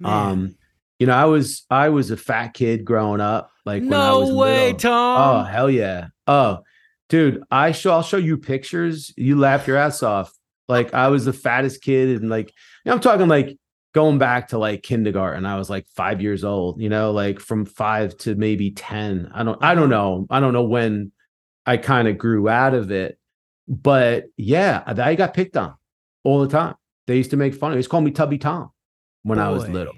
Man. 0.00 0.30
um, 0.30 0.56
you 0.98 1.06
know, 1.06 1.14
I 1.14 1.24
was 1.24 1.64
I 1.70 1.88
was 1.88 2.10
a 2.10 2.16
fat 2.16 2.54
kid 2.54 2.84
growing 2.84 3.20
up. 3.20 3.50
Like 3.64 3.82
when 3.82 3.92
I 3.94 4.12
was 4.12 4.28
no 4.30 4.36
way 4.36 4.72
little. 4.72 4.92
Oh 4.92 5.42
hell 5.42 5.70
yeah! 5.70 6.08
Oh, 6.26 6.60
dude, 7.08 7.42
I 7.50 7.72
show 7.72 7.92
I'll 7.92 8.02
show 8.02 8.16
you 8.16 8.38
pictures. 8.38 9.12
You 9.16 9.38
laugh 9.38 9.66
your 9.66 9.76
ass 9.76 10.02
off. 10.02 10.32
Like 10.68 10.94
I 10.94 11.08
was 11.08 11.24
the 11.24 11.32
fattest 11.32 11.82
kid, 11.82 12.20
and 12.20 12.30
like 12.30 12.48
you 12.48 12.90
know, 12.90 12.92
I'm 12.92 13.00
talking 13.00 13.28
like 13.28 13.58
going 13.92 14.18
back 14.18 14.48
to 14.48 14.58
like 14.58 14.82
kindergarten. 14.82 15.46
I 15.46 15.58
was 15.58 15.68
like 15.68 15.86
five 15.96 16.22
years 16.22 16.44
old. 16.44 16.80
You 16.80 16.88
know, 16.88 17.10
like 17.10 17.40
from 17.40 17.66
five 17.66 18.16
to 18.18 18.34
maybe 18.34 18.70
ten. 18.70 19.30
I 19.34 19.42
don't 19.42 19.62
I 19.62 19.74
don't 19.74 19.90
know. 19.90 20.26
I 20.30 20.40
don't 20.40 20.52
know 20.52 20.64
when 20.64 21.12
I 21.66 21.76
kind 21.78 22.08
of 22.08 22.18
grew 22.18 22.48
out 22.48 22.74
of 22.74 22.90
it, 22.90 23.18
but 23.68 24.24
yeah, 24.36 24.82
I 24.86 25.14
got 25.14 25.34
picked 25.34 25.56
on 25.56 25.74
all 26.22 26.40
the 26.40 26.48
time. 26.48 26.74
They 27.06 27.16
used 27.16 27.30
to 27.30 27.36
make 27.36 27.54
fun 27.54 27.70
of 27.70 27.72
me. 27.72 27.76
They 27.76 27.78
used 27.80 27.88
to 27.88 27.90
call 27.90 28.00
me 28.00 28.10
Tubby 28.10 28.38
Tom 28.38 28.70
when 29.22 29.38
I 29.38 29.50
was 29.50 29.68
little. 29.68 29.94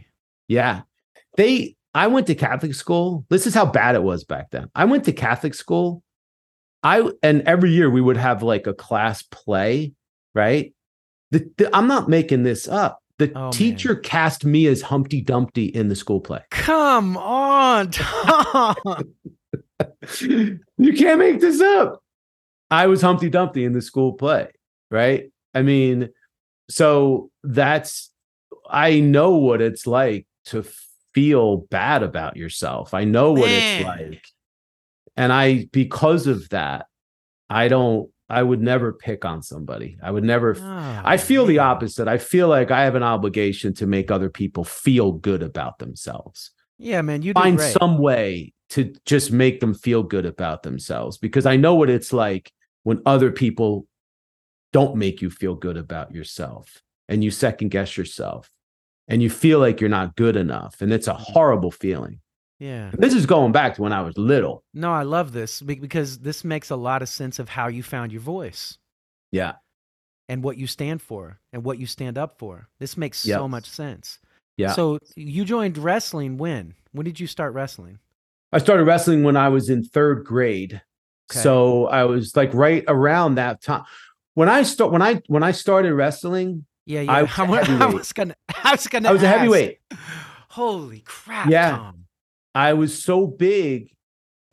Yeah. 0.48 0.82
They 1.36 1.76
I 1.94 2.08
went 2.08 2.26
to 2.28 2.34
Catholic 2.34 2.74
school. 2.74 3.24
This 3.30 3.46
is 3.46 3.54
how 3.54 3.64
bad 3.66 3.94
it 3.94 4.02
was 4.02 4.24
back 4.24 4.50
then. 4.50 4.68
I 4.74 4.84
went 4.84 5.04
to 5.04 5.12
Catholic 5.12 5.54
school. 5.54 6.02
I 6.82 7.08
and 7.22 7.42
every 7.42 7.70
year 7.70 7.90
we 7.90 8.00
would 8.00 8.16
have 8.16 8.42
like 8.42 8.66
a 8.66 8.74
class 8.74 9.22
play, 9.22 9.92
right? 10.34 10.72
The, 11.30 11.50
the- 11.56 11.74
I'm 11.76 11.88
not 11.88 12.08
making 12.08 12.42
this 12.44 12.68
up. 12.68 13.00
The 13.18 13.32
Oh, 13.34 13.40
man. 13.44 13.50
teacher 13.52 13.94
cast 13.96 14.44
me 14.44 14.66
as 14.66 14.82
Humpty 14.82 15.22
Dumpty 15.22 15.64
in 15.66 15.88
the 15.88 15.96
school 15.96 16.20
play. 16.20 16.40
come 16.50 17.16
on 17.16 17.90
tom 17.92 18.74
you 20.20 20.92
can't 20.96 21.18
make 21.18 21.40
this 21.40 21.60
up. 21.60 22.02
I 22.70 22.86
was 22.86 23.00
Humpty 23.00 23.30
Dumpty 23.30 23.64
in 23.64 23.72
the 23.72 23.82
school 23.82 24.14
play, 24.14 24.50
right? 24.90 25.30
I 25.54 25.62
mean, 25.62 26.08
so 26.68 27.30
that's 27.44 28.10
I 28.68 29.00
know 29.00 29.36
what 29.36 29.60
it's 29.60 29.86
like 29.86 30.26
to 30.46 30.64
feel 31.14 31.58
bad 31.58 32.02
about 32.02 32.36
yourself. 32.36 32.94
I 32.94 33.04
know 33.04 33.32
what 33.32 33.48
it's 33.50 33.84
like. 33.84 34.24
And 35.16 35.32
I 35.32 35.68
because 35.72 36.26
of 36.26 36.48
that, 36.50 36.86
I 37.48 37.68
don't 37.68 38.10
I 38.28 38.42
would 38.42 38.60
never 38.60 38.92
pick 38.92 39.24
on 39.24 39.42
somebody. 39.42 39.98
I 40.02 40.10
would 40.10 40.24
never 40.24 40.56
Oh, 40.60 41.02
I 41.04 41.16
feel 41.16 41.46
the 41.46 41.60
opposite. 41.60 42.08
I 42.08 42.18
feel 42.18 42.48
like 42.48 42.70
I 42.72 42.84
have 42.84 42.96
an 42.96 43.04
obligation 43.04 43.72
to 43.74 43.86
make 43.86 44.10
other 44.10 44.28
people 44.28 44.64
feel 44.64 45.12
good 45.12 45.42
about 45.42 45.78
themselves 45.78 46.50
yeah 46.78 47.02
man 47.02 47.22
you 47.22 47.32
find 47.32 47.56
great. 47.56 47.72
some 47.72 47.98
way 47.98 48.52
to 48.70 48.92
just 49.04 49.30
make 49.32 49.60
them 49.60 49.74
feel 49.74 50.02
good 50.02 50.26
about 50.26 50.62
themselves 50.62 51.18
because 51.18 51.46
I 51.46 51.56
know 51.56 51.74
what 51.74 51.90
it's 51.90 52.12
like 52.12 52.50
when 52.82 53.00
other 53.06 53.30
people 53.30 53.86
don't 54.72 54.96
make 54.96 55.22
you 55.22 55.30
feel 55.30 55.54
good 55.54 55.76
about 55.76 56.12
yourself 56.14 56.82
and 57.08 57.22
you 57.22 57.30
second 57.30 57.68
guess 57.70 57.96
yourself 57.96 58.50
and 59.08 59.22
you 59.22 59.30
feel 59.30 59.58
like 59.60 59.80
you're 59.80 59.88
not 59.90 60.16
good 60.16 60.36
enough 60.36 60.80
and 60.82 60.92
it's 60.92 61.06
a 61.06 61.14
horrible 61.14 61.70
feeling. 61.70 62.20
yeah 62.58 62.90
This 62.98 63.14
is 63.14 63.24
going 63.26 63.52
back 63.52 63.76
to 63.76 63.82
when 63.82 63.92
I 63.92 64.02
was 64.02 64.16
little. 64.18 64.64
no 64.74 64.92
i 64.92 65.02
love 65.04 65.32
this 65.32 65.62
because 65.62 66.18
this 66.18 66.44
makes 66.44 66.70
a 66.70 66.76
lot 66.76 67.02
of 67.02 67.08
sense 67.08 67.38
of 67.38 67.48
how 67.48 67.68
you 67.68 67.82
found 67.82 68.10
your 68.12 68.20
voice 68.22 68.76
Yeah. 69.30 69.54
and 70.28 70.42
what 70.42 70.56
you 70.58 70.66
stand 70.66 71.00
for 71.02 71.38
and 71.52 71.62
what 71.64 71.78
you 71.78 71.86
stand 71.86 72.18
up 72.18 72.38
for. 72.38 72.68
This 72.80 72.96
makes 72.96 73.18
so 73.18 73.46
much 73.48 73.66
sense. 73.70 74.18
Yeah. 74.56 74.72
So 74.72 74.98
you 75.14 75.44
joined 75.44 75.78
wrestling 75.78 76.36
when? 76.38 76.74
When 76.92 77.04
did 77.04 77.20
you 77.20 77.26
start 77.28 77.52
wrestling? 77.54 77.98
I 78.52 78.58
started 78.58 78.84
wrestling 78.84 79.22
when 79.24 79.36
I 79.36 79.48
was 79.48 79.68
in 79.70 79.82
3rd 79.84 80.24
grade. 80.24 80.80
Okay. 81.30 81.40
So 81.40 81.86
I 81.86 82.04
was 82.04 82.36
like 82.36 82.54
right 82.54 82.84
around 82.86 83.34
that 83.36 83.60
time. 83.62 83.84
When 84.34 84.48
I 84.48 84.62
start 84.62 84.92
when 84.92 85.02
I 85.02 85.20
when 85.26 85.42
I 85.42 85.50
started 85.52 85.92
wrestling, 85.94 86.64
Yeah, 86.86 87.00
yeah. 87.02 87.12
I 87.12 87.18
I, 87.18 87.22
was 87.22 87.30
I 87.38 87.44
heavyweight. 87.64 87.94
was 87.94 88.12
gonna. 88.12 88.36
I 88.64 88.70
was 88.72 88.86
gonna. 88.86 89.08
I 89.08 89.12
was 89.12 89.22
a 89.22 89.28
heavyweight. 89.28 89.78
Holy 90.50 91.00
crap! 91.00 91.50
Yeah. 91.50 91.70
Tom. 91.76 92.04
I 92.54 92.72
was 92.74 93.02
so 93.02 93.26
big. 93.26 93.90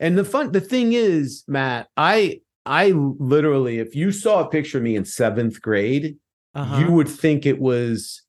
And 0.00 0.18
the 0.18 0.24
fun 0.24 0.52
the 0.52 0.60
thing 0.60 0.92
is, 0.92 1.44
Matt, 1.46 1.88
I 1.96 2.40
I 2.66 2.90
literally, 2.90 3.78
if 3.78 3.94
you 3.94 4.10
saw 4.10 4.40
a 4.40 4.48
picture 4.48 4.78
of 4.78 4.84
me 4.84 4.96
in 4.96 5.04
seventh 5.04 5.60
grade, 5.62 6.16
Uh-huh. 6.54 6.80
you 6.80 6.90
would 6.92 7.08
think 7.08 7.46
it 7.46 7.60
was 7.60 8.22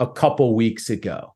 a 0.00 0.06
couple 0.06 0.54
weeks 0.54 0.90
ago. 0.90 1.34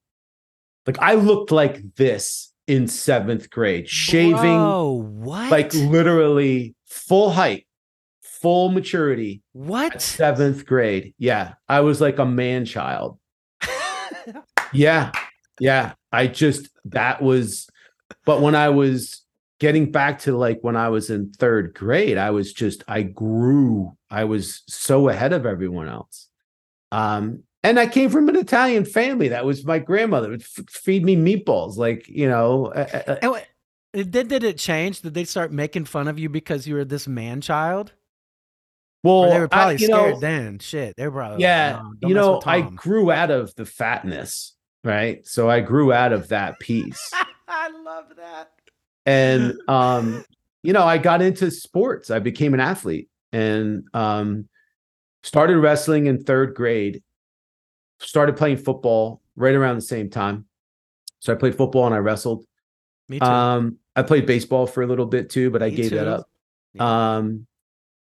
Like 0.87 0.99
I 0.99 1.15
looked 1.15 1.53
like 1.53 1.95
this 1.97 2.53
in 2.67 2.89
seventh 2.89 3.51
grade, 3.51 3.89
shaving, 3.89 4.35
Bro, 4.35 5.05
what? 5.07 5.51
like 5.51 5.73
literally 5.75 6.75
full 6.87 7.31
height, 7.31 7.67
full 8.23 8.71
maturity 8.71 9.43
what? 9.53 10.01
seventh 10.03 10.67
grade. 10.67 11.15
Yeah. 11.19 11.55
I 11.69 11.81
was 11.81 12.01
like 12.01 12.19
a 12.19 12.27
man 12.27 12.65
child. 12.65 13.19
Yeah. 14.73 15.13
Yeah. 15.61 15.93
I 16.13 16.27
just, 16.27 16.69
that 16.87 17.23
was, 17.23 17.69
but 18.25 18.41
when 18.41 18.57
I 18.57 18.71
was 18.71 19.23
getting 19.59 19.91
back 19.91 20.21
to 20.21 20.37
like 20.37 20.59
when 20.63 20.77
I 20.77 20.89
was 20.89 21.09
in 21.11 21.33
third 21.33 21.75
grade, 21.75 22.19
I 22.19 22.31
was 22.31 22.53
just 22.53 22.85
I 22.89 23.03
grew. 23.03 23.97
I 24.11 24.25
was 24.25 24.63
so 24.69 25.09
ahead 25.09 25.33
of 25.33 25.47
everyone 25.47 25.89
else. 25.89 26.29
Um, 26.93 27.45
and 27.67 27.81
I 27.81 27.87
came 27.87 28.11
from 28.11 28.29
an 28.29 28.37
Italian 28.37 28.85
family. 28.85 29.29
That 29.29 29.45
was 29.45 29.65
my 29.65 29.79
grandmother 29.79 30.31
would 30.31 30.43
f- 30.43 30.69
feed 30.71 31.05
me 31.05 31.17
meatballs, 31.17 31.77
like 31.77 32.07
you 32.09 32.29
know. 32.29 32.67
Uh, 32.67 33.17
and 33.23 33.31
what, 33.33 33.47
did 33.93 34.29
did 34.29 34.45
it 34.45 34.59
change? 34.59 35.01
Did 35.01 35.15
they 35.15 35.25
start 35.25 35.53
making 35.53 35.87
fun 35.87 36.07
of 36.07 36.19
you 36.19 36.29
because 36.29 36.67
you 36.67 36.77
were 36.77 36.85
this 36.85 37.09
man 37.09 37.41
child? 37.41 37.93
Well, 39.03 39.15
or 39.15 39.31
they 39.31 39.41
were 39.41 39.49
probably 39.49 39.75
I, 39.75 39.79
scared 39.79 40.15
know, 40.15 40.21
then. 40.21 40.59
Shit, 40.59 40.97
they 40.97 41.07
were 41.07 41.19
probably 41.19 41.43
yeah. 41.43 41.75
Like, 41.75 41.83
no, 41.83 41.93
don't 42.01 42.09
you 42.09 42.15
know, 42.15 42.43
I 42.47 42.61
grew 42.63 43.11
out 43.11 43.31
of 43.31 43.55
the 43.57 43.67
fatness, 43.67 44.55
right? 44.85 45.27
So 45.27 45.51
I 45.51 45.61
grew 45.61 45.93
out 45.93 46.13
of 46.13 46.29
that 46.29 46.59
piece. 46.61 47.11
I 47.49 47.69
love 47.85 48.07
that. 48.17 48.51
and 49.07 49.55
um 49.69 50.25
you 50.63 50.73
know 50.73 50.85
i 50.85 50.99
got 50.99 51.23
into 51.23 51.49
sports 51.49 52.11
i 52.11 52.19
became 52.19 52.55
an 52.55 52.61
athlete 52.61 53.09
and 53.33 53.85
um 53.95 54.49
started 55.23 55.59
wrestling 55.59 56.07
in 56.07 56.23
third 56.23 56.55
grade 56.55 57.03
started 58.01 58.37
playing 58.37 58.57
football 58.57 59.21
right 59.37 59.55
around 59.55 59.77
the 59.77 59.81
same 59.83 60.09
time 60.11 60.45
so 61.21 61.33
i 61.33 61.37
played 61.37 61.55
football 61.55 61.87
and 61.87 61.95
i 61.95 61.99
wrestled 61.99 62.45
Me 63.09 63.19
too. 63.19 63.25
um 63.25 63.79
i 63.95 64.03
played 64.03 64.27
baseball 64.27 64.67
for 64.67 64.83
a 64.83 64.87
little 64.87 65.07
bit 65.07 65.31
too 65.31 65.51
but 65.51 65.63
i 65.63 65.71
Me 65.71 65.77
gave 65.77 65.91
that 65.93 66.07
up 66.09 66.27
Yeah. 66.75 67.17
um 67.17 67.47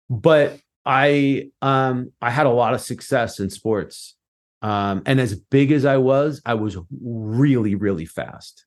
but 0.09 0.59
i 0.87 1.51
um 1.63 2.13
i 2.21 2.31
had 2.31 2.47
a 2.47 2.51
lot 2.51 2.75
of 2.75 2.81
success 2.81 3.39
in 3.41 3.51
sports 3.51 4.15
um 4.63 5.03
and 5.07 5.21
as 5.21 5.35
big 5.35 5.73
as 5.73 5.85
i 5.85 5.97
was 5.97 6.41
i 6.45 6.55
was 6.55 6.77
really 7.03 7.75
really 7.75 8.07
fast 8.07 8.65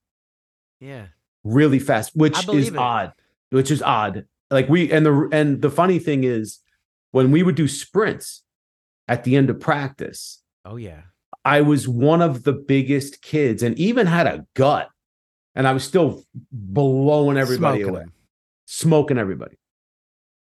yeah. 0.80 1.06
really 1.44 1.78
fast, 1.78 2.14
which 2.14 2.46
is 2.48 2.68
it. 2.68 2.76
odd. 2.76 3.12
Which 3.50 3.70
is 3.70 3.80
odd. 3.80 4.26
Like 4.50 4.68
we 4.68 4.92
and 4.92 5.06
the 5.06 5.28
and 5.32 5.62
the 5.62 5.70
funny 5.70 5.98
thing 5.98 6.24
is 6.24 6.58
when 7.12 7.30
we 7.30 7.42
would 7.42 7.54
do 7.54 7.68
sprints 7.68 8.42
at 9.08 9.24
the 9.24 9.34
end 9.36 9.48
of 9.48 9.60
practice, 9.60 10.42
Oh 10.66 10.76
yeah. 10.76 11.02
I 11.44 11.60
was 11.60 11.86
one 11.86 12.22
of 12.22 12.44
the 12.44 12.52
biggest 12.52 13.22
kids 13.22 13.62
and 13.62 13.78
even 13.78 14.06
had 14.06 14.26
a 14.26 14.46
gut. 14.54 14.88
And 15.54 15.68
I 15.68 15.72
was 15.72 15.84
still 15.84 16.24
blowing 16.50 17.36
everybody 17.36 17.82
Smoking 17.82 17.94
away, 17.94 18.04
smoking 18.66 19.18
everybody. 19.18 19.56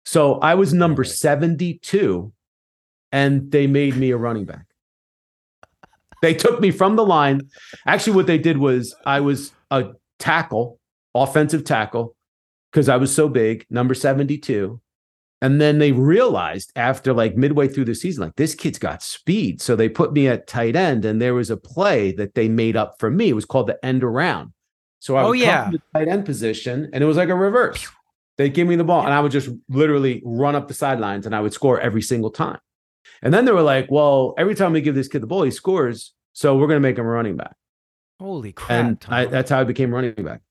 So 0.05 0.35
I 0.39 0.55
was 0.55 0.73
number 0.73 1.03
72 1.03 2.31
and 3.11 3.51
they 3.51 3.67
made 3.67 3.95
me 3.95 4.11
a 4.11 4.17
running 4.17 4.45
back. 4.45 4.65
They 6.21 6.33
took 6.33 6.59
me 6.59 6.71
from 6.71 6.95
the 6.95 7.05
line. 7.05 7.49
Actually, 7.87 8.15
what 8.15 8.27
they 8.27 8.37
did 8.37 8.57
was 8.57 8.95
I 9.05 9.21
was 9.21 9.53
a 9.71 9.91
tackle, 10.19 10.79
offensive 11.15 11.63
tackle, 11.63 12.15
because 12.71 12.89
I 12.89 12.97
was 12.97 13.13
so 13.13 13.27
big, 13.27 13.65
number 13.69 13.93
72. 13.93 14.80
And 15.43 15.59
then 15.59 15.79
they 15.79 15.91
realized 15.91 16.71
after 16.75 17.13
like 17.13 17.35
midway 17.35 17.67
through 17.67 17.85
the 17.85 17.95
season, 17.95 18.23
like 18.25 18.35
this 18.35 18.53
kid's 18.53 18.77
got 18.77 19.01
speed. 19.01 19.59
So 19.61 19.75
they 19.75 19.89
put 19.89 20.13
me 20.13 20.27
at 20.27 20.45
tight 20.47 20.75
end, 20.75 21.03
and 21.03 21.19
there 21.21 21.33
was 21.33 21.49
a 21.49 21.57
play 21.57 22.11
that 22.13 22.35
they 22.35 22.47
made 22.47 22.75
up 22.77 22.95
for 22.99 23.09
me. 23.09 23.29
It 23.29 23.33
was 23.33 23.45
called 23.45 23.67
the 23.67 23.83
end 23.83 24.03
around. 24.03 24.53
So 24.99 25.15
I 25.15 25.23
Oh, 25.23 25.31
yeah. 25.31 25.63
come 25.63 25.71
to 25.71 25.77
the 25.79 25.99
tight 25.99 26.07
end 26.07 26.25
position, 26.25 26.89
and 26.93 27.03
it 27.03 27.07
was 27.07 27.17
like 27.17 27.29
a 27.29 27.35
reverse. 27.35 27.87
They 28.37 28.49
give 28.49 28.67
me 28.67 28.75
the 28.75 28.83
ball, 28.83 29.03
and 29.03 29.13
I 29.13 29.19
would 29.19 29.31
just 29.31 29.49
literally 29.67 30.21
run 30.23 30.55
up 30.55 30.67
the 30.67 30.73
sidelines, 30.75 31.25
and 31.25 31.35
I 31.35 31.41
would 31.41 31.53
score 31.53 31.79
every 31.81 32.01
single 32.03 32.29
time. 32.31 32.59
And 33.23 33.33
then 33.33 33.45
they 33.45 33.51
were 33.51 33.61
like, 33.63 33.89
"Well, 33.89 34.35
every 34.37 34.53
time 34.55 34.73
we 34.73 34.81
give 34.81 34.93
this 34.95 35.07
kid 35.07 35.21
the 35.21 35.27
ball, 35.27 35.41
he 35.43 35.49
scores. 35.51 36.13
So 36.33 36.55
we're 36.55 36.67
going 36.67 36.77
to 36.81 36.87
make 36.87 36.97
him 36.99 37.05
a 37.05 37.09
running 37.09 37.35
back." 37.35 37.55
Holy 38.19 38.51
crap! 38.53 38.69
and 38.69 39.05
I, 39.09 39.25
that's 39.25 39.49
how 39.49 39.59
I 39.59 39.63
became 39.63 39.91
running 39.93 40.13
back. 40.23 40.41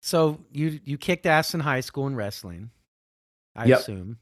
so 0.00 0.40
you 0.52 0.78
you 0.84 0.98
kicked 0.98 1.24
ass 1.26 1.54
in 1.54 1.60
high 1.60 1.80
school 1.80 2.06
in 2.06 2.14
wrestling, 2.14 2.70
I 3.54 3.66
Yep. 3.66 3.78
assume. 3.80 4.18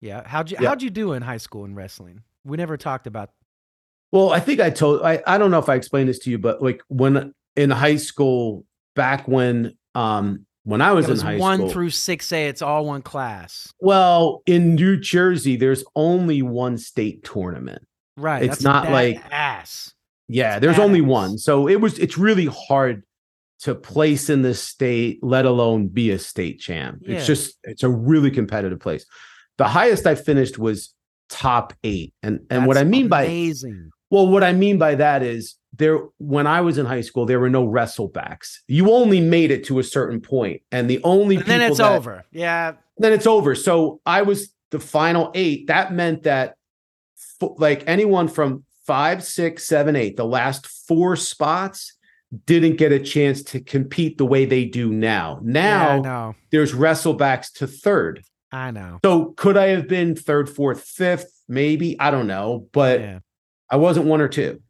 Yeah. 0.00 0.26
How'd 0.26 0.50
you 0.50 0.56
Yep. 0.60 0.68
how'd 0.68 0.82
you 0.82 0.90
do 0.90 1.12
in 1.12 1.22
high 1.22 1.36
school 1.36 1.64
in 1.64 1.74
wrestling? 1.74 2.22
We 2.44 2.56
never 2.56 2.76
talked 2.76 3.06
about. 3.06 3.30
Well, 4.10 4.30
I 4.32 4.40
think 4.40 4.60
I 4.60 4.70
told 4.70 5.02
I, 5.02 5.22
I 5.26 5.38
don't 5.38 5.50
know 5.50 5.58
if 5.58 5.68
I 5.68 5.74
explained 5.74 6.08
this 6.08 6.18
to 6.20 6.30
you, 6.30 6.38
but 6.38 6.62
like 6.62 6.82
when 6.88 7.32
in 7.56 7.70
high 7.70 7.96
school, 7.96 8.64
back 8.96 9.26
when 9.28 9.76
um 9.94 10.46
when 10.64 10.80
I 10.80 10.92
was, 10.92 11.08
was 11.08 11.20
in 11.22 11.26
high 11.26 11.36
one 11.38 11.56
school. 11.58 11.66
One 11.66 11.72
through 11.72 11.90
six 11.90 12.32
A. 12.32 12.46
It's 12.48 12.62
all 12.62 12.84
one 12.86 13.02
class. 13.02 13.72
well, 13.80 14.42
in 14.46 14.74
New 14.74 14.96
Jersey, 14.98 15.56
there's 15.56 15.84
only 15.96 16.42
one 16.42 16.78
state 16.78 17.24
tournament. 17.24 17.86
Right. 18.16 18.42
It's 18.42 18.62
not 18.62 18.90
like- 18.90 19.22
ass. 19.32 19.94
Yeah, 20.28 20.56
It's 20.56 20.60
there's 20.62 20.78
only 20.78 21.00
one. 21.00 21.36
So 21.38 21.68
it 21.68 21.80
was 21.80 21.98
it's 21.98 22.16
really 22.16 22.46
hard 22.46 23.02
to 23.62 23.74
place 23.74 24.28
in 24.28 24.42
the 24.42 24.54
state, 24.54 25.20
let 25.22 25.44
alone 25.44 25.86
be 25.86 26.10
a 26.10 26.18
state 26.18 26.58
champ. 26.60 26.98
Yeah. 27.02 27.16
It's 27.16 27.26
just 27.26 27.58
it's 27.64 27.82
a 27.82 27.88
really 27.88 28.30
competitive 28.30 28.80
place. 28.80 29.06
The 29.58 29.68
highest 29.68 30.06
I 30.06 30.14
finished 30.16 30.58
was 30.58 30.94
top 31.28 31.72
eight. 31.84 32.12
And 32.22 32.40
and 32.50 32.66
what 32.66 32.76
I 32.76 32.84
mean 32.84 33.08
by. 33.08 33.52
Well, 34.10 34.26
what 34.26 34.44
I 34.44 34.52
mean 34.52 34.76
by 34.76 34.96
that 34.96 35.22
is 35.22 35.56
there 35.74 35.98
when 36.18 36.46
I 36.46 36.60
was 36.60 36.76
in 36.76 36.84
high 36.84 37.00
school, 37.00 37.24
there 37.24 37.40
were 37.40 37.48
no 37.48 37.66
wrestlebacks. 37.66 38.58
You 38.68 38.92
only 38.92 39.20
made 39.22 39.50
it 39.50 39.64
to 39.64 39.78
a 39.78 39.82
certain 39.82 40.20
point, 40.20 40.60
and 40.70 40.90
the 40.90 41.00
only 41.02 41.36
And 41.36 41.46
then 41.46 41.62
it's 41.62 41.78
that- 41.78 41.92
over. 41.92 42.24
Yeah. 42.30 42.72
Then 42.98 43.12
it's 43.14 43.26
over. 43.26 43.54
So 43.54 44.00
I 44.04 44.22
was 44.22 44.52
the 44.70 44.80
final 44.80 45.30
eight. 45.34 45.68
That 45.68 45.92
meant 45.94 46.24
that 46.24 46.56
like 47.56 47.84
anyone 47.86 48.28
from 48.28 48.64
five, 48.86 49.24
six, 49.24 49.64
seven, 49.66 49.96
eight, 49.96 50.16
the 50.16 50.26
last 50.26 50.66
four 50.66 51.16
spots 51.16 51.96
didn't 52.46 52.76
get 52.76 52.92
a 52.92 52.98
chance 52.98 53.42
to 53.42 53.60
compete 53.60 54.18
the 54.18 54.24
way 54.26 54.44
they 54.44 54.64
do 54.64 54.90
now. 54.92 55.40
Yeah, 55.44 55.50
Now 55.52 56.00
know. 56.00 56.34
there's 56.50 56.72
wrestlebacks 56.72 57.52
to 57.54 57.66
third. 57.66 58.22
I 58.50 58.70
know. 58.70 58.98
So 59.04 59.32
could 59.36 59.56
I 59.56 59.68
have 59.68 59.88
been 59.88 60.14
third, 60.14 60.48
fourth, 60.48 60.82
fifth? 60.82 61.30
Maybe. 61.48 61.98
I 62.00 62.10
don't 62.10 62.26
know. 62.26 62.68
But 62.72 63.00
Yeah. 63.00 63.18
I 63.70 63.76
wasn't 63.76 64.06
one 64.06 64.20
or 64.20 64.28
two. 64.28 64.60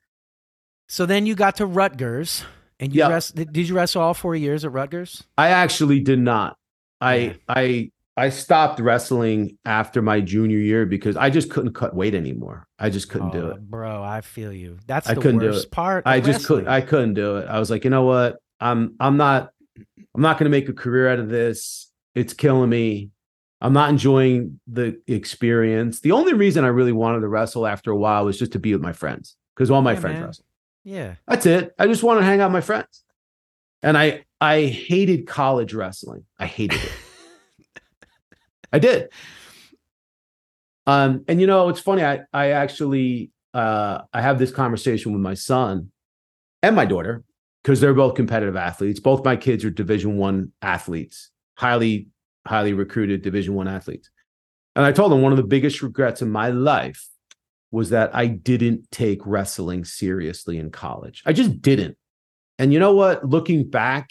So 0.88 1.06
then 1.06 1.26
you 1.26 1.34
got 1.34 1.56
to 1.56 1.66
Rutgers, 1.66 2.44
and 2.78 2.94
you 2.94 2.98
Yep. 3.00 3.10
rest, 3.10 3.34
did 3.34 3.52
did 3.52 3.68
you 3.68 3.74
wrestle 3.74 4.02
all 4.02 4.14
four 4.14 4.34
years 4.36 4.64
at 4.64 4.72
Rutgers? 4.72 5.24
I 5.38 5.48
actually 5.48 6.00
did 6.00 6.18
not. 6.18 6.56
I 7.00 7.14
Yeah. 7.16 7.32
I 7.48 7.90
I 8.16 8.28
stopped 8.28 8.78
wrestling 8.78 9.56
after 9.64 10.02
my 10.02 10.20
junior 10.20 10.58
year 10.58 10.84
because 10.84 11.16
I 11.16 11.30
just 11.30 11.48
couldn't 11.50 11.72
cut 11.72 11.94
weight 11.94 12.14
anymore. 12.14 12.66
I 12.78 12.90
just 12.90 13.08
couldn't 13.08 13.30
do 13.32 13.46
Oh, 13.46 13.50
it. 13.52 13.70
bro. 13.70 14.02
I 14.02 14.20
feel 14.20 14.52
you. 14.52 14.78
That's 14.86 15.08
I 15.08 15.14
the 15.14 15.20
couldn't 15.22 15.40
do 15.40 15.46
worst 15.46 15.66
it. 15.66 15.70
part. 15.70 16.06
I 16.06 16.20
just 16.20 16.40
wrestling. 16.40 16.68
I 16.68 16.82
couldn't 16.82 17.14
do 17.14 17.36
it. 17.38 17.48
I 17.48 17.58
was 17.58 17.70
like, 17.70 17.84
you 17.84 17.90
know 17.90 18.04
what? 18.04 18.36
I'm 18.60 18.94
I'm 19.00 19.16
not 19.16 19.50
I'm 20.14 20.20
not 20.20 20.38
going 20.38 20.44
to 20.44 20.50
make 20.50 20.68
a 20.68 20.74
career 20.74 21.08
out 21.08 21.18
of 21.20 21.30
this. 21.30 21.90
It's 22.14 22.34
killing 22.34 22.68
me. 22.68 23.08
I'm 23.62 23.72
not 23.72 23.88
enjoying 23.88 24.60
the 24.66 25.00
experience. 25.06 26.00
The 26.00 26.12
only 26.12 26.34
reason 26.34 26.64
I 26.64 26.68
really 26.68 26.92
wanted 26.92 27.20
to 27.20 27.28
wrestle 27.28 27.66
after 27.66 27.90
a 27.92 27.96
while 27.96 28.24
was 28.26 28.38
just 28.38 28.52
to 28.52 28.58
be 28.58 28.72
with 28.74 28.82
my 28.82 28.92
friends 28.92 29.36
because 29.56 29.70
all 29.70 29.80
my 29.80 29.92
Yeah, 29.94 30.00
friends 30.00 30.14
man. 30.18 30.24
wrestle. 30.26 30.44
Yeah. 30.84 31.14
That's 31.28 31.46
it. 31.46 31.72
I 31.78 31.86
just 31.86 32.02
want 32.02 32.20
to 32.20 32.24
hang 32.26 32.40
out 32.40 32.48
with 32.48 32.54
my 32.54 32.60
friends. 32.60 33.04
And 33.82 33.96
I 33.96 34.24
I 34.40 34.66
hated 34.66 35.26
college 35.26 35.72
wrestling. 35.72 36.24
I 36.38 36.44
hated 36.46 36.82
it. 36.82 36.92
I 38.72 38.78
did. 38.78 39.10
Um, 40.86 41.24
and 41.28 41.40
you 41.40 41.46
know, 41.46 41.68
it's 41.68 41.80
funny. 41.80 42.04
I 42.04 42.20
I 42.32 42.50
actually 42.50 43.30
uh 43.54 44.02
I 44.12 44.20
have 44.20 44.38
this 44.38 44.50
conversation 44.50 45.12
with 45.12 45.20
my 45.20 45.34
son 45.34 45.92
and 46.62 46.74
my 46.74 46.84
daughter 46.84 47.22
because 47.62 47.80
they're 47.80 47.94
both 47.94 48.14
competitive 48.14 48.56
athletes. 48.56 48.98
Both 48.98 49.24
my 49.24 49.36
kids 49.36 49.64
are 49.64 49.70
Division 49.70 50.16
One 50.16 50.52
athletes, 50.62 51.30
highly 51.56 52.08
highly 52.46 52.72
recruited 52.72 53.22
Division 53.22 53.54
One 53.54 53.68
athletes. 53.68 54.10
And 54.74 54.84
I 54.84 54.92
told 54.92 55.12
them 55.12 55.22
one 55.22 55.32
of 55.32 55.36
the 55.36 55.44
biggest 55.44 55.82
regrets 55.82 56.22
in 56.22 56.30
my 56.30 56.48
life 56.48 57.06
was 57.70 57.90
that 57.90 58.14
I 58.14 58.26
didn't 58.26 58.90
take 58.90 59.20
wrestling 59.24 59.84
seriously 59.84 60.58
in 60.58 60.70
college. 60.70 61.22
I 61.24 61.32
just 61.32 61.62
didn't. 61.62 61.96
And 62.58 62.72
you 62.72 62.78
know 62.78 62.94
what? 62.94 63.28
Looking 63.28 63.68
back, 63.68 64.10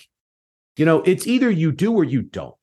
you 0.77 0.85
know, 0.85 1.01
it's 1.01 1.27
either 1.27 1.49
you 1.49 1.71
do 1.71 1.93
or 1.93 2.03
you 2.03 2.21
don't 2.21 2.55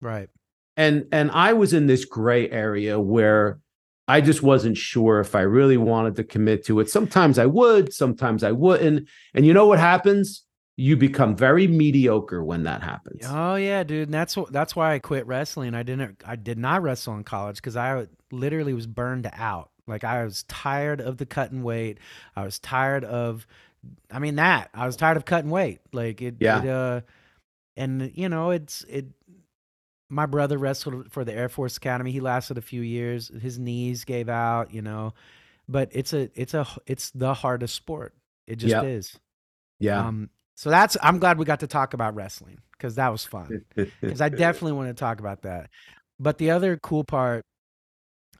Right. 0.00 0.28
And 0.76 1.06
and 1.12 1.30
I 1.30 1.52
was 1.52 1.72
in 1.72 1.86
this 1.86 2.04
gray 2.04 2.50
area 2.50 3.00
where 3.00 3.60
I 4.08 4.20
just 4.20 4.42
wasn't 4.42 4.76
sure 4.76 5.20
if 5.20 5.34
I 5.34 5.40
really 5.40 5.76
wanted 5.76 6.16
to 6.16 6.24
commit 6.24 6.64
to 6.66 6.80
it. 6.80 6.88
Sometimes 6.88 7.38
I 7.38 7.46
would, 7.46 7.92
sometimes 7.92 8.44
I 8.44 8.52
wouldn't. 8.52 9.08
And 9.34 9.44
you 9.44 9.52
know 9.52 9.66
what 9.66 9.80
happens? 9.80 10.44
You 10.76 10.96
become 10.96 11.34
very 11.34 11.66
mediocre 11.66 12.44
when 12.44 12.64
that 12.64 12.82
happens. 12.82 13.22
Oh 13.26 13.56
yeah, 13.56 13.82
dude. 13.82 14.08
And 14.08 14.14
that's 14.14 14.36
that's 14.50 14.76
why 14.76 14.94
I 14.94 14.98
quit 14.98 15.26
wrestling. 15.26 15.74
I 15.74 15.82
didn't. 15.82 16.22
I 16.24 16.36
did 16.36 16.58
not 16.58 16.82
wrestle 16.82 17.14
in 17.14 17.24
college 17.24 17.56
because 17.56 17.76
I 17.76 18.06
literally 18.30 18.74
was 18.74 18.86
burned 18.86 19.28
out. 19.32 19.70
Like 19.86 20.04
I 20.04 20.22
was 20.24 20.42
tired 20.44 21.00
of 21.00 21.16
the 21.16 21.26
cutting 21.26 21.62
weight. 21.62 21.98
I 22.36 22.44
was 22.44 22.58
tired 22.58 23.04
of. 23.04 23.46
I 24.10 24.18
mean 24.18 24.36
that. 24.36 24.68
I 24.74 24.86
was 24.86 24.96
tired 24.96 25.16
of 25.16 25.24
cutting 25.24 25.50
weight. 25.50 25.80
Like 25.92 26.20
it. 26.20 26.36
Yeah. 26.40 26.62
It, 26.62 26.68
uh, 26.68 27.00
and 27.76 28.12
you 28.14 28.28
know 28.28 28.50
it's 28.50 28.84
it. 28.88 29.06
My 30.08 30.26
brother 30.26 30.56
wrestled 30.58 31.10
for 31.12 31.24
the 31.24 31.32
Air 31.34 31.48
Force 31.48 31.76
Academy. 31.76 32.12
He 32.12 32.20
lasted 32.20 32.58
a 32.58 32.62
few 32.62 32.80
years. 32.82 33.28
His 33.40 33.58
knees 33.58 34.04
gave 34.04 34.28
out. 34.28 34.72
You 34.72 34.82
know, 34.82 35.14
but 35.68 35.88
it's 35.92 36.12
a 36.12 36.30
it's 36.34 36.54
a 36.54 36.66
it's 36.86 37.10
the 37.10 37.34
hardest 37.34 37.74
sport. 37.74 38.14
It 38.46 38.56
just 38.56 38.70
Yep. 38.72 38.84
is. 38.84 39.18
Yeah. 39.80 40.06
Um, 40.06 40.30
So 40.54 40.70
that's 40.70 40.96
I'm 41.02 41.18
glad 41.18 41.38
we 41.38 41.44
got 41.44 41.60
to 41.60 41.66
talk 41.66 41.92
about 41.94 42.14
wrestling 42.14 42.58
because 42.72 42.94
that 42.96 43.10
was 43.10 43.24
fun. 43.24 43.64
Because 43.74 44.20
I 44.20 44.28
definitely 44.28 44.72
want 44.72 44.88
to 44.88 44.94
talk 44.94 45.18
about 45.20 45.42
that. 45.42 45.70
But 46.18 46.38
the 46.38 46.50
other 46.52 46.76
cool 46.78 47.04
part 47.04 47.44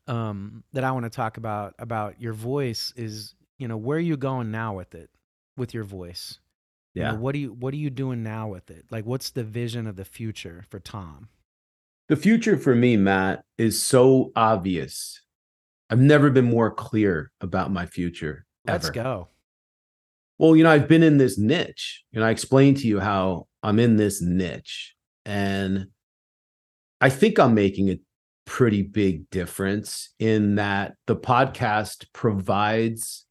um, 0.07 0.63
that 0.73 0.85
I 0.85 0.93
want 0.93 1.05
to 1.05 1.11
talk 1.11 1.37
about 1.37 1.75
about 1.79 2.21
your 2.21 2.33
voice 2.33 2.93
is, 2.97 3.35
you 3.59 3.67
know, 3.69 3.77
where 3.77 3.99
are 3.99 4.01
you 4.01 4.17
going 4.17 4.51
now 4.51 4.75
with 4.77 4.95
it, 4.95 5.11
with 5.57 5.75
your 5.75 5.85
voice? 5.85 6.39
You 6.95 7.03
know, 7.03 7.13
Yeah. 7.13 7.19
what 7.19 7.35
are 7.35 7.39
you 7.39 7.53
What 7.53 7.75
are 7.75 7.79
you 7.79 7.91
doing 7.91 8.23
now 8.23 8.49
with 8.49 8.71
it? 8.71 8.87
Like, 8.91 9.05
what's 9.05 9.31
the 9.31 9.45
vision 9.45 9.87
of 9.87 9.97
the 9.97 10.05
future 10.05 10.65
for 10.71 10.79
Tom? 10.79 11.29
The 12.09 12.17
future 12.17 12.57
for 12.57 12.75
me, 12.75 12.97
Matt, 12.97 13.43
is 13.59 13.83
so 13.83 14.31
obvious. 14.37 15.21
I've 15.91 16.01
never 16.01 16.31
been 16.31 16.45
more 16.45 16.71
clear 16.71 17.33
about 17.41 17.73
my 17.73 17.87
future. 17.87 18.47
Let's 18.65 18.91
go. 18.91 19.29
Well, 20.39 20.55
you 20.55 20.65
know, 20.65 20.71
I've 20.71 20.89
been 20.89 21.03
in 21.03 21.19
this 21.19 21.39
niche, 21.39 22.05
and 22.13 22.23
I 22.23 22.31
explained 22.31 22.77
to 22.79 22.89
you 22.89 23.01
how 23.01 23.49
I'm 23.63 23.79
in 23.79 23.97
this 23.97 24.21
niche, 24.21 24.95
and 25.25 25.87
I 27.01 27.11
think 27.11 27.39
I'm 27.39 27.55
making 27.55 27.91
a 27.91 27.99
pretty 28.45 28.83
big 28.83 29.29
difference 29.31 30.11
in 30.19 30.57
that 30.57 30.95
the 31.07 31.17
podcast 31.17 32.07
provides 32.13 33.25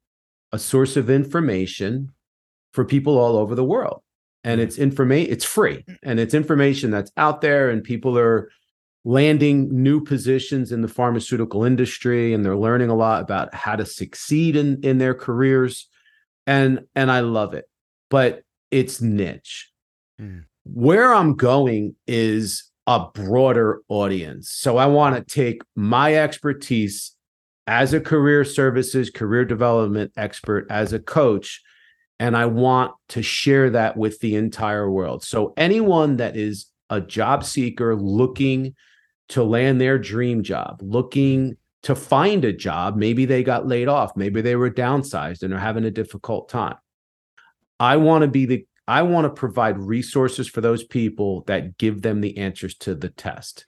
a 0.52 0.60
source 0.60 0.98
of 0.98 1.10
information 1.10 2.12
for 2.74 2.84
people 2.84 3.18
all 3.18 3.38
over 3.38 3.56
the 3.56 3.64
world. 3.64 4.02
And 4.44 4.60
mm. 4.60 4.64
it's 4.64 4.78
information, 4.78 5.32
it's 5.32 5.46
free, 5.46 5.86
and 6.04 6.20
it's 6.20 6.34
information 6.34 6.92
that's 6.92 7.12
out 7.18 7.42
there, 7.42 7.70
and 7.70 7.84
people 7.84 8.18
are 8.18 8.50
landing 9.06 9.70
new 9.72 10.02
positions 10.04 10.74
in 10.74 10.82
the 10.82 10.88
pharmaceutical 10.90 11.64
industry, 11.64 12.34
and 12.34 12.44
they're 12.44 12.58
learning 12.58 12.90
a 12.90 12.96
lot 12.96 13.22
about 13.22 13.54
how 13.56 13.78
to 13.78 13.86
succeed 13.86 14.58
in, 14.58 14.82
in 14.84 14.98
their 14.98 15.14
careers 15.14 15.88
and 16.48 16.86
and 16.96 17.12
I 17.12 17.22
love 17.22 17.54
it, 17.54 17.66
but 18.10 18.44
it's 18.72 19.02
niche. 19.02 19.72
Mm. 20.20 20.46
Where 20.64 21.14
I'm 21.14 21.36
going 21.36 21.96
is 22.08 22.72
a 22.88 23.08
broader 23.14 23.82
audience. 23.88 24.52
So 24.52 24.78
I 24.78 24.86
want 24.88 25.16
to 25.16 25.34
take 25.34 25.62
my 25.76 26.16
expertise 26.16 27.16
as 27.68 27.94
a 27.94 28.00
career 28.00 28.44
services, 28.46 29.10
career 29.10 29.44
development 29.44 30.12
expert, 30.16 30.68
as 30.70 30.94
a 30.94 31.00
coach, 31.00 31.62
and 32.20 32.38
I 32.38 32.46
want 32.46 32.94
to 33.10 33.24
share 33.24 33.72
that 33.72 33.98
with 33.98 34.20
the 34.20 34.36
entire 34.36 34.90
world. 34.90 35.24
So 35.24 35.54
anyone 35.58 36.18
that 36.18 36.38
is 36.38 36.68
a 36.92 37.02
job 37.02 37.44
seeker 37.44 37.96
looking 37.96 38.76
to 39.30 39.44
land 39.44 39.82
their 39.82 39.98
dream 39.98 40.44
job, 40.44 40.80
looking 40.82 41.58
to 41.84 41.96
find 41.96 42.44
a 42.46 42.54
job. 42.54 42.96
Maybe 42.96 43.26
they 43.26 43.44
got 43.44 43.68
laid 43.68 43.88
off. 43.88 44.16
Maybe 44.16 44.42
they 44.42 44.56
were 44.56 44.72
downsized 44.72 45.44
and 45.44 45.54
are 45.54 45.60
having 45.60 45.86
a 45.86 45.92
difficult 45.92 46.50
time. 46.50 46.78
I 47.80 47.98
want 47.98 48.24
to 48.24 48.28
be 48.28 48.46
the 48.46 48.66
I 48.88 49.02
want 49.02 49.26
to 49.26 49.30
provide 49.30 49.80
resources 49.80 50.48
for 50.48 50.62
those 50.62 50.84
people 50.84 51.44
that 51.48 51.78
give 51.80 52.04
them 52.04 52.22
the 52.22 52.38
answers 52.38 52.76
to 52.76 52.94
the 52.94 53.10
test. 53.10 53.66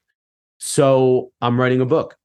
So 0.59 1.31
I'm 1.41 1.59
writing 1.59 1.81
a 1.81 1.85
book. 1.85 2.17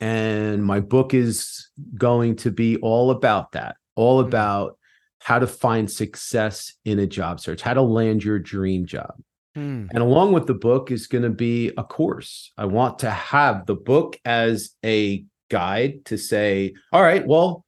And 0.00 0.64
my 0.64 0.80
book 0.80 1.12
is 1.12 1.70
going 1.96 2.36
to 2.36 2.50
be 2.50 2.76
all 2.78 3.10
about 3.10 3.52
that, 3.52 3.76
all 3.96 4.22
Mhm. 4.22 4.28
about 4.28 4.78
how 5.20 5.38
to 5.38 5.46
find 5.46 5.90
success 5.90 6.74
in 6.84 6.98
a 6.98 7.06
job 7.06 7.40
search, 7.40 7.62
how 7.62 7.74
to 7.74 7.82
land 7.82 8.24
your 8.24 8.38
dream 8.38 8.86
job. 8.86 9.14
Hmm. 9.54 9.86
And 9.90 9.98
along 9.98 10.32
with 10.32 10.46
the 10.46 10.54
book 10.54 10.90
is 10.90 11.06
going 11.06 11.24
to 11.24 11.30
be 11.30 11.72
a 11.76 11.84
course. 11.84 12.52
I 12.56 12.64
want 12.64 13.00
to 13.00 13.10
have 13.10 13.66
the 13.66 13.74
book 13.74 14.18
as 14.24 14.70
a 14.84 15.24
guide 15.50 16.06
to 16.06 16.16
say, 16.16 16.74
all 16.92 17.02
right, 17.02 17.26
well, 17.26 17.64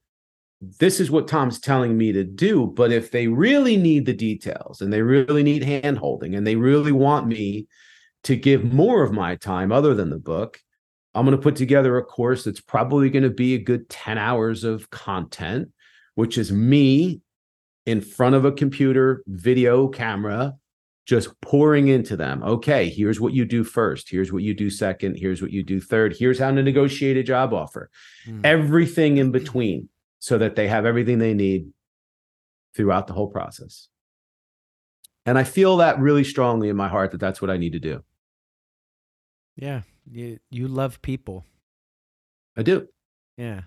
this 0.79 0.99
is 0.99 1.11
what 1.11 1.29
Tom's 1.29 1.61
telling 1.61 1.97
me 1.97 2.13
to 2.13 2.25
do. 2.25 2.67
But 2.67 2.91
if 2.91 3.11
they 3.11 3.29
really 3.29 3.77
need 3.77 4.07
the 4.07 4.15
details 4.15 4.81
and 4.81 4.93
they 4.93 5.03
really 5.03 5.43
need 5.43 5.63
hand 5.63 5.99
holding 5.99 6.35
and 6.35 6.47
they 6.47 6.57
really 6.57 6.93
want 6.93 7.27
me 7.27 7.67
to 8.25 8.37
give 8.37 8.73
more 8.73 9.03
of 9.03 9.13
my 9.13 9.37
time 9.37 9.71
other 9.71 9.95
than 9.95 10.09
the 10.09 10.19
book, 10.19 10.59
I'm 11.15 11.27
going 11.27 11.37
to 11.37 11.43
put 11.43 11.57
together 11.57 11.97
a 11.99 12.05
course 12.05 12.45
that's 12.45 12.61
probably 12.61 13.11
going 13.11 13.23
to 13.23 13.31
be 13.31 13.55
a 13.55 13.59
good 13.59 13.89
10 13.89 14.19
hours 14.19 14.65
of 14.65 14.91
content, 14.91 15.71
which 16.15 16.39
is 16.39 16.51
me 16.51 17.21
in 17.87 18.01
front 18.01 18.35
of 18.35 18.45
a 18.45 18.53
computer, 18.53 19.23
video 19.27 19.89
camera, 19.89 20.55
just 21.07 21.39
pouring 21.41 21.89
into 21.89 22.17
them. 22.17 22.43
Okay, 22.43 22.89
here's 22.89 23.21
what 23.21 23.35
you 23.35 23.45
do 23.45 23.63
first. 23.63 24.11
Here's 24.11 24.33
what 24.33 24.43
you 24.43 24.55
do 24.55 24.71
second. 24.71 25.17
Here's 25.17 25.43
what 25.43 25.51
you 25.51 25.63
do 25.63 25.81
third. 25.81 26.17
Here's 26.19 26.39
how 26.39 26.51
to 26.51 26.63
negotiate 26.63 27.17
a 27.17 27.23
job 27.23 27.53
offer. 27.53 27.91
Hmm. 28.25 28.41
Everything 28.45 29.19
in 29.19 29.31
between 29.31 29.89
so 30.19 30.39
that 30.39 30.57
they 30.57 30.69
have 30.69 30.87
everything 30.87 31.19
they 31.19 31.35
need 31.35 31.71
throughout 32.75 33.07
the 33.07 33.13
whole 33.13 33.29
process. 33.29 33.89
And 35.27 35.39
I 35.39 35.45
feel 35.45 35.79
that 35.79 35.99
really 35.99 36.25
strongly 36.25 36.69
in 36.69 36.77
my 36.77 36.89
heart 36.89 37.11
that 37.13 37.21
that's 37.21 37.41
what 37.41 37.51
I 37.51 37.57
need 37.57 37.73
to 37.73 37.81
do. 37.81 38.03
Yeah, 39.57 39.83
you 40.11 40.39
you 40.51 40.69
love 40.69 41.01
people. 41.03 41.45
I 42.57 42.63
do. 42.63 42.89
Yeah. 43.37 43.63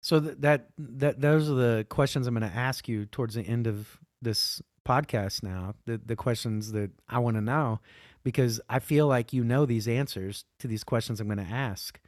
So 0.00 0.20
th- 0.20 0.36
that 0.38 0.68
that 0.78 1.20
those 1.20 1.50
are 1.50 1.54
the 1.54 1.86
questions 1.88 2.26
I'm 2.26 2.34
going 2.34 2.48
to 2.48 2.56
ask 2.56 2.88
you 2.88 3.06
towards 3.06 3.34
the 3.34 3.42
end 3.42 3.66
of 3.66 3.98
this 4.22 4.62
podcast 4.86 5.42
now. 5.42 5.74
The 5.86 6.00
the 6.04 6.16
questions 6.16 6.72
that 6.72 6.90
I 7.08 7.18
want 7.18 7.36
to 7.36 7.40
know 7.42 7.80
because 8.22 8.60
I 8.68 8.78
feel 8.78 9.06
like 9.06 9.32
you 9.32 9.44
know 9.44 9.66
these 9.66 9.86
answers 9.88 10.44
to 10.60 10.68
these 10.68 10.84
questions 10.84 11.20
I'm 11.20 11.28
going 11.28 11.38
to 11.38 11.52
ask. 11.52 12.00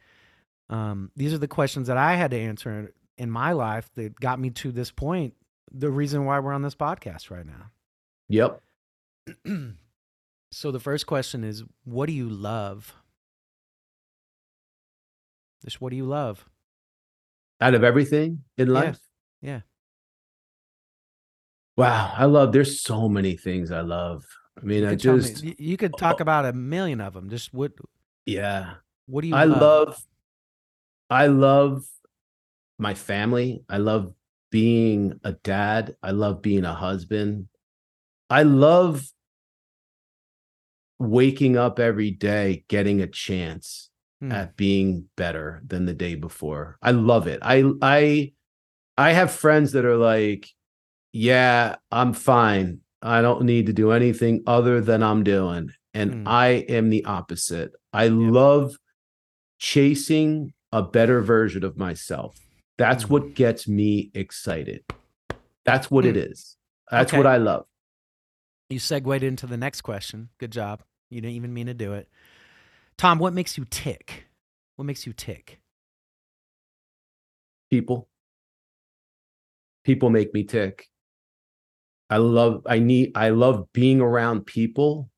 Um, 0.69 1.11
these 1.15 1.33
are 1.33 1.37
the 1.37 1.47
questions 1.47 1.87
that 1.87 1.97
I 1.97 2.15
had 2.15 2.31
to 2.31 2.37
answer 2.39 2.93
in 3.17 3.29
my 3.31 3.51
life 3.53 3.89
that 3.95 4.19
got 4.19 4.39
me 4.39 4.49
to 4.51 4.71
this 4.71 4.91
point. 4.91 5.33
The 5.71 5.89
reason 5.89 6.25
why 6.25 6.39
we're 6.39 6.53
on 6.53 6.61
this 6.61 6.75
podcast 6.75 7.29
right 7.29 7.45
now. 7.45 7.71
Yep. 8.29 8.61
so 10.51 10.71
the 10.71 10.79
first 10.79 11.05
question 11.07 11.43
is, 11.43 11.63
what 11.85 12.07
do 12.07 12.13
you 12.13 12.29
love? 12.29 12.93
Just 15.63 15.81
what 15.81 15.89
do 15.91 15.95
you 15.95 16.05
love? 16.05 16.45
Out 17.61 17.73
of 17.75 17.83
everything 17.83 18.43
in 18.57 18.67
Yeah. 18.67 18.73
life. 18.73 18.99
Yeah. 19.41 19.61
Wow. 21.79 22.13
I 22.15 22.25
love, 22.25 22.51
there's 22.51 22.81
so 22.81 23.07
many 23.07 23.35
things 23.37 23.71
I 23.71 23.81
love. 23.81 24.25
I 24.61 24.65
mean, 24.65 24.83
You 24.83 24.89
I 24.89 24.95
tell 24.95 25.15
me- 25.15 25.21
just, 25.21 25.43
you 25.43 25.77
could 25.77 25.95
talk 25.97 26.19
about 26.19 26.45
a 26.45 26.53
million 26.53 26.99
of 26.99 27.13
them. 27.13 27.29
Just 27.29 27.53
what 27.53 27.71
yeah. 28.25 28.73
what 29.05 29.21
do 29.21 29.27
you 29.29 29.35
I 29.35 29.45
love? 29.45 29.61
love 29.61 30.01
I 31.09 31.27
love 31.27 31.85
my 32.77 32.93
family. 32.93 33.63
I 33.69 33.77
love 33.77 34.13
being 34.51 35.19
a 35.23 35.31
dad. 35.31 35.95
I 36.03 36.11
love 36.11 36.41
being 36.41 36.65
a 36.65 36.73
husband. 36.73 37.47
I 38.29 38.43
love 38.43 39.07
waking 40.99 41.57
up 41.57 41.79
every 41.79 42.11
day 42.11 42.65
getting 42.67 43.01
a 43.01 43.07
chance 43.07 43.89
Hmm. 44.21 44.33
at 44.33 44.57
being 44.57 45.05
better 45.15 45.61
than 45.65 45.85
the 45.85 45.93
day 45.93 46.15
before. 46.15 46.77
I 46.81 46.91
love 46.91 47.25
it. 47.27 47.39
I 47.41 47.63
I 47.81 48.33
I 48.97 49.13
have 49.13 49.31
friends 49.31 49.71
that 49.71 49.85
are 49.85 49.95
like, 49.95 50.49
"Yeah, 51.11 51.75
I'm 51.91 52.13
fine. 52.13 52.81
I 53.01 53.21
don't 53.21 53.43
need 53.43 53.65
to 53.67 53.73
do 53.73 53.91
anything 53.91 54.43
other 54.45 54.81
than 54.81 55.01
I'm 55.03 55.23
doing." 55.23 55.71
And 55.93 56.13
Hmm. 56.13 56.27
I 56.27 56.47
am 56.69 56.89
the 56.89 57.03
opposite. 57.05 57.71
I 57.93 58.07
love 58.09 58.75
chasing 59.57 60.53
a 60.71 60.83
better 60.83 61.21
version 61.21 61.63
of 61.63 61.77
myself. 61.77 62.39
That's 62.77 63.05
Mm. 63.05 63.09
what 63.09 63.33
gets 63.33 63.67
me 63.67 64.11
excited. 64.13 64.83
That's 65.65 65.89
what 65.91 66.05
it 66.05 66.15
Mm. 66.15 66.31
is. 66.31 66.57
That's 66.91 67.11
Okay. 67.11 67.17
what 67.17 67.25
I 67.27 67.37
love. 67.37 67.67
You 68.69 68.79
segued 68.79 69.23
into 69.23 69.47
the 69.47 69.57
next 69.57 69.81
question. 69.81 70.29
Good 70.37 70.51
job. 70.51 70.83
You 71.09 71.21
didn't 71.21 71.35
even 71.35 71.53
mean 71.53 71.65
to 71.67 71.73
do 71.73 71.93
it. 71.93 72.07
Tom, 72.97 73.17
what 73.17 73.33
makes 73.33 73.57
you 73.57 73.65
tick? 73.65 74.27
What 74.75 74.85
makes 74.85 75.05
you 75.07 75.13
tick? 75.13 75.59
people 77.71 78.09
people 79.83 80.09
make 80.09 80.33
me 80.33 80.43
tick 80.43 80.87
i 82.09 82.17
love 82.17 82.61
i 82.65 82.79
need 82.79 83.11
i 83.15 83.29
love 83.29 83.71
being 83.73 84.01
around 84.01 84.45
people 84.45 85.09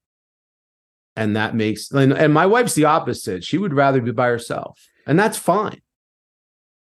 and 1.16 1.36
that 1.36 1.56
makes 1.56 1.92
and, 1.92 2.14
and 2.14 2.34
my 2.34 2.46
wife's 2.46 2.76
the 2.76 2.86
opposite 2.86 3.44
she 3.44 3.58
would 3.58 3.74
rather 3.74 4.02
be 4.02 4.12
by 4.12 4.28
herself 4.28 4.88
and 5.06 5.20
that's 5.20 5.38
fine 5.38 5.82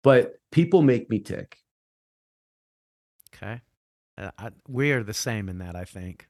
but 0.02 0.34
people 0.50 0.82
make 0.82 1.08
me 1.10 1.18
tick 1.18 1.58
Okay. 3.38 3.60
Uh, 4.16 4.30
I, 4.36 4.50
we're 4.66 5.04
the 5.04 5.14
same 5.14 5.48
in 5.48 5.58
that, 5.58 5.76
I 5.76 5.84
think. 5.84 6.28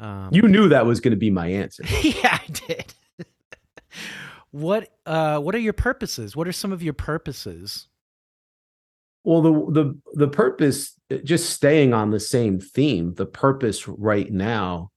Um, 0.00 0.30
you 0.32 0.42
knew 0.42 0.68
that 0.68 0.86
was 0.86 1.00
going 1.00 1.12
to 1.12 1.18
be 1.18 1.30
my 1.30 1.46
answer 1.46 1.84
yeah, 2.02 2.38
I 2.42 2.52
did. 2.66 2.94
what 4.50 4.88
uh 5.06 5.38
what 5.38 5.54
are 5.54 5.60
your 5.60 5.74
purposes? 5.74 6.34
What 6.34 6.48
are 6.48 6.52
some 6.52 6.72
of 6.72 6.82
your 6.82 6.94
purposes? 6.94 7.88
Well 9.24 9.42
the 9.42 9.52
the 9.52 9.98
the 10.14 10.28
purpose 10.28 10.98
just 11.24 11.50
staying 11.50 11.92
on 11.94 12.10
the 12.10 12.20
same 12.20 12.58
theme 12.58 13.14
the 13.14 13.26
purpose 13.26 13.86
right 13.86 14.32
now 14.32 14.90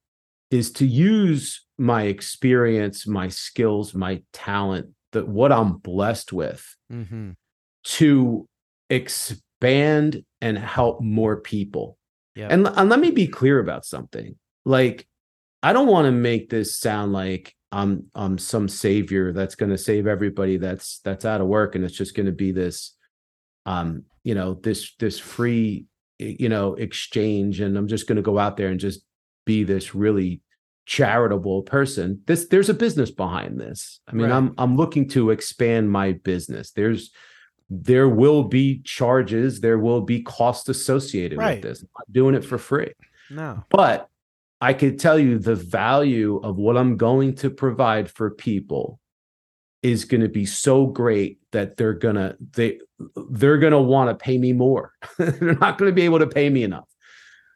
is 0.51 0.71
to 0.71 0.85
use 0.85 1.65
my 1.77 2.03
experience 2.03 3.05
my 3.05 3.27
skills 3.27 3.93
my 3.93 4.21
talent 4.33 4.87
that 5.11 5.27
what 5.27 5.51
i'm 5.51 5.77
blessed 5.77 6.31
with 6.33 6.75
Mm-hmm. 6.91 7.31
to 7.83 8.47
expand 8.89 10.23
and 10.41 10.57
help 10.57 11.01
more 11.01 11.37
people 11.41 11.97
Yeah. 12.35 12.47
And, 12.49 12.67
and 12.67 12.89
let 12.89 12.99
me 12.99 13.11
be 13.11 13.27
clear 13.27 13.59
about 13.59 13.85
something. 13.85 14.35
Like, 14.65 15.07
I 15.63 15.73
don't 15.73 15.87
want 15.87 16.05
to 16.05 16.11
make 16.11 16.49
this 16.49 16.77
sound 16.77 17.13
like 17.13 17.53
I'm 17.71 18.05
I'm 18.13 18.37
some 18.37 18.67
savior 18.67 19.33
that's 19.33 19.55
going 19.55 19.71
to 19.71 19.77
save 19.77 20.05
everybody 20.07 20.57
that's 20.57 20.99
that's 21.03 21.25
out 21.25 21.41
of 21.41 21.47
work 21.47 21.75
and 21.75 21.83
it's 21.83 21.95
just 21.95 22.15
going 22.15 22.27
to 22.27 22.31
be 22.31 22.51
this 22.51 22.95
um 23.65 24.03
you 24.25 24.35
know 24.35 24.55
this 24.55 24.93
this 24.99 25.17
free 25.17 25.85
you 26.19 26.49
know 26.49 26.73
exchange 26.73 27.61
and 27.61 27.77
I'm 27.77 27.87
just 27.87 28.07
going 28.07 28.15
to 28.17 28.21
go 28.21 28.37
out 28.37 28.57
there 28.57 28.67
and 28.69 28.79
just 28.79 29.05
be 29.45 29.63
this 29.63 29.95
really 29.95 30.41
charitable 30.85 31.63
person. 31.63 32.21
This 32.25 32.47
there's 32.47 32.69
a 32.69 32.73
business 32.73 33.11
behind 33.11 33.59
this. 33.59 34.01
I 34.07 34.13
mean, 34.13 34.29
Right. 34.29 34.35
I'm 34.35 34.53
I'm 34.57 34.75
looking 34.75 35.07
to 35.09 35.29
expand 35.29 35.91
my 35.91 36.13
business. 36.13 36.71
There's 36.71 37.11
there 37.69 38.09
will 38.09 38.43
be 38.43 38.81
charges, 38.83 39.59
there 39.61 39.79
will 39.79 40.01
be 40.01 40.21
costs 40.21 40.69
associated 40.69 41.37
Right. 41.39 41.55
with 41.55 41.63
this. 41.63 41.81
I'm 41.81 41.89
not 41.97 42.11
doing 42.11 42.35
it 42.35 42.43
for 42.45 42.57
free. 42.57 42.91
No. 43.31 43.63
But 43.69 44.09
I 44.61 44.73
could 44.73 44.99
tell 44.99 45.17
you 45.19 45.39
the 45.39 45.55
value 45.55 46.37
of 46.43 46.57
what 46.57 46.77
I'm 46.77 46.97
going 46.97 47.35
to 47.35 47.49
provide 47.49 48.09
for 48.09 48.29
people 48.31 48.99
is 49.85 50.03
going 50.03 50.21
to 50.21 50.27
be 50.27 50.47
so 50.47 50.87
great 50.87 51.37
that 51.51 51.77
they're 51.77 51.93
going 51.93 52.15
to 52.15 52.35
they 52.53 52.79
they're 53.29 53.59
going 53.59 53.71
to 53.71 53.79
want 53.79 54.09
to 54.09 54.15
pay 54.15 54.35
me 54.35 54.51
more. 54.51 54.93
they're 55.19 55.53
not 55.59 55.77
going 55.77 55.91
to 55.91 55.95
be 55.95 56.01
able 56.01 56.17
to 56.17 56.25
pay 56.25 56.49
me 56.49 56.63
enough. 56.63 56.89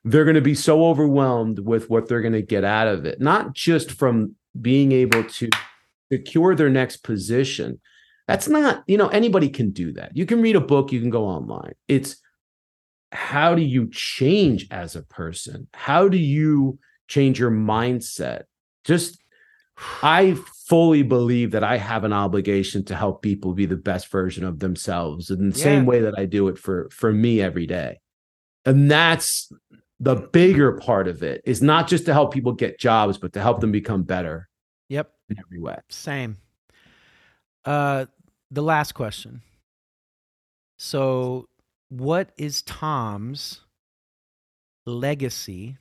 They're 0.04 0.26
going 0.26 0.36
to 0.36 0.42
be 0.42 0.54
so 0.54 0.86
overwhelmed 0.86 1.58
with 1.58 1.90
what 1.90 2.08
they're 2.08 2.22
going 2.22 2.34
to 2.34 2.44
get 2.44 2.64
out 2.64 2.88
of 2.88 3.06
it, 3.06 3.20
not 3.20 3.54
just 3.56 3.94
from 3.94 4.36
being 4.62 4.92
able 4.92 5.24
to 5.24 5.50
secure 6.14 6.54
their 6.54 6.70
next 6.70 6.98
position. 6.98 7.82
That's 8.28 8.48
not, 8.48 8.84
you 8.86 8.98
know, 8.98 9.08
anybody 9.08 9.50
can 9.50 9.72
do 9.72 9.92
that. 9.94 10.16
You 10.16 10.28
can 10.28 10.40
read 10.40 10.56
a 10.56 10.62
book, 10.62 10.92
you 10.92 11.02
can 11.02 11.10
go 11.10 11.26
online. 11.26 11.74
It's 11.88 12.18
how 13.12 13.56
do 13.56 13.64
you 13.64 13.90
change 13.90 14.68
as 14.70 14.96
a 14.96 15.02
person? 15.02 15.68
How 15.74 16.08
do 16.08 16.18
you 16.18 16.78
change 17.08 17.40
your 17.40 17.50
mindset? 17.50 18.44
Just, 18.86 19.20
I 20.04 20.38
fully 20.68 21.04
believe 21.04 21.52
that 21.52 21.64
I 21.64 21.78
have 21.78 22.04
an 22.04 22.14
obligation 22.14 22.84
to 22.86 22.96
help 22.96 23.22
people 23.22 23.54
be 23.54 23.66
the 23.66 23.76
best 23.78 24.12
version 24.12 24.44
of 24.44 24.60
themselves 24.60 25.30
in 25.32 25.50
the 25.50 25.58
same 25.58 25.86
way 25.86 26.02
that 26.02 26.18
I 26.18 26.26
do 26.26 26.48
it 26.48 26.58
for 26.58 26.90
for 26.92 27.12
me 27.12 27.42
every 27.42 27.66
day. 27.66 28.00
And 28.66 28.90
that's 28.90 29.52
the 30.00 30.16
bigger 30.16 30.74
part 30.74 31.08
of 31.08 31.24
it 31.24 31.42
is 31.46 31.62
not 31.62 31.88
just 31.88 32.06
to 32.06 32.14
help 32.14 32.34
people 32.34 32.54
get 32.54 32.80
jobs, 32.80 33.18
but 33.18 33.34
to 33.34 33.42
help 33.42 33.60
them 33.62 33.72
become 33.72 34.04
better 34.04 34.48
Yep. 34.90 35.12
in 35.30 35.38
every 35.40 35.60
way. 35.60 35.78
Same. 35.90 36.38
Uh, 37.66 38.06
the 38.52 38.64
last 38.64 38.94
question. 38.94 39.42
So, 40.78 41.46
what 41.90 42.30
is 42.38 42.62
Tom's 42.62 43.62
legacy 44.86 45.78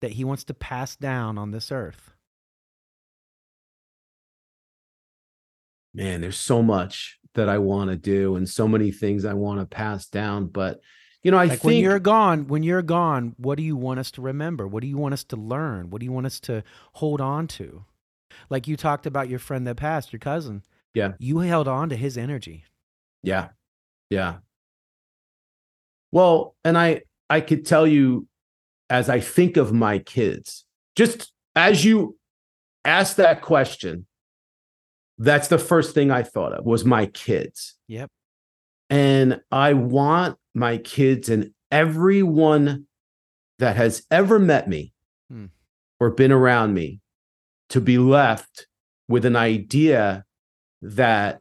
that 0.00 0.12
he 0.12 0.24
wants 0.24 0.44
to 0.44 0.54
pass 0.54 0.96
down 0.96 1.38
on 1.38 1.52
this 1.52 1.70
earth? 1.70 2.12
Man, 5.96 6.20
there's 6.20 6.38
so 6.38 6.62
much 6.62 7.18
that 7.34 7.48
I 7.48 7.58
want 7.58 7.90
to 7.90 7.96
do 7.96 8.36
and 8.36 8.48
so 8.48 8.68
many 8.68 8.90
things 8.90 9.24
I 9.24 9.32
want 9.32 9.60
to 9.60 9.66
pass 9.66 10.06
down. 10.06 10.46
But 10.46 10.80
you 11.22 11.30
know, 11.30 11.38
I 11.38 11.46
like 11.46 11.64
when 11.64 11.72
think 11.72 11.82
you're 11.82 11.98
gone, 11.98 12.46
when 12.46 12.62
you're 12.62 12.82
gone, 12.82 13.34
what 13.38 13.56
do 13.56 13.62
you 13.62 13.76
want 13.76 13.98
us 13.98 14.10
to 14.12 14.22
remember? 14.22 14.68
What 14.68 14.82
do 14.82 14.86
you 14.86 14.98
want 14.98 15.14
us 15.14 15.24
to 15.24 15.36
learn? 15.36 15.90
What 15.90 16.00
do 16.00 16.04
you 16.04 16.12
want 16.12 16.26
us 16.26 16.38
to 16.40 16.62
hold 16.92 17.20
on 17.20 17.48
to? 17.48 17.84
Like 18.50 18.68
you 18.68 18.76
talked 18.76 19.06
about 19.06 19.28
your 19.28 19.38
friend 19.38 19.66
that 19.66 19.76
passed, 19.76 20.12
your 20.12 20.20
cousin. 20.20 20.62
Yeah. 20.94 21.12
You 21.18 21.38
held 21.38 21.66
on 21.66 21.88
to 21.88 21.96
his 21.96 22.16
energy. 22.16 22.64
Yeah. 23.22 23.48
Yeah. 24.10 24.36
Well, 26.12 26.54
and 26.64 26.78
I 26.78 27.02
I 27.28 27.40
could 27.40 27.66
tell 27.66 27.86
you 27.86 28.28
as 28.88 29.08
I 29.08 29.20
think 29.20 29.56
of 29.56 29.72
my 29.72 29.98
kids, 29.98 30.64
just 30.94 31.32
as 31.56 31.84
you 31.84 32.16
ask 32.84 33.16
that 33.16 33.42
question, 33.42 34.06
that's 35.18 35.48
the 35.48 35.58
first 35.58 35.94
thing 35.94 36.10
I 36.10 36.22
thought 36.22 36.52
of 36.52 36.64
was 36.64 36.84
my 36.84 37.06
kids. 37.06 37.74
Yep. 37.88 38.10
And 38.90 39.40
I 39.50 39.72
want 39.72 40.38
my 40.54 40.78
kids 40.78 41.28
and 41.28 41.52
everyone 41.70 42.86
that 43.58 43.76
has 43.76 44.04
ever 44.10 44.38
met 44.38 44.68
me 44.68 44.92
Hmm. 45.28 45.46
or 45.98 46.10
been 46.10 46.30
around 46.30 46.74
me 46.74 47.00
to 47.70 47.80
be 47.80 47.98
left 47.98 48.68
with 49.08 49.24
an 49.24 49.34
idea 49.34 50.24
that 50.82 51.40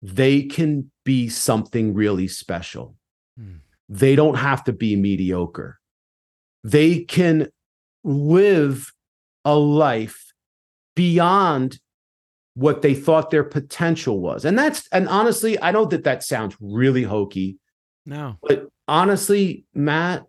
they 0.00 0.42
can 0.42 0.90
be 1.04 1.28
something 1.28 1.92
really 1.92 2.28
special. 2.28 2.96
Hmm. 3.36 3.56
They 3.88 4.16
don't 4.16 4.36
have 4.36 4.64
to 4.64 4.72
be 4.72 4.96
mediocre. 4.96 5.78
They 6.64 7.04
can 7.04 7.48
live 8.04 8.92
a 9.44 9.56
life 9.56 10.32
beyond 10.94 11.80
what 12.58 12.82
they 12.82 12.92
thought 12.92 13.30
their 13.30 13.44
potential 13.44 14.18
was. 14.20 14.44
And 14.44 14.58
that's, 14.58 14.88
and 14.90 15.08
honestly, 15.08 15.60
I 15.62 15.70
know 15.70 15.84
that 15.84 16.02
that 16.02 16.24
sounds 16.24 16.56
really 16.60 17.04
hokey, 17.04 17.56
No. 18.04 18.36
but 18.42 18.66
honestly, 18.88 19.64
Matt, 19.74 20.24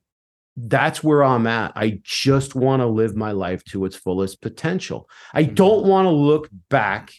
that's 0.55 1.03
where 1.03 1.23
I'm 1.23 1.47
at. 1.47 1.71
I 1.75 1.99
just 2.03 2.53
want 2.53 2.81
to 2.81 2.85
live 2.85 3.15
my 3.15 3.31
life 3.31 3.63
to 3.71 3.83
its 3.85 3.95
fullest 3.95 4.41
potential. 4.41 5.09
I 5.33 5.43
Mhm. 5.45 5.55
don't 5.55 5.85
want 5.87 6.05
to 6.05 6.11
look 6.11 6.49
back 6.69 7.13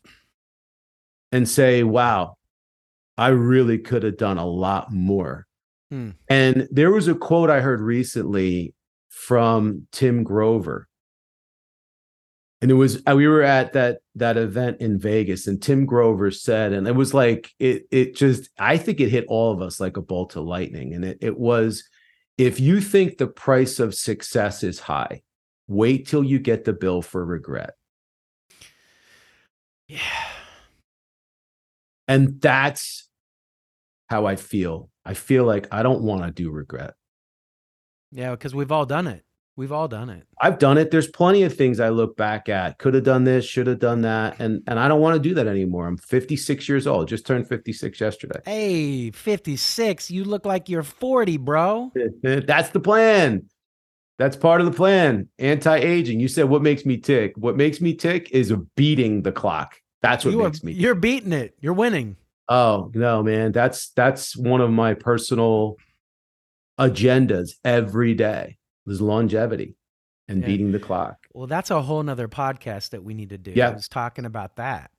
and 1.32 1.48
say, 1.48 1.82
wow, 1.82 2.36
I 3.18 3.28
really 3.28 3.78
could 3.78 4.04
have 4.04 4.16
done 4.16 4.38
a 4.38 4.46
lot 4.46 4.92
more. 4.92 5.46
Hmm. 5.90 6.11
And 6.28 6.68
there 6.70 6.92
was 6.92 7.08
a 7.08 7.14
quote 7.16 7.50
I 7.50 7.62
heard 7.62 7.80
recently 7.80 8.74
from 9.08 9.88
Tim 9.90 10.22
Grover. 10.22 10.86
And 12.62 12.70
it 12.70 12.74
was 12.74 13.02
uh, 13.08 13.14
we 13.16 13.26
were 13.26 13.42
at 13.42 13.72
that 13.72 14.00
that 14.16 14.36
event 14.36 14.80
in 14.80 14.98
Vegas, 14.98 15.46
and 15.46 15.62
Tim 15.62 15.86
Grover 15.86 16.30
said, 16.30 16.72
and 16.72 16.86
it 16.86 16.94
was 16.94 17.14
like 17.14 17.50
it 17.58 17.86
it 17.90 18.14
just 18.14 18.50
I 18.58 18.76
think 18.76 19.00
it 19.00 19.08
hit 19.08 19.24
all 19.28 19.50
of 19.50 19.62
us 19.62 19.80
like 19.80 19.96
a 19.96 20.02
bolt 20.02 20.36
of 20.36 20.44
lightning. 20.44 20.92
And 20.92 21.04
it 21.04 21.18
it 21.22 21.38
was 21.38 21.84
if 22.36 22.61
you 22.61 22.80
think 22.80 23.16
the 23.16 23.26
price 23.26 23.78
of 23.78 23.94
success 23.94 24.62
is 24.62 24.78
high, 24.78 25.22
wait 25.68 26.06
till 26.06 26.24
you 26.24 26.38
get 26.38 26.64
the 26.64 26.72
bill 26.72 27.00
for 27.00 27.24
regret. 27.24 27.74
Yeah. 29.88 29.98
And 32.08 32.40
that's 32.40 33.08
how 34.08 34.26
I 34.26 34.36
feel. 34.36 34.90
I 35.04 35.14
feel 35.14 35.44
like 35.44 35.68
I 35.72 35.82
don't 35.82 36.02
want 36.02 36.22
to 36.24 36.30
do 36.30 36.50
regret. 36.50 36.94
Yeah, 38.11 38.32
because 38.32 38.54
we've 38.54 38.72
all 38.72 38.86
done 38.86 39.06
it. 39.06 39.24
We've 39.61 39.72
all 39.72 39.88
done 39.88 40.08
it. 40.08 40.26
I've 40.40 40.58
done 40.58 40.78
it. 40.78 40.90
There's 40.90 41.08
plenty 41.08 41.42
of 41.42 41.54
things 41.54 41.80
I 41.80 41.90
look 41.90 42.16
back 42.16 42.48
at. 42.48 42.78
Could 42.78 42.94
have 42.94 43.04
done 43.04 43.24
this, 43.24 43.44
should 43.44 43.66
have 43.66 43.78
done 43.78 44.00
that. 44.00 44.40
And 44.40 44.62
and 44.66 44.80
I 44.80 44.88
don't 44.88 45.02
want 45.02 45.22
to 45.22 45.28
do 45.28 45.34
that 45.34 45.46
anymore. 45.46 45.86
I'm 45.86 45.98
56 45.98 46.66
years 46.66 46.86
old. 46.86 47.08
Just 47.08 47.26
turned 47.26 47.46
56 47.46 48.00
yesterday. 48.00 48.40
Hey, 48.46 49.11
56. 49.11 50.11
You 50.11 50.24
look 50.24 50.46
like 50.46 50.70
you're 50.70 50.82
40, 50.82 51.36
bro. 51.36 51.92
That's 52.22 52.70
the 52.70 52.80
plan. 52.80 53.50
That's 54.16 54.34
part 54.34 54.62
of 54.62 54.66
the 54.66 54.72
plan. 54.72 55.28
Anti-aging. 55.38 56.20
You 56.20 56.28
said 56.28 56.46
what 56.46 56.62
makes 56.62 56.86
me 56.86 56.96
tick. 56.96 57.34
What 57.36 57.58
makes 57.58 57.82
me 57.82 57.92
tick 57.92 58.30
is 58.30 58.54
beating 58.76 59.20
the 59.20 59.32
clock. 59.32 59.78
That's 60.00 60.24
what 60.24 60.30
you 60.30 60.40
are, 60.40 60.44
makes 60.44 60.64
me. 60.64 60.72
you're 60.72 60.94
beating 60.94 61.34
it. 61.34 61.54
You're 61.61 61.74
winning. 61.74 62.16
Oh 62.48 62.90
no, 62.94 63.22
man. 63.22 63.52
That's 63.52 63.90
that's 63.90 64.34
one 64.34 64.62
of 64.62 64.70
my 64.70 64.94
personal 64.94 65.76
agendas 66.78 67.50
every 67.62 68.14
day. 68.14 68.56
Is 68.86 69.00
longevity 69.00 69.76
and 70.28 70.40
Yeah. 70.40 70.46
beating 70.46 70.72
the 70.72 70.80
clock. 70.80 71.26
Well, 71.32 71.46
that's 71.46 71.70
a 71.70 71.82
whole 71.82 72.02
nother 72.02 72.28
podcast 72.28 72.90
that 72.90 73.04
we 73.04 73.14
need 73.14 73.30
to 73.30 73.38
do. 73.38 73.52
Yeah. 73.54 73.68
I 73.68 73.74
was 73.74 73.88
talking 73.88 74.24
about 74.24 74.56
that. 74.56 74.90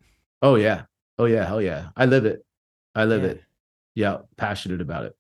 Oh 0.42 0.56
yeah. 0.56 0.84
Oh 1.18 1.26
yeah. 1.26 1.46
Hell 1.46 1.62
yeah. 1.62 1.90
I 1.98 2.06
live 2.06 2.26
it. 2.26 2.46
I 2.96 3.06
live 3.06 3.24
Yeah. 3.24 3.30
it. 3.30 3.44
Yeah. 3.96 4.18
Passionate 4.38 4.82
about 4.82 5.06
it. 5.06 5.16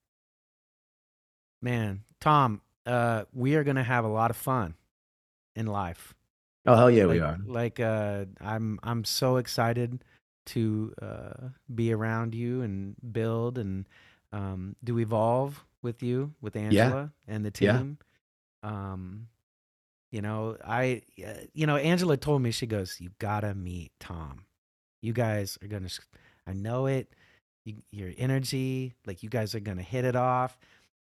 Man, 1.61 2.03
Tom, 2.19 2.61
uh, 2.85 3.25
we 3.33 3.55
are 3.55 3.63
gonna 3.63 3.83
have 3.83 4.05
a 4.05 4.09
lot 4.09 4.31
of 4.31 4.37
fun 4.37 4.75
in 5.55 5.67
life. 5.67 6.13
Oh 6.65 6.75
hell 6.75 6.91
yeah, 6.91 7.05
like, 7.05 7.13
we 7.15 7.19
are. 7.19 7.37
Like 7.45 7.79
uh 7.79 8.25
I'm 8.39 8.79
I'm 8.83 9.03
so 9.03 9.37
excited 9.37 10.03
to 10.47 10.93
uh 11.01 11.49
be 11.73 11.91
around 11.93 12.33
you 12.35 12.61
and 12.61 12.95
build 13.11 13.57
and 13.57 13.87
um 14.31 14.75
do 14.83 14.99
evolve 14.99 15.65
with 15.81 16.03
you 16.03 16.33
with 16.41 16.55
Angela 16.55 17.11
and 17.27 17.43
the 17.45 17.51
Yeah. 17.59 17.83
Um 18.63 19.27
you 20.11 20.21
know, 20.21 20.57
I 20.65 21.03
uh, 21.25 21.45
you 21.53 21.65
know, 21.65 21.77
Angela 21.77 22.17
told 22.17 22.41
me 22.41 22.51
she 22.51 22.67
goes, 22.67 22.99
"You 22.99 23.11
got 23.19 23.41
to 23.41 23.55
meet 23.55 23.93
Tom. 23.99 24.45
You 25.01 25.13
guys 25.13 25.57
are 25.63 25.67
to 25.87 26.01
I 26.45 26.53
know 26.53 26.85
it. 26.85 27.13
You, 27.63 27.75
your 27.91 28.11
energy, 28.17 28.93
like 29.05 29.23
you 29.23 29.29
guys 29.29 29.55
are 29.55 29.59
to 29.77 29.83
hit 29.83 30.03
it 30.03 30.17
off." 30.17 30.57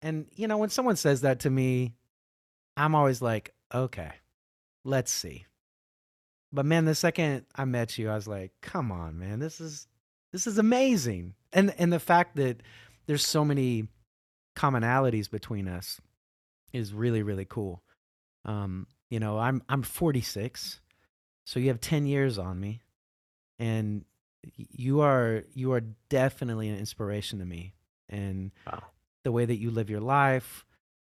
And 0.01 0.27
you 0.35 0.47
know, 0.47 0.57
when 0.57 0.69
someone 0.69 0.95
says 0.95 1.21
that 1.21 1.41
to 1.41 1.49
me, 1.51 1.93
I'm 2.75 2.95
always 2.95 3.21
like, 3.21 3.53
"Okay. 3.73 4.11
Let's 4.83 5.11
see." 5.11 5.45
But 6.51 6.65
man, 6.65 6.85
the 6.85 6.95
second 6.95 7.45
I 7.55 7.65
met 7.65 7.97
you, 7.99 8.09
I 8.09 8.15
was 8.15 8.27
like, 8.27 8.53
"Come 8.61 8.91
on, 8.91 9.19
man. 9.19 9.39
This 9.39 9.61
is 9.61 9.87
this 10.31 10.47
is 10.47 10.57
amazing." 10.57 11.35
And 11.53 11.75
and 11.77 11.93
the 11.93 11.99
fact 11.99 12.37
that 12.37 12.63
there's 13.05 13.25
so 13.25 13.45
many 13.45 13.87
commonalities 14.57 15.29
between 15.29 15.67
us 15.67 16.01
is 16.73 16.93
really 16.93 17.23
really 17.23 17.45
cool. 17.45 17.81
Um, 18.45 18.87
you 19.09 19.19
know, 19.19 19.37
I'm 19.37 19.61
I'm 19.69 19.81
46, 19.83 20.81
so 21.45 21.59
you 21.59 21.67
have 21.69 21.79
10 21.79 22.05
years 22.05 22.37
on 22.37 22.59
me, 22.59 22.81
and 23.59 24.05
you 24.57 25.01
are 25.01 25.43
you 25.53 25.71
are 25.73 25.81
definitely 26.09 26.69
an 26.69 26.77
inspiration 26.77 27.39
to 27.39 27.45
me. 27.45 27.73
And 28.09 28.51
Wow. 28.67 28.83
the 29.23 29.31
way 29.31 29.45
that 29.45 29.57
you 29.57 29.71
live 29.71 29.89
your 29.89 30.01
life, 30.01 30.65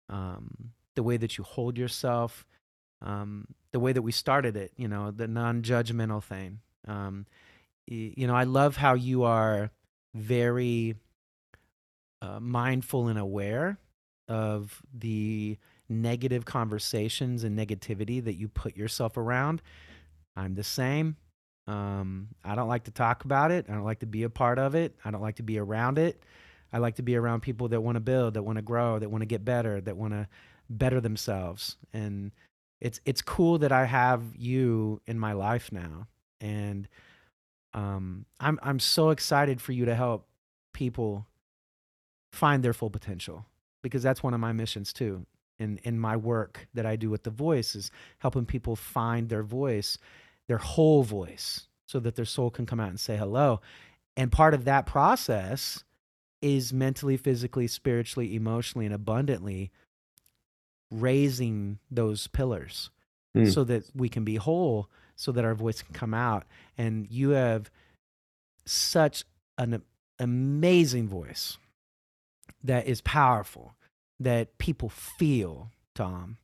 um, 0.10 0.72
the 0.96 1.04
way 1.04 1.18
that 1.18 1.38
you 1.38 1.44
hold 1.44 1.78
yourself, 1.78 2.46
um, 3.02 3.48
the 3.72 3.80
way 3.80 3.94
that 3.94 4.02
we 4.04 4.12
started 4.12 4.56
it, 4.56 4.72
you 4.78 4.88
know, 4.88 5.10
the 5.10 5.28
non-judgmental 5.28 6.24
thing. 6.24 6.60
Um, 6.88 7.26
y- 7.90 8.14
you 8.16 8.28
know, 8.28 8.36
I 8.36 8.44
love 8.44 8.78
how 8.78 8.94
you 8.94 9.24
are 9.24 9.72
very 10.14 10.96
uh, 12.22 12.40
mindful 12.40 13.08
and 13.08 13.18
aware 13.18 13.78
of 14.34 14.82
the 14.98 15.58
negative 15.88 16.44
conversations 16.44 17.44
and 17.44 17.58
negativity 17.58 18.24
that 18.24 18.34
you 18.34 18.48
put 18.48 18.76
yourself 18.76 19.16
around. 19.16 19.62
I'm 20.36 20.56
the 20.56 20.64
same. 20.64 21.18
Um, 21.68 22.30
I 22.44 22.56
don't 22.56 22.68
like 22.68 22.86
to 22.86 22.92
talk 22.92 23.26
about 23.26 23.52
it. 23.52 23.68
I 23.70 23.74
don't 23.74 23.84
like 23.84 24.00
to 24.00 24.08
be 24.08 24.24
a 24.24 24.30
part 24.30 24.58
of 24.58 24.74
it. 24.74 24.96
I 25.06 25.12
don't 25.12 25.22
like 25.22 25.36
to 25.36 25.44
be 25.44 25.60
around 25.60 26.00
it. 26.00 26.24
I 26.74 26.80
like 26.80 26.96
to 26.96 27.04
be 27.04 27.16
around 27.16 27.42
people 27.42 27.68
that 27.70 27.82
want 27.82 27.96
to 27.96 28.00
build, 28.00 28.34
that 28.34 28.42
want 28.42 28.58
to 28.58 28.64
grow, 28.64 28.98
that 28.98 29.10
want 29.10 29.22
to 29.22 29.28
get 29.28 29.46
better, 29.46 29.80
that 29.82 29.96
want 29.96 30.14
to 30.14 30.28
better 30.68 31.00
themselves. 31.00 31.78
And 31.94 32.32
it's 32.82 33.00
it's 33.06 33.22
cool 33.22 33.60
that 33.60 33.72
I 33.72 33.86
have 33.86 34.24
you 34.36 35.00
in 35.06 35.20
my 35.20 35.34
life 35.34 35.72
now. 35.72 36.08
And 36.42 36.88
um, 37.76 38.26
I'm 38.40 38.60
I'm 38.64 38.80
so 38.80 39.12
excited 39.12 39.62
for 39.62 39.74
you 39.74 39.86
to 39.86 39.94
help 39.94 40.28
people 40.74 41.28
find 42.32 42.64
their 42.64 42.74
full 42.74 42.90
potential 42.90 43.46
because 43.84 44.02
that's 44.02 44.24
one 44.24 44.34
of 44.34 44.40
my 44.40 44.52
missions 44.52 44.92
too. 44.92 45.26
In 45.60 45.78
in 45.84 46.00
my 46.00 46.18
work 46.18 46.68
that 46.74 46.88
I 46.88 46.96
do 46.96 47.12
with 47.12 47.22
the 47.24 47.30
voice 47.30 47.76
is 47.76 47.92
helping 48.18 48.46
people 48.48 48.76
find 48.76 49.30
their 49.30 49.44
voice, 49.44 50.00
their 50.48 50.58
whole 50.58 51.04
voice, 51.04 51.68
so 51.86 52.00
that 52.00 52.16
their 52.16 52.26
soul 52.26 52.50
can 52.50 52.66
come 52.66 52.80
out 52.80 52.90
and 52.90 53.00
say 53.00 53.16
hello. 53.18 53.62
And 54.18 54.32
part 54.32 54.56
of 54.56 54.66
that 54.66 54.88
process 54.88 55.84
is 56.42 56.74
mentally, 56.74 57.18
physically, 57.18 57.68
spiritually, 57.68 58.36
emotionally, 58.36 58.86
and 58.88 58.96
abundantly 58.96 59.72
raising 60.92 61.80
those 61.92 62.28
pillars 62.28 62.90
Hmm. 63.36 63.46
so 63.46 63.64
that 63.64 63.90
we 63.96 64.10
can 64.10 64.24
be 64.24 64.36
whole, 64.36 64.90
so 65.16 65.32
that 65.32 65.44
our 65.44 65.56
voice 65.56 65.82
can 65.82 65.94
come 65.94 66.14
out. 66.14 66.46
And 66.78 67.10
you 67.10 67.30
have 67.32 67.72
such 68.66 69.24
an 69.58 69.82
amazing 70.20 71.08
voice 71.08 71.58
that 72.64 72.88
is 72.88 73.02
powerful, 73.02 73.76
that 74.20 74.58
people 74.58 74.90
feel, 74.90 75.72
Tom. 75.96 76.38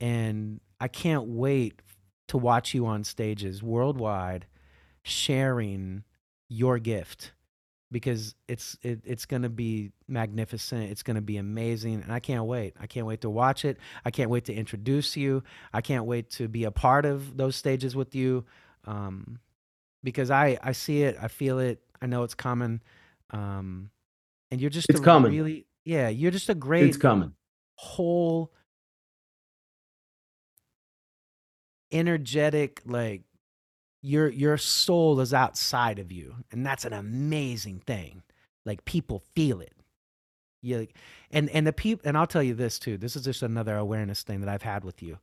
And 0.00 0.60
I 0.80 0.88
can't 0.88 1.28
wait 1.28 1.80
to 2.28 2.38
watch 2.38 2.74
you 2.74 2.86
on 2.86 3.04
stages 3.04 3.62
worldwide 3.62 4.46
sharing 5.02 6.02
your 6.48 6.78
gift 6.78 7.32
because 7.92 8.34
it's 8.48 8.76
it, 8.82 9.00
it's 9.04 9.26
going 9.26 9.42
to 9.42 9.48
be 9.48 9.92
magnificent. 10.08 10.90
It's 10.90 11.02
going 11.02 11.14
to 11.14 11.22
be 11.22 11.36
amazing. 11.36 12.02
And 12.02 12.12
i 12.12 12.18
can't 12.18 12.44
wait. 12.44 12.74
I 12.80 12.86
can't 12.86 13.06
wait 13.06 13.20
to 13.20 13.30
watch 13.30 13.64
it. 13.64 13.78
I 14.04 14.10
can't 14.10 14.30
wait 14.30 14.44
to 14.46 14.54
introduce 14.54 15.16
you. 15.16 15.42
I 15.72 15.80
can't 15.80 16.04
wait 16.04 16.30
to 16.32 16.48
be 16.48 16.64
a 16.64 16.70
part 16.70 17.04
of 17.04 17.36
those 17.36 17.56
stages 17.56 17.94
with 17.94 18.14
you 18.14 18.44
um, 18.84 19.38
because 20.02 20.30
i 20.30 20.58
i 20.62 20.72
see 20.72 21.02
it. 21.02 21.16
I 21.20 21.28
feel 21.28 21.58
it. 21.58 21.80
I 22.02 22.06
know 22.06 22.24
it's 22.24 22.34
coming. 22.34 22.80
Um, 23.30 23.90
and 24.50 24.60
you're 24.60 24.70
just 24.70 24.88
It's 24.88 25.00
a 25.00 25.02
coming. 25.02 25.32
really 25.32 25.66
yeah 25.84 26.08
you're 26.08 26.30
just 26.30 26.48
a 26.48 26.54
great 26.54 26.84
It's 26.84 26.96
coming. 26.96 27.32
whole 27.76 28.52
energetic 31.92 32.82
like 32.84 33.22
your 34.02 34.28
your 34.28 34.56
soul 34.58 35.20
is 35.20 35.32
outside 35.32 35.98
of 35.98 36.10
you 36.12 36.34
and 36.50 36.66
that's 36.66 36.84
an 36.84 36.92
amazing 36.92 37.80
thing 37.86 38.22
like 38.64 38.84
people 38.84 39.22
feel 39.34 39.60
it 39.60 39.72
you 40.62 40.86
and 41.30 41.48
and 41.50 41.66
the 41.66 41.72
people 41.72 42.02
and 42.08 42.16
I'll 42.18 42.26
tell 42.26 42.42
you 42.42 42.54
this 42.54 42.78
too 42.78 42.96
this 42.98 43.14
is 43.14 43.24
just 43.24 43.42
another 43.42 43.76
awareness 43.76 44.22
thing 44.22 44.40
that 44.40 44.48
I've 44.48 44.62
had 44.62 44.84
with 44.84 45.02
you 45.02 45.18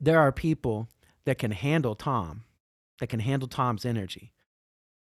there 0.00 0.20
are 0.20 0.30
people 0.32 0.88
that 1.24 1.38
can 1.38 1.50
handle 1.50 1.94
Tom 1.96 2.44
that 3.00 3.08
can 3.08 3.20
handle 3.20 3.48
Tom's 3.48 3.84
energy 3.84 4.32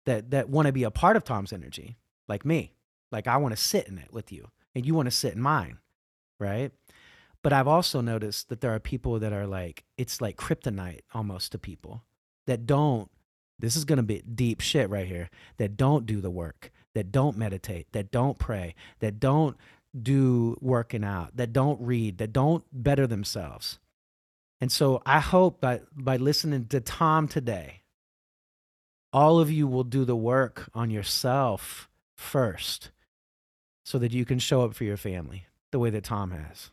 that 0.06 0.32
that 0.32 0.50
want 0.50 0.68
to 0.68 0.72
be 0.72 0.84
a 0.84 0.92
part 0.92 1.18
of 1.18 1.24
Tom's 1.26 1.52
energy 1.52 1.98
like 2.28 2.46
me. 2.46 2.74
Like 3.12 3.28
I 3.28 3.38
want 3.38 3.56
to 3.56 3.62
sit 3.62 3.88
in 3.88 3.98
it 3.98 4.12
with 4.12 4.32
you 4.32 4.50
and 4.74 4.86
you 4.86 4.96
want 4.96 5.08
to 5.08 5.12
sit 5.12 5.34
in 5.34 5.42
mine 5.42 5.80
right? 6.44 6.72
But 7.42 7.54
I've 7.54 7.68
also 7.68 8.02
noticed 8.02 8.50
that 8.50 8.62
there 8.62 8.74
are 8.74 8.80
people 8.80 9.20
that 9.20 9.34
are 9.34 9.48
like 9.48 9.84
it's 9.98 10.22
like 10.22 10.38
kryptonite 10.38 11.02
almost 11.14 11.52
to 11.52 11.58
people 11.58 12.04
that 12.48 12.66
don't 12.66 13.10
this 13.60 13.76
is 13.76 13.86
going 13.86 13.98
to 13.98 14.04
be 14.04 14.22
deep 14.22 14.60
shit 14.62 14.90
right 14.90 15.08
here 15.08 15.30
that 15.58 15.78
don't 15.78 16.06
do 16.06 16.22
the 16.22 16.32
work 16.32 16.72
that 16.94 17.12
don't 17.12 17.38
meditate 17.38 17.88
that 17.92 18.12
don't 18.12 18.38
pray 18.38 18.76
that 19.00 19.20
don't 19.20 19.58
do 20.00 20.58
working 20.62 21.04
out 21.04 21.36
that 21.36 21.54
don't 21.54 21.80
read 21.82 22.18
that 22.18 22.34
don't 22.34 22.64
better 22.72 23.08
themselves. 23.08 23.80
And 24.62 24.72
so 24.72 25.02
i 25.06 25.20
hope 25.20 25.60
by 25.60 25.82
by 25.94 26.16
listening 26.16 26.68
to 26.68 26.80
tom 26.80 27.28
today 27.28 27.82
all 29.12 29.40
of 29.40 29.52
you 29.52 29.68
will 29.68 29.84
do 29.84 30.06
the 30.06 30.16
work 30.16 30.70
on 30.74 30.90
yourself 30.90 31.90
first 32.16 32.92
so 33.84 33.98
that 34.00 34.14
you 34.14 34.26
can 34.26 34.40
show 34.40 34.62
up 34.64 34.74
for 34.74 34.84
your 34.84 34.98
family 34.98 35.46
the 35.72 35.80
way 35.80 35.90
that 35.90 36.04
tom 36.04 36.32
has 36.32 36.72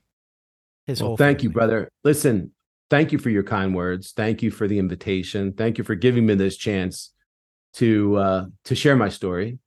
his 0.87 1.01
Well, 1.01 1.11
whole 1.11 1.17
thank 1.17 1.43
you, 1.43 1.51
brother. 1.51 1.89
Listen, 2.05 2.53
thank 2.91 3.13
you 3.13 3.19
for 3.19 3.31
your 3.31 3.43
kind 3.43 3.75
words. 3.75 4.13
Thank 4.13 4.43
you 4.43 4.51
for 4.51 4.67
the 4.67 4.79
invitation. 4.79 5.53
Thank 5.53 5.79
you 5.79 5.85
for 5.85 5.95
giving 5.95 6.27
me 6.27 6.35
this 6.35 6.57
chance 6.57 7.13
to 7.75 8.17
uh 8.17 8.47
to 8.65 8.75
share 8.75 8.97
my 8.97 9.09
story. 9.09 9.59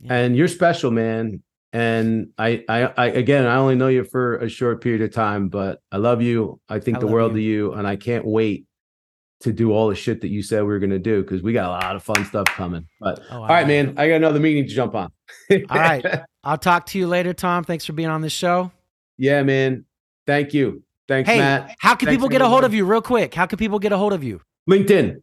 Yeah. 0.00 0.14
And 0.14 0.36
you're 0.36 0.48
special, 0.48 0.90
man. 0.90 1.42
And 1.72 2.28
I, 2.38 2.64
I, 2.66 2.84
I, 2.96 3.06
again, 3.08 3.44
I 3.44 3.56
only 3.56 3.74
know 3.74 3.88
you 3.88 4.04
for 4.04 4.36
a 4.36 4.48
short 4.48 4.80
period 4.80 5.02
of 5.02 5.12
time, 5.12 5.48
but 5.48 5.80
I 5.92 5.98
love 5.98 6.22
you. 6.22 6.60
I 6.66 6.78
think 6.78 6.96
I 6.96 7.00
the 7.00 7.08
world 7.08 7.32
you. 7.32 7.38
of 7.38 7.42
you, 7.42 7.72
and 7.74 7.86
I 7.86 7.96
can't 7.96 8.24
wait 8.24 8.64
to 9.40 9.52
do 9.52 9.72
all 9.72 9.88
the 9.88 9.94
shit 9.94 10.20
that 10.22 10.28
you 10.28 10.42
said 10.42 10.62
we 10.62 10.68
were 10.68 10.78
going 10.80 10.90
to 10.90 10.98
do 10.98 11.22
because 11.22 11.42
we 11.42 11.52
got 11.52 11.66
a 11.68 11.70
lot 11.86 11.94
of 11.96 12.02
fun 12.02 12.24
stuff 12.24 12.46
coming. 12.46 12.86
But 13.00 13.20
Oh, 13.30 13.42
all 13.42 13.46
right, 13.48 13.62
know. 13.66 13.84
man, 13.84 13.94
I 13.98 14.08
got 14.08 14.16
another 14.16 14.40
meeting 14.40 14.64
to 14.66 14.74
jump 14.74 14.94
on. 14.94 15.10
All 15.50 15.58
right. 15.70 16.04
I'll 16.44 16.58
talk 16.58 16.86
to 16.86 16.98
you 16.98 17.06
later, 17.06 17.32
Tom. 17.34 17.62
Thanks 17.64 17.84
for 17.84 17.92
being 17.92 18.08
on 18.08 18.20
the 18.20 18.30
show. 18.30 18.70
yeah, 19.16 19.42
man. 19.42 19.84
Thank 20.26 20.54
you. 20.54 20.82
Thanks, 21.06 21.28
Hey, 21.30 21.38
Matt. 21.38 21.74
how 21.78 21.94
can 21.94 22.06
Thanks, 22.06 22.16
people 22.18 22.28
get 22.28 22.42
a 22.42 22.48
hold 22.48 22.64
of 22.64 22.74
you 22.74 22.84
real 22.84 23.00
quick? 23.00 23.34
How 23.34 23.46
can 23.46 23.58
people 23.58 23.78
get 23.78 23.92
a 23.92 23.96
hold 23.96 24.12
of 24.12 24.22
you? 24.24 24.40
LinkedIn. 24.68 25.22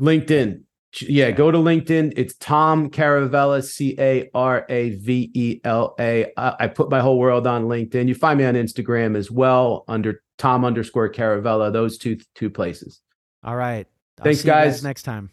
LinkedIn. 0.00 0.62
Yeah, 1.00 1.30
go 1.30 1.50
to 1.50 1.56
LinkedIn. 1.56 2.12
It's 2.16 2.34
Tom 2.36 2.90
Caravela, 2.90 3.64
C 3.64 3.94
A 3.98 4.28
R 4.34 4.66
A 4.68 4.90
V 4.96 5.30
E 5.32 5.60
L 5.64 5.94
A. 5.98 6.26
I 6.36 6.66
put 6.66 6.90
my 6.90 7.00
whole 7.00 7.18
world 7.18 7.46
on 7.46 7.64
LinkedIn. 7.64 8.08
You 8.08 8.14
find 8.14 8.38
me 8.38 8.44
on 8.44 8.54
Instagram 8.54 9.16
as 9.16 9.30
well 9.30 9.84
under 9.88 10.22
Tom 10.36 10.64
underscore 10.66 11.10
Caravela. 11.10 11.72
Those 11.72 11.96
two 11.96 12.18
two 12.34 12.50
places. 12.50 13.00
All 13.44 13.56
right. 13.56 13.86
I'll 14.18 14.24
Thanks, 14.24 14.42
guys 14.42 14.74
guys. 14.74 14.84
next 14.84 15.02
time. 15.02 15.30